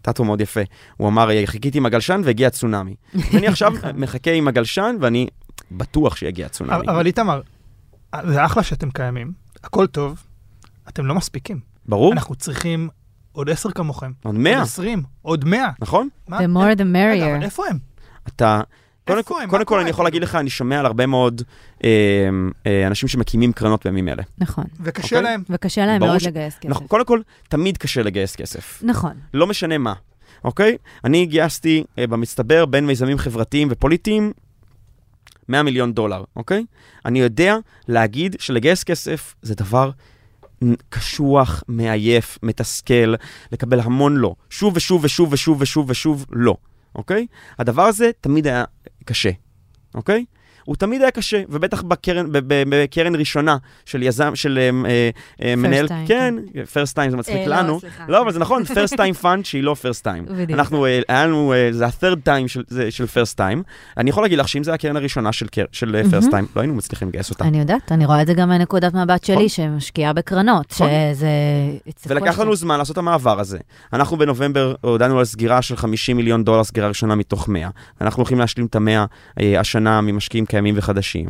טאטו 0.03 0.25
מאוד 0.25 0.41
יפה, 0.41 0.61
הוא 0.97 1.09
אמר, 1.09 1.31
"אה, 1.31 1.43
חיכיתי 1.47 1.79
עם 1.79 1.87
הגלשן 1.87 2.21
והגיע 2.25 2.51
צונאמי. 2.51 2.95
ואני 3.33 3.47
עכשיו 3.47 3.73
מחכה 3.95 4.31
עם 4.33 4.49
הגלשן, 4.49 4.97
ואני 5.01 5.27
בטוח 5.71 6.17
שיגיע 6.17 6.49
צונאמי. 6.49 6.77
אבל 6.87 6.91
אבל 6.91 7.07
איתמר, 7.07 7.41
זה 8.29 8.45
אחלה 8.45 8.63
שאתם 8.63 8.91
קיימים, 8.91 9.33
הכל 9.65 9.87
טוב, 9.87 10.23
אתם 10.89 11.07
לא 11.07 11.15
מספיקים. 11.15 11.78
ברור, 11.89 12.13
אנחנו 12.13 12.35
צריכים 12.35 12.89
עוד 13.33 13.51
עשר 13.51 13.71
כמוכם. 13.71 14.13
עוד 14.25 14.35
מאה, 14.35 14.53
עוד 14.55 14.63
עשרים, 14.63 15.03
עוד 15.23 15.45
מאה. 15.45 15.71
נכון? 15.81 16.09
מה- 16.29 16.39
The 16.39 16.43
more 16.43 16.79
the 16.79 16.83
רגע, 16.83 16.85
merrier. 17.25 17.37
אבל 17.37 17.43
איפה 17.45 17.67
הם? 17.67 17.79
אתה... 18.29 18.61
קודם, 19.07 19.23
כל- 19.23 19.43
הם? 19.43 19.49
קודם 19.51 19.65
כל? 19.65 19.81
אני 19.81 19.91
יכול 19.91 20.05
להגיד 20.05 20.23
לך, 20.23 20.35
אני 20.35 20.51
שומע 20.51 20.79
על 20.81 20.87
הרבה 20.87 21.07
מאוד 21.07 21.43
אה, 21.85 22.29
אה, 22.67 22.87
אנשים 22.87 23.09
שמקימים 23.09 23.53
קרנות 23.53 23.87
בימים 23.87 24.09
אלה. 24.09 24.23
נכון. 24.39 24.65
וקשה 24.81 25.17
אוקיי. 25.17 25.23
להם. 25.23 25.43
וקשה 25.51 25.87
להם 25.87 26.01
מאוד 26.01 26.19
ש- 26.19 26.27
לגייס 26.27 26.55
כסף. 26.59 26.69
נכון, 26.71 26.87
קודם 26.87 27.05
כל, 27.05 27.21
תמיד 27.49 27.77
קשה 27.79 28.03
לגייס 28.03 28.37
כסף. 28.37 28.81
נכון. 28.83 29.13
לא 29.35 29.47
משנה 29.47 29.79
מה, 29.79 29.95
אוקיי? 30.45 30.77
אני 31.05 31.27
גייסתי 31.27 31.85
אה, 31.99 32.07
במצטבר 32.07 32.67
בין 32.67 32.87
מיזמים 32.87 33.19
חברתיים 33.19 33.69
ופוליטיים 33.71 34.33
100 35.49 35.63
מיליון 35.63 35.93
דולר, 35.93 36.25
אוקיי? 36.37 36.65
אני 37.05 37.21
יודע 37.21 37.57
להגיד 37.89 38.37
שלגייס 38.39 38.85
כסף 38.85 39.35
זה 39.43 39.55
דבר 39.55 39.91
קשוח, 40.89 41.63
מעייף, 41.69 42.39
מתסכל, 42.43 43.15
לקבל 43.53 43.81
המון 43.81 44.17
לא. 44.17 44.35
שוב 44.51 44.77
ושוב 44.77 45.05
ושוב 45.05 45.33
ושוב 45.33 45.63
ושוב 45.63 45.91
ושוב 45.91 46.27
לא, 46.31 46.57
אוקיי? 46.95 47.27
הדבר 47.59 47.83
הזה 47.83 48.11
תמיד 48.21 48.47
היה 48.47 48.65
קשה, 49.05 49.31
אוקיי? 49.95 50.25
הוא 50.69 50.77
תמיד 50.77 51.03
היה 51.03 51.11
קשה, 51.11 51.43
ובטח 51.49 51.83
בקרן, 51.83 52.33
ב- 52.33 52.39
ב- 52.39 52.63
בקרן 52.69 53.15
ראשונה 53.15 53.57
של 53.85 54.03
יזם, 54.03 54.35
של 54.35 54.59
אה, 54.59 55.11
אה, 55.43 55.57
מנהל, 55.57 55.87
time, 55.87 56.09
כן, 56.09 56.35
first 56.55 56.95
time 56.95 57.11
זה 57.11 57.17
מצחיק 57.17 57.37
אה, 57.37 57.47
לא, 57.47 57.57
לנו. 57.57 57.81
סליחה. 57.81 58.05
לא, 58.09 58.23
אבל 58.23 58.33
זה 58.33 58.39
נכון, 58.39 58.63
first 58.63 58.93
time 58.97 59.23
fund 59.23 59.45
שהיא 59.45 59.63
לא 59.63 59.77
first 59.83 60.05
time. 60.05 60.33
בדיוק. 60.33 60.51
אנחנו, 60.59 60.87
אה, 60.87 61.01
היה 61.09 61.27
לנו, 61.27 61.53
זה 61.71 61.87
ה-third 61.87 62.29
time 62.29 62.49
של, 62.91 63.05
first 63.05 63.35
time. 63.39 63.63
אני 63.97 64.11
יכול 64.11 64.25
להגיד 64.25 64.39
לך 64.39 64.49
שאם 64.49 64.65
זה 64.65 64.75
הקרן 64.75 64.97
הראשונה 64.97 65.33
של, 65.33 65.47
קר- 65.49 65.65
של 65.73 66.01
first 66.11 66.31
מהמם. 66.31 66.45
time, 66.47 66.49
לא 66.57 66.61
היינו 66.61 66.75
מצליחים 66.75 67.09
לגייס 67.09 67.31
אותה. 67.31 67.45
אני 67.45 67.59
יודעת, 67.59 67.93
אני 67.93 68.07
רואה 68.07 68.23
את 68.23 68.27
זה 68.27 68.35
גם 68.35 68.49
מנקודת 68.49 68.95
מבט 68.95 69.31
נכון. 69.31 69.37
שלי, 69.37 69.49
שמשקיעה 69.49 70.13
בקרנות, 70.13 70.67
נכון. 70.73 70.89
שזה... 71.15 71.29
ולקח. 72.07 72.39
לנו 72.39 72.57
זמן 72.57 72.79
לעשות 72.79 72.93
את 72.93 72.99
המעבר 72.99 73.41
הזה. 73.41 73.59
אנחנו 73.93 74.17
בנובמבר 74.17 74.75
הודענו 74.81 75.19
על 75.19 75.25
סגירה 75.25 75.63
של 75.63 75.77
50 75.77 76.17
מיליון 76.17 76.45
דולר, 76.45 76.65
סגירה 76.65 76.89
ראשונה 76.89 77.15
מתוך 77.15 77.49
100. 77.49 77.69
אנחנו 78.01 78.21
הולכים 78.21 78.39
להשלים 78.39 78.67
את 78.67 78.77
המאה 78.77 79.05
אה, 79.41 79.61
השנה 79.61 80.01
ממשקיעים 80.01 80.47
קיימים 80.59 80.75
וחדשים. 80.79 81.27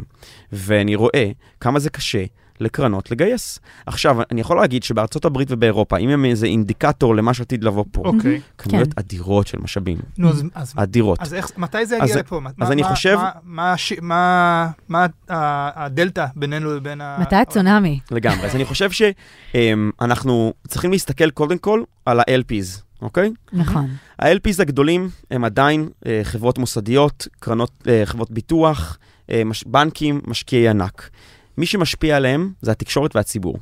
ואני 0.52 0.94
רואה 0.94 1.30
כמה 1.60 1.78
זה 1.78 1.90
קשה 1.90 2.24
לקרנות 2.60 3.10
לגייס. 3.10 3.60
עכשיו, 3.86 4.16
אני 4.30 4.40
יכול 4.40 4.56
להגיד 4.56 4.82
שבארצות 4.82 5.24
הברית 5.24 5.48
ובאירופה, 5.50 5.96
אם 5.96 6.08
הם 6.08 6.24
איזה 6.24 6.46
אינדיקטור 6.46 7.16
למה 7.16 7.34
שעתיד 7.34 7.64
לבוא 7.64 7.84
פה, 7.92 8.02
אוקיי. 8.04 8.40
כמויות 8.58 8.88
כן. 8.94 9.00
אדירות 9.00 9.46
של 9.46 9.58
משאבים. 9.58 9.98
נו, 10.18 10.28
אז- 10.28 10.44
אז 10.54 10.74
אדירות. 10.76 11.20
אז 11.20 11.34
איך, 11.34 11.50
מתי 11.56 11.86
זה 11.86 11.96
אז- 12.02 12.10
יגיע 12.10 12.22
לפה? 12.22 12.40
מה- 12.40 12.50
אז 12.60 12.70
אני 12.72 12.82
מה- 12.82 12.88
חושב- 12.88 13.14
מה- 13.16 13.30
מה 13.44 13.72
הש- 13.72 13.92
מה 14.02 14.70
מה 14.88 15.06
הדלתא 15.28 16.26
בינינו 16.36 16.76
לבין 16.76 17.00
ה... 17.00 17.16
מתי 17.20 17.36
הצונאמי? 17.36 18.00
לגמרי. 18.10 18.46
אז 18.46 18.54
אני 18.54 18.64
חושב 18.64 18.90
שאנחנו 18.90 20.52
צריכים 20.68 20.90
להסתכל 20.92 21.30
קודם 21.30 21.58
כל 21.58 21.82
על 22.06 22.20
ה-LPs, 22.20 22.82
אוקיי? 23.02 23.30
נכון. 23.52 23.86
ה-LPs 24.18 24.60
הגדולים 24.62 25.08
הם 25.30 25.44
עדיין 25.44 25.88
אה, 26.06 26.20
חברות 26.24 26.58
מוסדיות, 26.58 27.28
קרנות, 27.40 27.70
אה, 27.88 28.02
חברות 28.06 28.30
ביטוח, 28.30 28.98
מש, 29.44 29.64
בנקים, 29.64 30.20
משקיעי 30.26 30.68
ענק. 30.68 31.10
מי 31.58 31.66
שמשפיע 31.66 32.16
עליהם 32.16 32.52
זה 32.62 32.70
התקשורת 32.70 33.16
והציבור. 33.16 33.56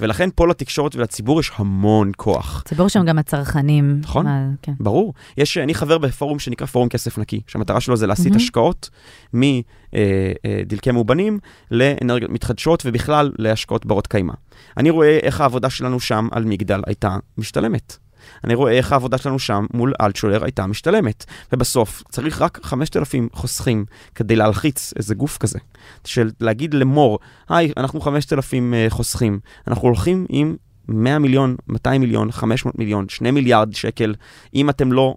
ולכן 0.00 0.28
פה 0.34 0.46
לתקשורת 0.46 0.96
ולציבור 0.96 1.40
יש 1.40 1.50
המון 1.56 2.12
כוח. 2.16 2.62
ציבור 2.68 2.88
שם 2.88 3.04
גם 3.04 3.18
הצרכנים. 3.18 3.98
נכון. 4.02 4.24
מה- 4.26 4.48
כן. 4.62 4.72
ברור. 4.80 5.14
יש, 5.38 5.58
אני 5.58 5.74
חבר 5.74 5.98
בפורום 5.98 6.38
שנקרא 6.38 6.66
פורום 6.66 6.88
כסף 6.88 7.18
נקי, 7.18 7.40
שהמטרה 7.46 7.80
שלו 7.80 7.96
זה 7.96 8.06
להסיט 8.06 8.26
מהמם. 8.26 8.36
השקעות 8.36 8.90
מדלקי 9.32 10.90
מאובנים 10.90 11.38
לאנרגיות 11.70 12.30
מתחדשות 12.30 12.82
ובכלל 12.86 13.32
להשקעות 13.38 13.86
ברות 13.86 14.06
קיימא. 14.06 14.32
אני 14.76 14.90
רואה 14.90 15.18
איך 15.22 15.40
העבודה 15.40 15.70
שלנו 15.70 16.00
שם 16.00 16.28
על 16.32 16.44
מגדל 16.44 16.80
הייתה 16.86 17.16
משתלמת. 17.38 17.96
אני 18.44 18.54
רואה 18.54 18.72
איך 18.72 18.92
העבודה 18.92 19.18
שלנו 19.18 19.38
שם 19.38 19.66
מול 19.74 19.92
אלטשולר 20.00 20.44
הייתה 20.44 20.66
משתלמת. 20.66 21.24
ובסוף 21.52 22.02
צריך 22.10 22.42
רק 22.42 22.58
5,000 22.62 23.28
חוסכים 23.32 23.84
כדי 24.14 24.36
להלחיץ 24.36 24.92
איזה 24.96 25.14
גוף 25.14 25.38
כזה. 25.38 25.58
של 26.04 26.30
להגיד 26.40 26.74
למור, 26.74 27.18
היי, 27.48 27.72
אנחנו 27.76 28.00
5,000 28.00 28.74
אה, 28.74 28.86
חוסכים, 28.88 29.38
אנחנו 29.68 29.82
הולכים 29.88 30.26
עם 30.28 30.56
100 30.88 31.18
מיליון, 31.18 31.56
200 31.68 32.00
מיליון, 32.00 32.32
500 32.32 32.78
מיליון, 32.78 33.08
2 33.08 33.34
מיליארד 33.34 33.74
שקל, 33.74 34.14
אם 34.54 34.70
אתם 34.70 34.92
לא 34.92 35.14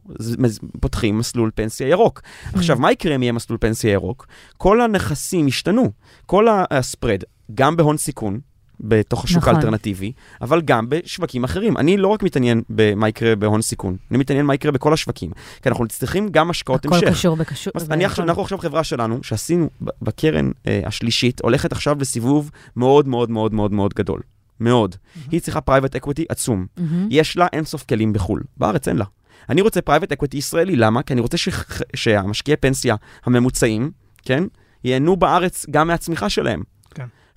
פותחים 0.80 1.18
מסלול 1.18 1.52
פנסיה 1.56 1.88
ירוק. 1.88 2.22
עכשיו, 2.54 2.80
מה 2.80 2.92
יקרה 2.92 3.16
אם 3.16 3.24
יהיה 3.24 3.32
מסלול 3.32 3.58
פנסיה 3.62 3.92
ירוק? 3.92 4.28
כל 4.58 4.82
הנכסים 4.82 5.48
ישתנו, 5.48 5.92
כל 6.26 6.48
הספרד, 6.72 7.24
גם 7.56 7.76
בהון 7.76 7.98
סיכון, 7.98 8.40
בתוך 8.80 9.24
השוק 9.24 9.38
נכון. 9.38 9.56
האלטרנטיבי, 9.56 10.12
אבל 10.42 10.62
גם 10.62 10.86
בשווקים 10.90 11.44
אחרים. 11.44 11.78
אני 11.78 11.98
לא 11.98 12.08
רק 12.08 12.24
מתעניין 12.24 12.62
במה 12.70 13.10
יקרה 13.10 13.36
בהון 13.36 13.62
סיכון, 13.62 13.98
אני 14.12 14.18
מתעניין 14.18 14.46
מה 14.46 14.56
יקרה 14.56 14.72
בכל 14.72 14.94
השווקים. 14.94 15.32
כי 15.62 15.70
אנחנו 15.70 15.88
צריכים 15.88 16.30
גם 16.30 16.50
השקעות 16.50 16.86
הכל 16.86 16.96
המשך. 16.96 17.10
קשור 17.10 17.36
בקשור. 17.36 17.74
אז 17.76 17.92
אני 17.92 18.06
עכשיו, 18.06 18.26
אנחנו 18.26 18.42
עכשיו 18.42 18.58
חברה 18.58 18.84
שלנו, 18.84 19.20
שעשינו 19.24 19.70
בקרן 20.02 20.52
אה, 20.68 20.82
השלישית, 20.86 21.42
הולכת 21.42 21.72
עכשיו 21.72 21.98
לסיבוב 22.00 22.52
מאוד 22.76 23.08
מאוד 23.08 23.30
מאוד 23.32 23.54
מאוד 23.54 23.72
מאוד 23.72 23.94
גדול. 23.94 24.22
מאוד. 24.60 24.96
היא 25.32 25.40
צריכה 25.42 25.62
private 25.62 25.96
equity 25.96 26.26
עצום. 26.30 26.66
מהמם. 26.78 27.08
יש 27.12 27.38
לה 27.38 27.48
אינסוף 27.54 27.84
כלים 27.84 28.14
בחו"ל, 28.14 28.42
בארץ 28.58 28.88
אין 28.88 28.98
לה. 28.98 29.06
אני 29.50 29.62
רוצה 29.62 29.82
private 29.82 30.12
equity 30.12 30.38
ישראלי, 30.38 30.76
למה? 30.76 31.04
כי 31.04 31.14
אני 31.14 31.22
רוצה 31.22 31.38
ש... 31.38 31.50
שהמשקיעי 31.96 32.58
פנסיה 32.58 32.96
הממוצעים, 33.26 33.92
כן, 34.22 34.44
ייהנו 34.84 35.16
בארץ 35.16 35.66
גם 35.72 35.88
מהצמיחה 35.88 36.30
שלהם. 36.30 36.64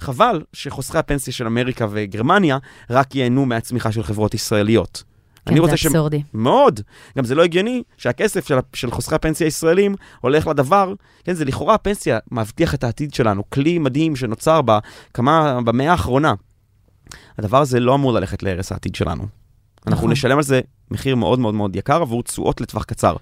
חבל 0.03 0.43
שחוסכי 0.53 0.99
הפנסיה 0.99 1.33
של 1.33 1.47
אמריקה 1.47 1.87
וגרמניה 1.91 2.59
רק 2.91 3.15
ייהנו 3.15 3.47
מהצמיחה 3.47 3.93
של 3.93 4.03
חברות 4.03 4.35
ישראליות. 4.35 5.03
כן, 5.47 5.67
זה 5.71 5.77
ש... 5.77 5.87
אבסורדי. 5.87 6.23
מאוד. 6.35 6.81
גם 7.19 7.25
זה 7.25 7.35
לא 7.35 7.43
הגיוני 7.45 7.83
שהכסף 7.97 8.49
של, 8.49 8.59
של 8.75 8.91
חוסכי 8.91 9.15
הפנסיה 9.15 9.47
הישראלים 9.47 9.95
הולך 10.21 10.47
לדבר, 10.47 10.95
כן, 11.25 11.33
זה 11.33 11.45
לכאורה 11.45 11.75
הפנסיה 11.75 12.19
מבטיח 12.31 12.75
את 12.75 12.85
העתיד 12.85 13.15
שלנו, 13.15 13.51
כלי 13.51 13.79
מדהים 13.79 14.17
שנוצר 14.17 14.61
בכמה, 14.63 15.61
במאה 15.65 15.91
האחרונה. 15.91 16.35
הדבר 17.39 17.61
הזה 17.61 17.81
לא 17.81 17.95
אמור 17.95 18.13
ללכת 18.13 18.43
להרס 18.43 18.73
העתיד 18.73 18.95
שלנו. 18.95 19.27
אנחנו 19.87 19.97
נכון. 19.97 20.11
נשלם 20.11 20.37
על 20.37 20.43
זה 20.43 20.61
מחיר 20.91 21.17
מאוד 21.17 21.39
מאוד 21.39 21.55
מאוד 21.55 21.77
יקר 21.77 22.03
עבור 22.03 22.23
תשואות 22.23 22.61
לטווח 22.61 22.85
קצר. 22.85 23.17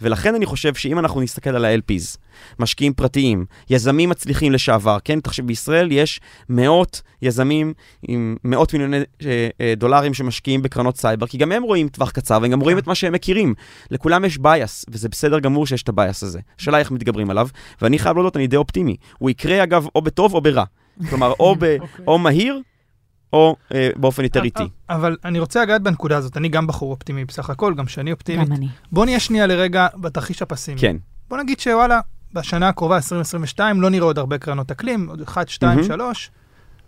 ולכן 0.00 0.34
אני 0.34 0.46
חושב 0.46 0.74
שאם 0.74 0.98
אנחנו 0.98 1.20
נסתכל 1.20 1.50
על 1.50 1.64
ה-LPs, 1.64 2.18
משקיעים 2.58 2.92
פרטיים, 2.92 3.44
יזמים 3.70 4.08
מצליחים 4.08 4.52
לשעבר, 4.52 4.98
כן, 5.04 5.20
תחשב, 5.20 5.46
בישראל 5.46 5.92
יש 5.92 6.20
מאות 6.48 7.02
יזמים 7.22 7.72
עם 8.08 8.36
מאות 8.44 8.72
מיליוני 8.72 8.96
אה, 8.96 9.48
אה, 9.60 9.74
דולרים 9.76 10.14
שמשקיעים 10.14 10.62
בקרנות 10.62 10.96
סייבר, 10.96 11.26
כי 11.26 11.38
גם 11.38 11.52
הם 11.52 11.62
רואים 11.62 11.88
טווח 11.88 12.10
קצר 12.10 12.38
והם 12.42 12.50
גם 12.50 12.60
רואים 12.60 12.78
את 12.78 12.86
מה 12.86 12.94
שהם 12.94 13.12
מכירים. 13.12 13.54
לכולם 13.90 14.24
יש 14.24 14.38
bias, 14.38 14.84
וזה 14.88 15.08
בסדר 15.08 15.38
גמור 15.38 15.66
שיש 15.66 15.82
את 15.82 15.88
ה 15.88 15.95
bias 15.95 16.22
הזה. 16.22 16.40
השאלה 16.58 16.78
איך 16.78 16.90
מתגברים 16.90 17.30
עליו, 17.30 17.48
ואני 17.82 17.98
חייב 17.98 18.16
להודות, 18.16 18.36
אני 18.36 18.46
די 18.46 18.56
אופטימי. 18.56 18.96
הוא 19.18 19.30
יקרה, 19.30 19.62
אגב, 19.62 19.86
או 19.94 20.02
בטוב 20.02 20.34
או 20.34 20.40
ברע. 20.40 20.64
כלומר, 21.10 21.32
או, 21.40 21.56
ב, 21.60 21.76
או 22.06 22.18
מהיר, 22.18 22.60
או 23.32 23.56
אה, 23.74 23.90
באופן 23.96 24.24
יותר 24.24 24.42
איטי. 24.42 24.62
אבל 24.90 25.16
אני 25.24 25.38
רוצה 25.38 25.62
לגעת 25.62 25.82
בנקודה 25.82 26.16
הזאת, 26.16 26.36
אני 26.36 26.48
גם 26.48 26.66
בחור 26.66 26.90
אופטימי 26.90 27.24
בסך 27.24 27.50
הכל, 27.50 27.74
גם 27.74 27.88
שאני 27.88 28.12
אופטימית. 28.12 28.48
גם 28.48 28.54
אני. 28.54 28.68
בוא 28.92 29.04
נהיה 29.04 29.20
שנייה 29.20 29.46
לרגע 29.46 29.86
בתרחיש 29.96 30.42
הפסימי. 30.42 30.80
כן, 30.80 30.96
בוא 31.28 31.38
נגיד 31.38 31.60
שוואלה, 31.60 32.00
בשנה 32.32 32.68
הקרובה, 32.68 32.96
2022, 32.96 33.80
לא 33.80 33.90
נראה 33.90 34.04
עוד 34.06 34.18
הרבה 34.18 34.38
קרנות 34.38 34.70
אקלים, 34.70 35.08
עוד 35.08 35.20
1, 35.22 35.48
2, 35.48 35.72
מהמם. 35.72 35.84
3. 35.84 36.30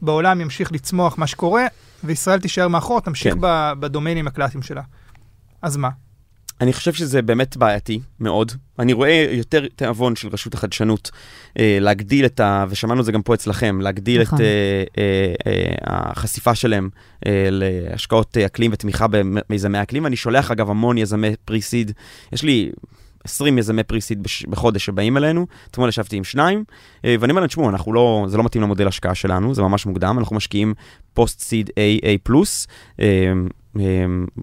בעולם 0.02 0.40
ימשיך 0.40 0.72
לצמוח 0.72 1.18
מה 1.18 1.26
שקורה, 1.26 1.66
וישראל 2.04 2.40
תישאר 2.40 2.68
מאחור, 2.68 3.00
תמשיך 3.00 3.34
כן. 3.34 3.40
ב- 3.42 3.72
בדומיינים 3.80 4.26
הקלאסיים 4.26 4.62
שלה. 4.62 4.82
אז 5.62 5.76
מה? 5.76 5.88
אני 6.60 6.72
חושב 6.72 6.92
שזה 6.92 7.22
באמת 7.22 7.56
בעייתי 7.56 8.00
מאוד. 8.20 8.52
אני 8.78 8.92
רואה 8.92 9.26
יותר 9.30 9.66
תיאבון 9.76 10.16
של 10.16 10.28
רשות 10.32 10.54
החדשנות 10.54 11.10
אה, 11.58 11.78
להגדיל 11.80 12.24
את 12.26 12.40
ה... 12.40 12.64
ושמענו 12.68 13.00
את 13.00 13.04
זה 13.04 13.12
גם 13.12 13.22
פה 13.22 13.34
אצלכם, 13.34 13.80
להגדיל 13.80 14.22
נכון. 14.22 14.38
את 14.38 14.40
אה, 14.40 14.84
אה, 14.98 15.34
אה, 15.46 15.74
החשיפה 15.82 16.54
שלהם 16.54 16.88
אה, 17.26 17.48
להשקעות 17.50 18.36
אה, 18.36 18.46
אקלים 18.46 18.70
ותמיכה 18.74 19.06
במיזמי 19.10 19.82
אקלים. 19.82 20.06
אני 20.06 20.16
שולח 20.16 20.50
אגב 20.50 20.70
המון 20.70 20.98
יזמי 20.98 21.28
פרי-סיד. 21.44 21.92
יש 22.32 22.42
לי 22.42 22.70
20 23.24 23.58
יזמי 23.58 23.82
פרי-סיד 23.82 24.22
בש- 24.22 24.46
בחודש 24.46 24.84
שבאים 24.84 25.16
אלינו. 25.16 25.46
אתמול 25.70 25.88
ישבתי 25.88 26.16
עם 26.16 26.24
שניים, 26.24 26.64
אה, 27.04 27.16
ואני 27.20 27.30
אומר 27.30 27.40
להם, 27.40 27.48
תשמעו, 27.48 27.70
אנחנו 27.70 27.92
לא, 27.92 28.26
זה 28.28 28.36
לא 28.36 28.44
מתאים 28.44 28.62
למודל 28.62 28.88
השקעה 28.88 29.14
שלנו, 29.14 29.54
זה 29.54 29.62
ממש 29.62 29.86
מוקדם, 29.86 30.16
אנחנו 30.18 30.36
משקיעים 30.36 30.74
post-seed, 31.14 31.70
A, 31.70 31.74
A+, 31.74 31.80
אה, 31.80 32.14
אה, 33.00 33.32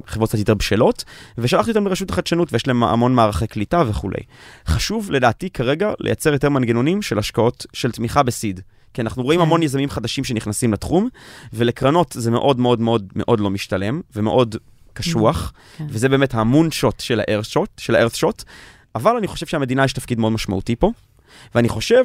חברות 0.05 0.29
קצת 0.29 0.39
יותר 0.39 0.53
בשלות, 0.53 1.03
ושלחתי 1.37 1.71
אותם 1.71 1.87
לרשות 1.87 2.09
החדשנות, 2.09 2.53
ויש 2.53 2.67
להם 2.67 2.83
המון 2.83 3.15
מערכי 3.15 3.47
קליטה 3.47 3.83
וכולי. 3.87 4.19
חשוב 4.67 5.11
לדעתי 5.11 5.49
כרגע 5.49 5.93
לייצר 5.99 6.33
יותר 6.33 6.49
מנגנונים 6.49 7.01
של 7.01 7.19
השקעות 7.19 7.65
של 7.73 7.91
תמיכה 7.91 8.23
ב 8.23 8.30
seed. 8.30 8.61
כי 8.93 9.01
אנחנו 9.01 9.23
רואים 9.23 9.39
כן. 9.39 9.45
המון 9.45 9.63
יזמים 9.63 9.89
חדשים 9.89 10.23
שנכנסים 10.23 10.73
לתחום, 10.73 11.09
ולקרנות 11.53 12.15
זה 12.17 12.31
מאוד 12.31 12.59
מאוד 12.59 12.81
מאוד 12.81 13.13
מאוד 13.15 13.39
לא 13.39 13.49
משתלם, 13.49 14.01
ומאוד 14.15 14.55
קשוח, 14.93 15.53
כן. 15.77 15.85
וזה 15.89 16.09
באמת 16.09 16.33
ה 16.33 16.71
moonshot 16.71 16.99
של 16.99 17.19
ה 17.19 17.45
earthshot, 17.45 17.69
של 17.77 17.95
ה 17.95 18.15
earthshot, 18.15 18.43
אבל 18.95 19.15
אני 19.15 19.27
חושב 19.27 19.45
שהמדינה 19.45 19.85
יש 19.85 19.93
תפקיד 19.93 20.19
מאוד 20.19 20.31
משמעותי 20.31 20.75
פה, 20.75 20.91
ואני 21.55 21.69
חושב 21.69 22.03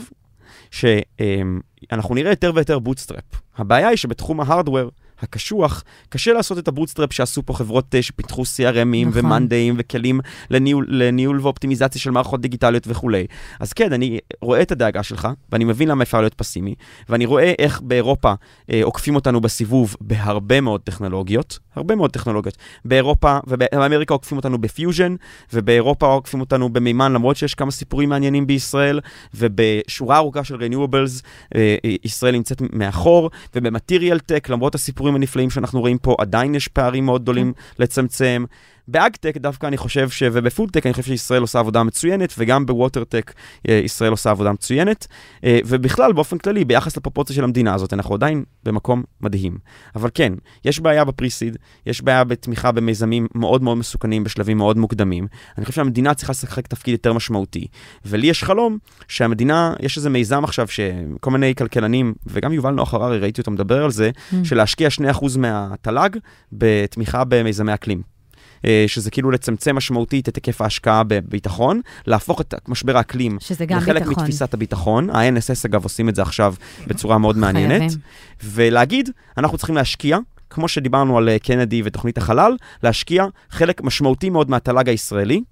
שאנחנו 0.71 2.15
נראה 2.15 2.33
יותר 2.33 2.53
ויותר 2.55 2.79
bootstrap. 2.79 3.25
הבעיה 3.57 3.89
היא 3.89 3.97
שבתחום 3.97 4.41
ה 4.41 4.46
hardware, 4.46 4.91
הקשוח, 5.21 5.85
קשה 6.09 6.33
לעשות 6.33 6.59
את 6.59 6.69
ה 6.69 6.73
bootstrap 6.73 7.13
שעשו 7.13 7.43
פה 7.47 7.55
חברות 7.55 7.95
אה, 7.95 8.03
שפיתחו 8.03 8.43
CRM 8.43 8.81
ים 8.81 9.07
נכון. 9.09 9.11
ומאנדאים 9.13 9.75
וכלים 9.79 10.21
לניהול, 10.51 10.87
לניהול 10.89 11.41
ואופטימיזציה 11.41 12.01
של 12.01 12.11
מערכות 12.11 12.41
דיגיטליות 12.41 12.85
וכולי. 12.87 13.27
אז 13.61 13.73
כן, 13.73 13.93
אני 13.93 14.19
רואה 14.41 14.63
את 14.63 14.73
הדאגה 14.73 15.03
שלך, 15.03 15.29
ואני 15.53 15.65
מבין 15.65 15.89
למה 15.89 16.03
אפשר 16.03 16.21
להיות 16.21 16.35
פסימי, 16.35 16.75
ואני 17.09 17.27
רואה 17.27 17.53
איך 17.59 17.81
באירופה 17.81 18.33
אה, 18.71 18.81
עוקפים 18.83 19.15
אותנו 19.15 19.41
בסיבוב 19.41 19.97
בהרבה 20.01 20.61
מאוד 20.61 20.81
טכנולוגיות, 20.81 21.59
הרבה 21.77 21.95
מאוד 21.95 22.11
טכנולוגיות. 22.11 22.57
באירופה 22.85 23.39
ובאמריקה 23.47 24.15
עוקפים 24.15 24.37
אותנו 24.37 24.59
בפיוז'ן, 24.59 25.15
ובאירופה 25.53 26.07
עוקפים 26.07 26.41
אותנו 26.41 26.69
במימן, 26.69 27.13
למרות 27.13 27.37
שיש 27.37 27.55
כמה 27.55 27.71
סיפורים 27.71 28.09
מעניינים 28.09 28.47
בישראל, 28.47 29.01
ובשורה 29.35 30.17
ארוכה 30.17 30.45
של 30.45 30.57
renewables, 30.57 31.23
אה, 31.55 31.77
אה, 31.85 31.95
ישראל 32.05 32.33
נמצאת 32.33 32.63
מאחור, 32.73 33.31
ובמטריאל 33.55 34.19
טק, 34.19 34.49
למרות 34.49 34.75
הסיפורים 34.75 35.06
הנפלאים 35.15 35.51
שאנחנו 35.51 35.81
רואים 35.81 35.99
פה, 35.99 36.17
עדיין 36.19 36.55
יש 36.55 36.69
פערים 36.69 37.07
מאוד 37.07 37.23
גדולים 37.23 37.53
לצמצם. 37.79 38.45
באגטק 38.89 39.37
דווקא 39.37 39.67
אני 39.67 39.77
חושב 39.77 40.11
ש... 40.11 40.23
ובפודטק 40.33 40.87
אני 40.87 40.93
חושב 40.93 41.07
שישראל 41.07 41.41
עושה 41.41 41.59
עבודה 41.59 41.83
מצוינת, 41.83 42.35
וגם 42.39 42.67
בווטרטק 42.67 43.33
אה, 43.69 43.81
ישראל 43.85 44.11
עושה 44.11 44.31
עבודה 44.31 44.53
מצוינת, 44.53 45.07
אה, 45.45 45.59
ובכלל, 45.67 46.13
באופן 46.13 46.39
כללי, 46.39 46.65
ביחס 46.65 46.97
לפרופורציה 46.97 47.37
של 47.37 47.45
המדינה 47.45 47.75
הזאת, 47.75 47.93
אנחנו 47.93 48.15
עדיין 48.15 48.45
במקום 48.65 49.03
מדהים. 49.21 49.59
אבל 49.97 50.11
כן, 50.15 50.33
יש 50.65 50.81
בעיה 50.81 51.05
בפריסיד, 51.05 51.57
יש 51.87 52.03
בעיה 52.03 52.25
בתמיכה 52.25 52.73
במיזמים 52.73 53.27
מאוד 53.35 53.63
מאוד 53.63 53.79
מסוכנים 53.79 54.25
בשלבים 54.25 54.59
מאוד 54.59 54.79
מוקדמים. 54.79 55.27
אני 55.59 55.65
חושב 55.65 55.77
שהמדינה 55.77 56.15
צריכה 56.15 56.31
לשחק 56.33 56.67
תפקיד 56.67 56.93
יותר 56.93 57.13
משמעותי. 57.13 57.67
ולי 58.05 58.27
יש 58.27 58.45
חלום 58.45 58.79
שהמדינה, 59.09 59.75
יש 59.81 59.97
איזה 59.97 60.11
מיזם 60.11 60.45
עכשיו 60.45 60.69
שכל 60.69 61.31
מיני 61.31 61.55
כלכלנים, 61.55 62.15
וגם 62.27 62.53
יובל 62.53 62.71
נוח 62.71 62.95
הררי, 62.95 63.19
ראיתי 63.19 63.41
אותו 63.41 63.51
מדבר 63.51 63.85
על 63.85 63.91
זה, 63.91 64.11
Mm. 64.33 64.35
של 64.45 64.57
להשקיע 64.57 64.91
2% 64.91 65.37
מהתל"ג 65.39 66.11
בתמיכה 66.53 67.25
במיזמי 67.25 67.75
אקלים. 67.75 68.16
אה, 68.65 68.85
שזה 68.87 69.11
כאילו 69.11 69.31
לצמצם 69.31 69.77
משמעותית 69.77 70.29
את 70.29 70.37
היקף 70.37 70.61
ההשקעה 70.61 71.03
בביטחון, 71.05 71.81
להפוך 72.07 72.41
את 72.41 72.55
משבר 72.69 72.97
האקלים 72.97 73.39
שזה 73.41 73.67
גם 73.67 73.79
לחלק 73.79 74.03
ביטחון. 74.03 74.25
מתפיסת 74.25 74.55
הביטחון. 74.55 75.11
ה-NSS 75.11 75.67
אגב 75.67 75.85
עושים 75.85 76.09
את 76.09 76.15
זה 76.15 76.23
עכשיו 76.23 76.55
בצורה 76.87 77.19
מאוד 77.19 77.37
מעניינת. 77.37 77.79
חייבים. 77.79 77.99
ולהגיד, 78.45 79.11
אנחנו 79.39 79.59
צריכים 79.59 79.77
להשקיע, 79.77 80.19
כמו 80.51 80.69
שדיברנו 80.69 81.19
על 81.19 81.29
אה, 81.29 81.39
קנדי 81.39 81.83
ותוכנית 81.85 82.19
החלל, 82.19 82.57
להשקיע 82.83 83.27
חלק 83.51 83.83
משמעותי 83.83 84.31
מאוד 84.31 84.51
מהתל"ג 84.51 84.89
הישראלי 84.89 85.43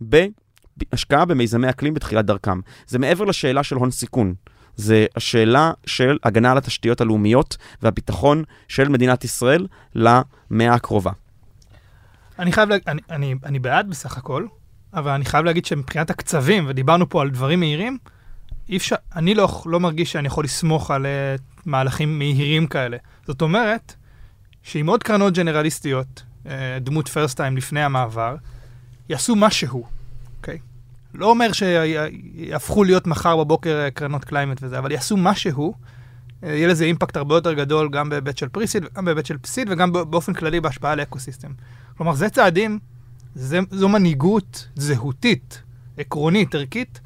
בהשקעה 0.00 1.24
במיזמי 1.24 1.70
אקלים 1.70 1.94
בתחילת 1.94 2.24
דרכם. 2.26 2.60
זה 2.86 2.98
מעבר 2.98 3.24
לשאלה 3.24 3.62
של 3.62 3.76
הון 3.76 3.90
סיכון. 3.90 4.34
זה 4.76 5.06
השאלה 5.16 5.72
של 5.86 6.18
הגנה 6.24 6.50
על 6.50 6.58
התשתיות 6.58 7.00
הלאומיות 7.00 7.56
והביטחון 7.82 8.44
של 8.68 8.88
מדינת 8.88 9.24
ישראל 9.24 9.66
למאה 9.94 10.74
הקרובה. 10.74 11.10
אני 12.40 12.52
חייב, 12.52 12.68
להג... 12.68 12.80
אני, 12.86 13.00
אני, 13.10 13.34
אני 13.44 13.58
בעד 13.58 13.90
בסך 13.90 14.18
הכל, 14.18 14.46
אבל 14.94 15.10
אני 15.10 15.24
חייב 15.24 15.44
להגיד 15.44 15.64
שמבחינת 15.64 16.10
הקצבים, 16.10 16.64
ודיברנו 16.68 17.08
פה 17.08 17.22
על 17.22 17.30
דברים 17.30 17.60
מהירים, 17.60 17.98
אי 18.68 18.76
אפשר, 18.76 18.96
אני 19.16 19.34
לא, 19.34 19.62
לא 19.66 19.80
מרגיש 19.80 20.12
שאני 20.12 20.26
יכול 20.26 20.44
לסמוך 20.44 20.90
על 20.90 21.06
uh, 21.06 21.42
מהלכים 21.66 22.18
מהירים 22.18 22.66
כאלה. 22.66 22.96
זאת 23.26 23.42
אומרת, 23.42 23.94
שאם 24.62 24.88
עוד 24.88 25.02
קרנות 25.02 25.34
ג'נרליסטיות, 25.34 26.22
uh, 26.44 26.48
דמויות 26.80 27.08
Firstime 27.08 27.56
לפני 27.56 27.82
המעבר, 27.82 28.36
יעשו 29.08 29.36
משהו, 29.36 29.86
אוקיי? 30.36 30.58
לא 31.14 31.26
אומר 31.26 31.52
שיהפכו 31.52 32.84
להיות 32.84 33.06
מחר 33.06 33.36
בבוקר 33.36 33.86
uh, 33.88 33.90
קרנות 33.90 34.24
climate 34.24 34.58
וזה, 34.62 34.78
אבל 34.78 34.92
יעשו 34.92 35.16
משהו, 35.16 35.74
יהיה 36.42 36.68
לזה 36.68 36.84
אימפקט 36.84 37.16
הרבה 37.16 37.34
יותר 37.34 37.52
גדול 37.52 37.88
גם 37.88 38.08
בהיבט 38.08 38.38
של 38.38 38.48
pre-seed, 38.48 38.84
גם 38.96 39.04
בהיבט 39.04 39.26
של 39.26 39.38
seed 39.38 39.68
וגם 39.70 39.92
באופן 39.92 40.32
כללי 40.34 40.60
בהשפעה 40.60 40.92
על 40.92 41.00
אקוסיסטם. 41.02 41.50
כלומר, 41.96 42.14
זה 42.14 42.28
צעדים, 42.28 42.78
זה, 43.34 43.58
זו 43.70 43.88
מנהיגות 43.88 44.68
זהותית, 44.74 45.62
עקרונית, 45.98 46.54
ערכית, 46.54 47.00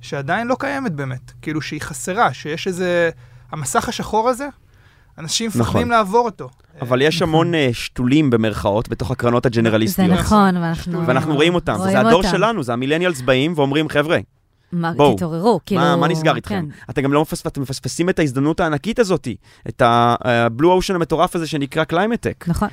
שעדיין 0.00 0.46
לא 0.46 0.56
קיימת 0.58 0.92
באמת. 0.92 1.32
כאילו 1.42 1.62
שהיא 1.62 1.80
חסרה, 1.80 2.32
שיש 2.32 2.66
איזה... 2.66 3.10
המסך 3.52 3.88
השחור 3.88 4.28
הזה, 4.28 4.48
אנשים 5.18 5.48
נכון. 5.48 5.60
מפחדים 5.62 5.90
לעבור 5.90 6.24
אותו. 6.24 6.50
אבל 6.80 7.02
יש 7.02 7.22
המון 7.22 7.54
אה, 7.54 7.68
שתולים 7.72 8.30
במרכאות 8.30 8.88
בתוך 8.88 9.10
הקרנות 9.10 9.42
זה 9.42 9.48
הג'נרליסטיות. 9.48 10.10
נכון, 10.10 10.56
ואנחנו... 10.56 11.06
ואנחנו 11.06 11.34
רואים 11.34 11.54
אותם, 11.54 11.72
רואים 11.72 11.88
וזה 11.88 12.00
הדור 12.00 12.12
אותם. 12.12 12.28
שלנו, 12.28 12.62
זה 12.62 12.72
המילניאלס 12.72 13.20
באים 13.20 13.52
ואומרים, 13.56 13.88
חבר'ה, 13.88 14.18
מה, 14.72 14.92
בואו, 14.92 15.16
תתעוררו, 15.16 15.60
כאילו... 15.66 15.80
מה, 15.80 15.96
מה 15.96 16.08
נסגר 16.08 16.36
איתכם? 16.36 16.66
כן. 16.70 16.76
אתם 16.90 17.02
גם 17.02 17.12
לא 17.12 17.22
מפספ... 17.22 17.46
אתם 17.46 17.62
מפספסים 17.62 18.08
את 18.08 18.18
ההזדמנות 18.18 18.60
הענקית 18.60 18.98
הזאת, 18.98 19.28
את 19.68 19.82
ה 19.84 20.02
blue 20.02 20.72
ocean 20.72 20.94
המטורף 20.94 21.36
הזה 21.36 21.46
שנקרא 21.46 21.84
קליימטק. 21.84 22.44
נכון. 22.48 22.68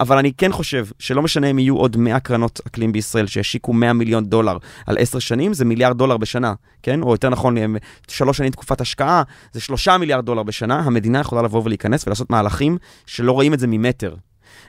אבל 0.00 0.18
אני 0.18 0.32
כן 0.32 0.52
חושב 0.52 0.86
שלא 0.98 1.22
משנה 1.22 1.46
אם 1.46 1.58
יהיו 1.58 1.76
עוד 1.76 1.96
100 1.96 2.20
קרנות 2.20 2.60
אקלים 2.66 2.92
בישראל 2.92 3.26
שישקיעו 3.26 3.72
100 3.72 3.92
מיליון 3.92 4.24
דולר 4.24 4.56
על 4.86 4.96
10 4.98 5.18
שנים, 5.18 5.54
זה 5.54 5.64
מיליארד 5.64 5.98
דולר 5.98 6.16
בשנה, 6.16 6.54
כן? 6.82 7.02
או 7.02 7.12
יותר 7.12 7.28
נכון, 7.28 7.58
הם- 7.58 7.76
שלוש 8.08 8.36
שנים 8.36 8.50
תקופת 8.50 8.80
השקעה, 8.80 9.22
זה 9.52 9.60
שלושה 9.60 9.98
מיליארד 9.98 10.24
דולר 10.26 10.42
בשנה, 10.42 10.80
המדינה 10.80 11.20
יכולה 11.20 11.42
לבוא 11.42 11.62
ולהיכנס 11.64 12.06
ולעשות 12.06 12.30
מהלכים 12.30 12.78
שלא 13.06 13.32
רואים 13.32 13.54
את 13.54 13.58
זה 13.58 13.66
ממטר. 13.66 14.14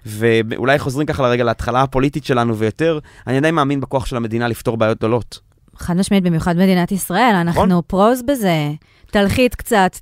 ואולי 0.06 0.80
חוזרים 0.80 1.08
ככה 1.08 1.24
לרגע 1.24 1.44
להתחלה 1.44 1.82
הפוליטית 1.82 2.26
שלנו 2.26 2.58
ויותר, 2.58 3.00
אני 3.28 3.38
עדיין 3.38 3.56
מאמין 3.56 3.82
בכוח 3.82 4.06
של 4.06 4.16
המדינה 4.18 4.48
לפתור 4.48 4.78
בעיות 4.78 4.98
גדולות. 4.98 5.47
חד 5.80 5.98
משמעית, 5.98 6.24
במיוחד 6.24 6.58
מדינת 6.58 6.92
ישראל, 6.92 7.44
נכון. 7.44 7.62
אנחנו 7.62 7.88
פרוז 7.88 8.22
בזה. 8.22 8.72
תלחית 9.12 9.56
קצת, 9.56 9.98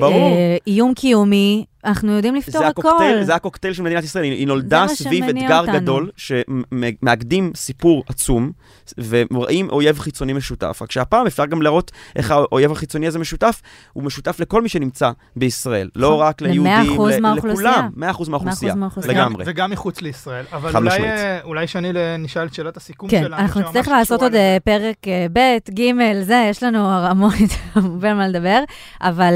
ברור. 0.00 0.12
אה, 0.14 0.56
איום 0.66 0.94
קיומי, 0.94 1.64
אנחנו 1.88 2.12
יודעים 2.12 2.34
לפתור 2.34 2.62
זה 2.62 2.68
הכל. 2.68 2.88
הקוקטייל, 2.88 3.22
זה 3.22 3.34
הקוקטייל 3.34 3.74
של 3.74 3.82
מדינת 3.82 4.04
ישראל, 4.04 4.24
היא 4.24 4.32
היא 4.32 4.46
נולדה 4.46 4.88
סביב 4.88 5.24
אתגר 5.24 5.60
אותנו. 5.60 5.72
גדול, 5.72 6.10
שמאגדים 6.16 7.52
סיפור 7.54 8.04
עצום, 8.08 8.52
ורואים 8.98 9.70
אויב 9.70 9.98
חיצוני 9.98 10.32
משותף. 10.32 10.78
רק 10.82 10.92
שהפעם 10.92 11.26
אפשר 11.26 11.46
גם 11.46 11.62
להראות 11.62 11.90
איך 12.16 12.30
האויב 12.30 12.72
החיצוני 12.72 13.06
הזה 13.06 13.18
משותף, 13.18 13.62
הוא 13.92 14.04
משותף 14.04 14.40
לכל 14.40 14.62
מי 14.62 14.68
שנמצא 14.68 15.10
בישראל, 15.36 15.88
לא 15.96 16.08
נכון. 16.08 16.26
רק 16.26 16.42
ליהודים, 16.42 16.98
100% 16.98 17.02
ל-. 17.02 17.34
לכולם, 17.34 17.90
100% 17.96 18.00
מהאוכלוסייה, 18.28 18.74
מהאוכלוסייה. 18.74 19.14
לגמרי. 19.14 19.44
וגם, 19.46 19.70
מחוץ 19.70 20.00
לישראל. 20.00 20.44
אבל 20.52 20.72
חד 20.72 20.78
אולי. 20.78 21.04
אה, 21.04 21.38
אולי 21.44 21.66
שאני 21.66 21.92
נשאל 22.18 22.46
את 22.46 22.54
שאלת 22.54 22.76
הסיכום 22.76 23.10
כן, 23.10 23.22
שלנו. 23.22 23.36
אנחנו 23.36 23.60
שממש 23.60 23.76
נצטרך 23.76 23.88
לעשות 23.88 24.22
עוד 24.22 24.32
לזה. 24.32 24.38
אה, 24.38 24.56
פרק 24.64 25.08
אה, 25.08 25.26
ב', 25.32 25.74
ג', 25.74 26.22
זה, 26.22 26.46
יש 26.50 26.62
לנו 26.62 26.90
המון 26.90 27.34
הרבה 27.74 28.14
מה 28.14 28.28
לדבר, 28.28 28.62
אבל 29.00 29.34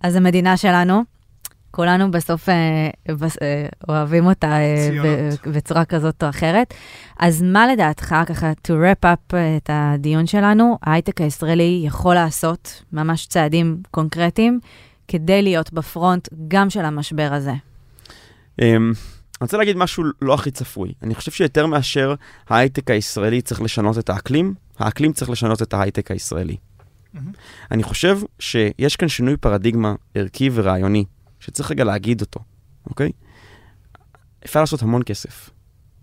אז 0.00 0.16
המדינה 0.16 0.56
שלנו, 0.56 1.15
כולנו 1.76 2.10
בסוף 2.10 2.48
אה, 2.48 2.54
אה, 3.42 3.66
אוהבים 3.88 4.26
אותה 4.26 4.46
אה, 4.46 5.30
בצורה 5.46 5.84
כזאת 5.84 6.22
או 6.22 6.28
אחרת. 6.28 6.74
אז 7.18 7.42
מה 7.42 7.66
לדעתך, 7.72 8.14
ככה, 8.26 8.52
to 8.52 8.70
wrap 8.70 9.04
up 9.04 9.34
אה, 9.34 9.56
את 9.56 9.70
הדיון 9.72 10.26
שלנו, 10.26 10.78
ההייטק 10.82 11.20
הישראלי 11.20 11.82
יכול 11.84 12.14
לעשות 12.14 12.82
ממש 12.92 13.26
צעדים 13.26 13.82
קונקרטיים 13.90 14.60
כדי 15.08 15.42
להיות 15.42 15.72
בפרונט 15.72 16.28
גם 16.48 16.70
של 16.70 16.84
המשבר 16.84 17.28
הזה? 17.32 17.52
אמ, 18.62 18.66
אני 18.66 18.92
רוצה 19.40 19.56
להגיד 19.56 19.76
משהו 19.76 20.04
לא 20.22 20.34
הכי 20.34 20.50
צפוי. 20.50 20.92
אני 21.02 21.14
חושב 21.14 21.30
שיותר 21.30 21.66
מאשר 21.66 22.14
ההייטק 22.48 22.90
הישראלי 22.90 23.42
צריך 23.42 23.62
לשנות 23.62 23.98
את 23.98 24.10
האקלים, 24.10 24.54
האקלים 24.78 25.12
צריך 25.12 25.30
לשנות 25.30 25.62
את 25.62 25.74
ההייטק 25.74 26.10
הישראלי. 26.10 26.56
מהמם. 27.14 27.32
אני 27.70 27.82
חושב 27.82 28.18
שיש 28.38 28.96
כאן 28.96 29.08
שינוי 29.08 29.36
פרדיגמה 29.36 29.94
ערכי 30.14 30.50
ורעיוני, 30.52 31.04
שצריך 31.46 31.70
רגע 31.70 31.84
להגיד 31.84 32.20
אותו, 32.20 32.40
אוקיי? 32.86 33.12
אפשר 34.44 34.60
לעשות 34.60 34.82
המון 34.82 35.02
כסף 35.06 35.50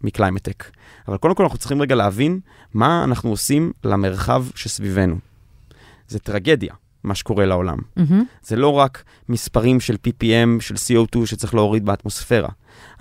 מקליימטק, 0.02 0.72
אבל 1.08 1.18
קודם 1.18 1.36
כל 1.36 1.44
אנחנו 1.44 1.58
צריכים 1.58 1.82
רגע 1.82 1.96
להבין 1.96 2.40
מה 2.74 3.04
אנחנו 3.04 3.30
עושים 3.30 3.72
למרחב 3.84 4.46
שסביבנו. 4.56 5.16
זה 6.08 6.20
טרגדיה, 6.20 6.74
מה 7.04 7.16
שקורה 7.16 7.46
לעולם. 7.46 7.78
מהמם. 7.96 8.24
זה 8.44 8.56
לא 8.56 8.70
רק 8.70 9.04
מספרים 9.30 9.80
של 9.80 9.96
PPM, 10.08 10.62
של 10.62 10.76
CO2 10.76 11.26
שצריך 11.26 11.54
להוריד 11.54 11.86
באטמוספירה. 11.86 12.50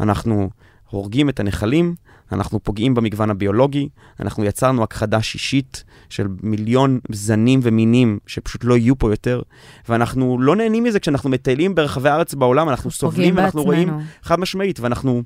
אנחנו 0.00 0.50
הורגים 0.90 1.28
את 1.28 1.40
הנחלים, 1.40 1.94
אנחנו 2.32 2.60
פוגעים 2.60 2.94
במגוון 2.94 3.30
הביולוגי, 3.30 3.88
אנחנו 4.20 4.44
יצרנו 4.44 4.82
הכחדה 4.82 5.22
שישית 5.22 5.84
של 6.08 6.26
מיליון 6.42 7.00
זנים 7.12 7.60
ומינים 7.62 8.18
שפשוט 8.26 8.64
לא 8.64 8.76
יהיו 8.76 8.98
פה 8.98 9.12
יותר, 9.12 9.42
ואנחנו 9.88 10.40
לא 10.40 10.56
נהנים 10.56 10.84
מזה 10.84 11.00
כשאנחנו 11.00 11.30
מטיילים 11.30 11.74
ברחבי 11.74 12.08
הארץ 12.08 12.34
בעולם, 12.34 12.68
אנחנו 12.68 12.90
סובלים 12.90 13.36
ואנחנו 13.36 13.62
רואים. 13.62 13.88
חד 14.22 14.40
משמעית, 14.40 14.80
ואנחנו 14.80 15.22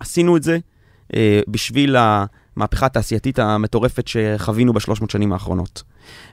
עשינו 0.00 0.36
את 0.36 0.42
זה 0.42 0.58
אה, 1.14 1.40
בשביל 1.48 1.96
המהפכה 1.98 2.86
התעשייתית 2.86 3.38
המטורפת 3.38 4.08
שחווינו 4.08 4.72
בשלוש 4.72 5.00
מאות 5.00 5.10
שנים 5.10 5.32
האחרונות. 5.32 5.82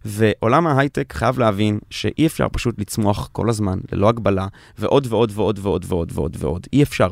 ועולם 0.06 0.68
ההייטק 0.68 1.14
חייב 1.14 1.40
להבין 1.40 1.80
שאי 1.90 2.26
אפשר 2.26 2.48
פשוט 2.52 2.80
לצמוח 2.80 3.30
כל 3.32 3.50
הזמן, 3.50 3.80
ללא 3.92 4.10
הגבלה, 4.10 4.48
ועוד 4.78 5.08
ועוד 5.10 5.32
ועוד 5.36 5.60
ועוד 5.62 5.86
ועוד 5.88 6.12
ועוד 6.16 6.38
ועוד. 6.40 6.68
אי 6.74 6.84
אפשר. 6.84 7.08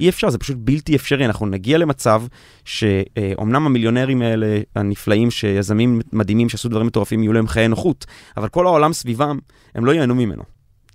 אי 0.00 0.08
אפשר, 0.08 0.30
זה 0.30 0.38
פשוט 0.38 0.56
בלתי 0.60 0.96
אפשרי. 0.96 1.24
אנחנו 1.24 1.46
נגיע 1.46 1.78
למצב 1.78 2.22
שאומנם 2.64 3.66
המיליונרים 3.66 4.22
האלה, 4.22 4.60
הנפלאים, 4.76 5.30
שיזמים 5.30 6.00
מדהימים 6.12 6.48
שעשו 6.48 6.68
דברים 6.68 6.86
מטורפים, 6.86 7.22
יהיו 7.22 7.32
להם 7.32 7.48
חיי 7.48 7.68
נוחות, 7.68 8.06
אבל 8.36 8.48
כל 8.48 8.66
העולם 8.66 8.92
סביבם, 8.92 9.38
הם 9.74 9.84
לא 9.84 9.92
ייהנו 9.92 10.14
ממנו. 10.14 10.42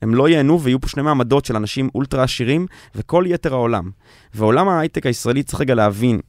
הם 0.02 0.16
לא 0.16 0.30
ייהנו 0.30 0.62
ויהיו 0.62 0.82
פה 0.82 0.88
שני 0.88 1.04
מעמדות 1.04 1.46
של 1.46 1.56
אנשים 1.56 1.90
אולטרה 1.96 2.24
עשירים 2.24 2.66
וכל 2.96 3.24
יתר 3.28 3.54
העולם. 3.54 3.90
ועולם 4.34 4.70
ההייטק 4.70 5.06
הישראלי 5.06 5.44
צריך 5.44 5.62
רגע 5.62 5.76
להבין, 5.76 6.20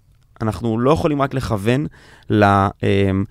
אנחנו 0.43 0.79
לא 0.79 0.91
יכולים 0.91 1.23
רק 1.23 1.35
לכוון 1.35 1.87
להקינג 2.31 3.27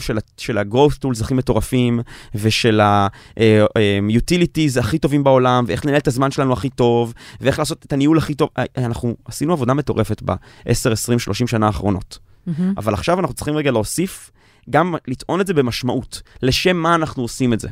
של, 0.00 0.18
ה- 0.18 0.20
של 0.36 0.58
ה-growth 0.58 1.04
tools 1.04 1.20
הכי 1.20 1.34
מטורפים 1.34 2.00
ושל 2.34 2.80
ה-utilities 2.80 4.80
הכי 4.80 4.98
טובים 4.98 5.24
בעולם 5.24 5.64
ואיך 5.66 5.86
לנהל 5.86 5.98
את 5.98 6.08
הזמן 6.08 6.30
שלנו 6.30 6.52
הכי 6.52 6.70
טוב 6.70 7.14
ואיך 7.40 7.58
לעשות 7.58 7.84
את 7.86 7.92
הניהול 7.92 8.18
הכי 8.18 8.34
טוב. 8.34 8.48
אה, 8.58 8.64
אנחנו 8.76 9.16
עשינו 9.24 9.52
עבודה 9.52 9.74
מטורפת 9.74 10.22
ב-10, 10.22 10.92
20, 10.92 11.18
30 11.18 11.46
שנה 11.46 11.66
האחרונות. 11.66 12.18
מהמם. 12.46 12.74
אבל 12.76 12.94
עכשיו 12.94 13.20
אנחנו 13.20 13.34
צריכים 13.34 13.56
רגע 13.56 13.70
להוסיף, 13.70 14.30
גם 14.70 14.94
לטעון 15.08 15.40
את 15.40 15.46
זה 15.46 15.54
במשמעות, 15.54 16.22
לשם 16.42 16.76
מה 16.76 16.94
אנחנו 16.94 17.22
עושים 17.22 17.52
את 17.52 17.60
זה. 17.60 17.68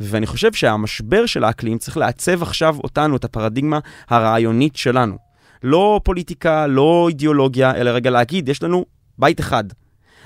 ואני 0.00 0.26
חושב 0.26 0.52
שהמשבר 0.52 1.26
של 1.26 1.44
האקלים 1.44 1.78
צריך 1.78 1.96
לעצב 1.96 2.42
עכשיו 2.42 2.76
אותנו, 2.84 3.16
את 3.16 3.24
הפרדיגמה 3.24 3.78
הרעיונית 4.08 4.76
שלנו. 4.76 5.31
לא 5.62 6.00
פוליטיקה, 6.04 6.66
לא 6.66 7.06
אידיאולוגיה, 7.08 7.74
אלא 7.74 7.90
רגע 7.90 8.10
להגיד, 8.10 8.48
יש 8.48 8.62
לנו 8.62 8.84
בית 9.18 9.40
אחד. 9.40 9.64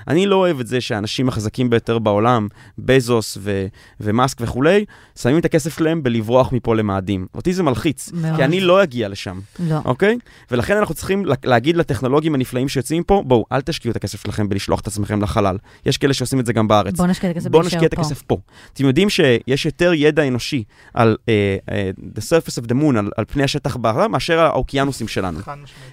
אני 0.07 0.25
לא 0.25 0.35
אוהב 0.35 0.59
את 0.59 0.67
זה 0.67 0.81
שהאנשים 0.81 1.27
החזקים 1.27 1.69
ביותר 1.69 1.99
בעולם, 1.99 2.47
בזוס 2.79 3.37
ו- 3.41 3.65
ומאסק 3.99 4.37
וכולי, 4.41 4.85
שמים 5.19 5.37
את 5.37 5.45
הכסף 5.45 5.77
שלהם 5.77 6.03
בלברוח 6.03 6.51
מפה 6.51 6.75
למאדים. 6.75 7.27
אותי 7.35 7.53
זה 7.53 7.63
מלחיץ, 7.63 8.09
מאוד. 8.13 8.35
כי 8.35 8.43
אני 8.43 8.59
לא 8.59 8.83
אגיע 8.83 9.07
לשם. 9.09 9.39
לא. 9.59 9.77
אוקיי? 9.85 10.17
ולכן 10.51 10.77
אנחנו 10.77 10.95
צריכים 10.95 11.25
לה- 11.25 11.35
להגיד 11.43 11.77
לטכנולוגים 11.77 12.35
הנפלאים 12.35 12.67
שיוצאים 12.69 13.03
פה, 13.03 13.23
בואו, 13.25 13.45
אל 13.51 13.61
תשקיעו 13.61 13.91
את 13.91 13.95
הכסף 13.95 14.23
שלכם 14.23 14.49
בלשלוח 14.49 14.79
את 14.79 14.87
עצמכם 14.87 15.21
לחלל. 15.21 15.57
יש 15.85 15.97
כאלה 15.97 16.13
שעושים 16.13 16.39
את 16.39 16.45
זה 16.45 16.53
גם 16.53 16.67
בארץ. 16.67 16.97
בוא 16.97 17.07
נשקיע 17.07 17.31
את 17.31 17.35
הכסף 17.35 17.49
בואו 17.49 17.63
נשקיע 17.63 17.85
את 17.85 17.93
פה. 17.93 18.01
הכסף 18.01 18.21
פה. 18.21 18.37
אתם 18.73 18.85
יודעים 18.85 19.09
שיש 19.09 19.65
יותר 19.65 19.93
ידע 19.93 20.27
אנושי 20.27 20.63
על 20.93 21.17
uh, 21.21 21.25
uh, 21.69 22.01
the 22.17 22.21
surface 22.21 22.63
of 22.63 22.67
the 22.67 22.73
moon, 22.73 22.97
על, 22.99 23.09
על 23.17 23.25
פני 23.27 23.43
השטח 23.43 23.75
בעולם, 23.77 24.11
מאשר 24.11 24.39
האוקיינוסים 24.39 25.07
שלנו. 25.07 25.39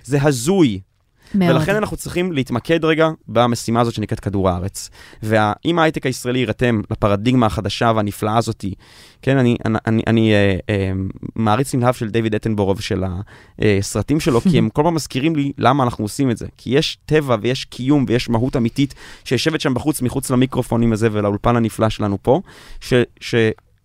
זה 0.05 0.23
הזוי. 0.23 0.81
מאוד. 1.35 1.51
ולכן 1.51 1.77
אנחנו 1.77 1.97
צריכים 1.97 2.33
להתמקד 2.33 2.85
רגע 2.85 3.09
במשימה 3.29 3.81
הזאת 3.81 3.95
שנקראת 3.95 4.21
כדור 4.21 4.49
הארץ. 4.49 4.91
ואם 5.23 5.79
ההייטק 5.79 6.07
הישראלי 6.07 6.39
יירתם 6.39 6.81
לפרדיגמה 6.91 7.47
החדשה 7.47 7.93
והנפלאה 7.97 8.39
הזאת, 8.39 8.65
כן, 9.23 9.39
אני, 9.39 9.57
אני, 9.65 9.79
אני, 9.87 10.03
אני 10.07 10.33
אה, 10.33 10.57
אה, 10.69 10.93
מעריץ 11.35 11.75
נלהב 11.75 11.95
של 11.95 12.11
דיוויד 12.11 12.35
אטנבורוב 12.35 12.81
של 12.81 13.05
הסרטים 13.59 14.21
שלו, 14.21 14.41
כי 14.41 14.59
הם 14.59 14.69
כל 14.75 14.83
פעם 14.83 14.95
מזכירים 14.95 15.37
לי 15.37 15.53
למה 15.59 15.85
אנחנו 15.85 16.05
עושים 16.05 16.31
את 16.31 16.37
זה. 16.37 16.47
כי 16.57 16.71
יש 16.71 16.99
טבע 17.07 17.37
ויש 17.41 17.65
קיום 17.65 18.05
ויש 18.09 18.29
מהות 18.29 18.57
אמיתית 18.57 18.95
שיושבת 19.25 19.61
שם 19.61 19.75
בחוץ, 19.75 20.03
מחוץ 20.03 20.31
למיקרופונים 20.31 20.93
הזה 20.93 21.09
ולאולפן 21.13 21.57
הנפלא 21.57 21.89
שלנו 21.89 22.19
פה, 22.23 22.41
ש... 22.81 22.95
ש 23.21 23.35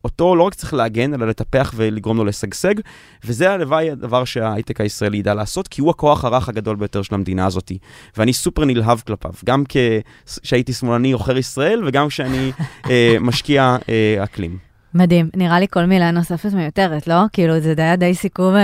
אותו 0.03 0.35
לא 0.35 0.43
רק 0.43 0.53
צריך 0.53 0.73
להגן, 0.73 1.13
אלא 1.13 1.27
לטפח 1.27 1.73
ולגרום 1.75 2.17
לו 2.17 2.25
לשגשג, 2.25 2.73
וזה 3.25 3.51
הלוואי 3.51 3.91
הדבר 3.91 4.25
שההייטק 4.25 4.81
הישראלי 4.81 5.17
ידע 5.17 5.33
לעשות, 5.33 5.67
כי 5.67 5.81
הוא 5.81 5.89
הכוח 5.89 6.25
הרך 6.25 6.49
הגדול 6.49 6.75
ביותר 6.75 7.01
של 7.01 7.15
המדינה 7.15 7.45
הזאת. 7.45 7.71
ואני 8.17 8.33
סופר 8.33 8.65
נלהב 8.65 8.99
כלפיו, 8.99 9.31
גם 9.45 9.63
כשהייתי 9.69 10.73
שמאלני 10.73 11.11
עוכר 11.11 11.37
ישראל, 11.37 11.81
וגם 11.85 12.07
כשאני 12.07 12.51
אה, 12.89 13.17
משקיע 13.19 13.77
אה, 13.89 14.23
אקלים. 14.23 14.68
מדהים. 14.93 15.29
נראה 15.35 15.59
לי 15.59 15.67
כל 15.69 15.85
מילה 15.85 16.11
נוספת 16.11 16.53
מיותרת, 16.53 17.07
לא? 17.07 17.15
כאילו, 17.33 17.59
זה 17.59 17.73
היה 17.77 17.95
די 17.95 18.15
סיכום 18.15 18.55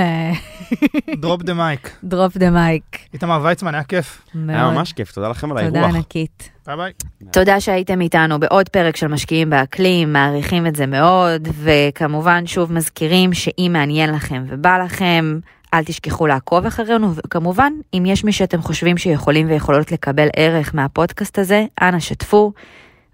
Drop 1.20 1.44
the 1.44 1.54
mic. 1.54 1.98
Drop 2.04 2.38
the 2.38 2.50
mic. 2.50 2.98
איתמר 3.14 3.42
ויצמן, 3.44 3.74
היה 3.74 3.84
כיף. 3.84 4.22
היה 4.48 4.72
ממש 4.72 4.94
כיף, 4.94 5.12
תודה 5.12 5.30
לכם 5.30 5.52
על 5.52 5.66
תודה 5.66 5.80
האירוח. 5.80 5.96
ענקית. 5.96 6.50
ביי 6.68 6.76
ביי. 6.76 6.92
תודה 7.32 7.60
שהייתם 7.60 8.02
איתנו 8.02 8.40
בעוד 8.40 8.70
פרק 8.70 8.96
של 8.96 9.08
משקיעים 9.08 9.50
באקלים, 9.50 10.14
מעריכים 10.14 10.68
את 10.68 10.76
זה 10.76 10.86
מאוד, 10.86 11.48
וכמובן 11.64 12.48
שוב 12.48 12.74
מזכירים 12.74 13.34
שאם 13.34 13.70
מעניין 13.74 14.16
לכם 14.16 14.44
ובא 14.48 14.78
לכם, 14.78 15.40
אל 15.74 15.84
תשכחו 15.84 16.28
לעקוב 16.28 16.66
אחרינו, 16.66 17.16
וכמובן, 17.16 17.74
אם 17.94 18.04
יש 18.06 18.24
מי 18.24 18.32
שאתם 18.32 18.62
חושבים 18.62 18.98
שיכולים 18.98 19.50
ויכולות 19.50 19.92
לקבל 19.92 20.28
ערך 20.36 20.76
מהפודקאסט 20.76 21.40
הזה, 21.40 21.66
אנא 21.82 22.00
שתפו, 22.00 22.52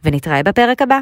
ונתראה 0.04 0.44
בפרק 0.44 0.82
הבא. 0.82 1.00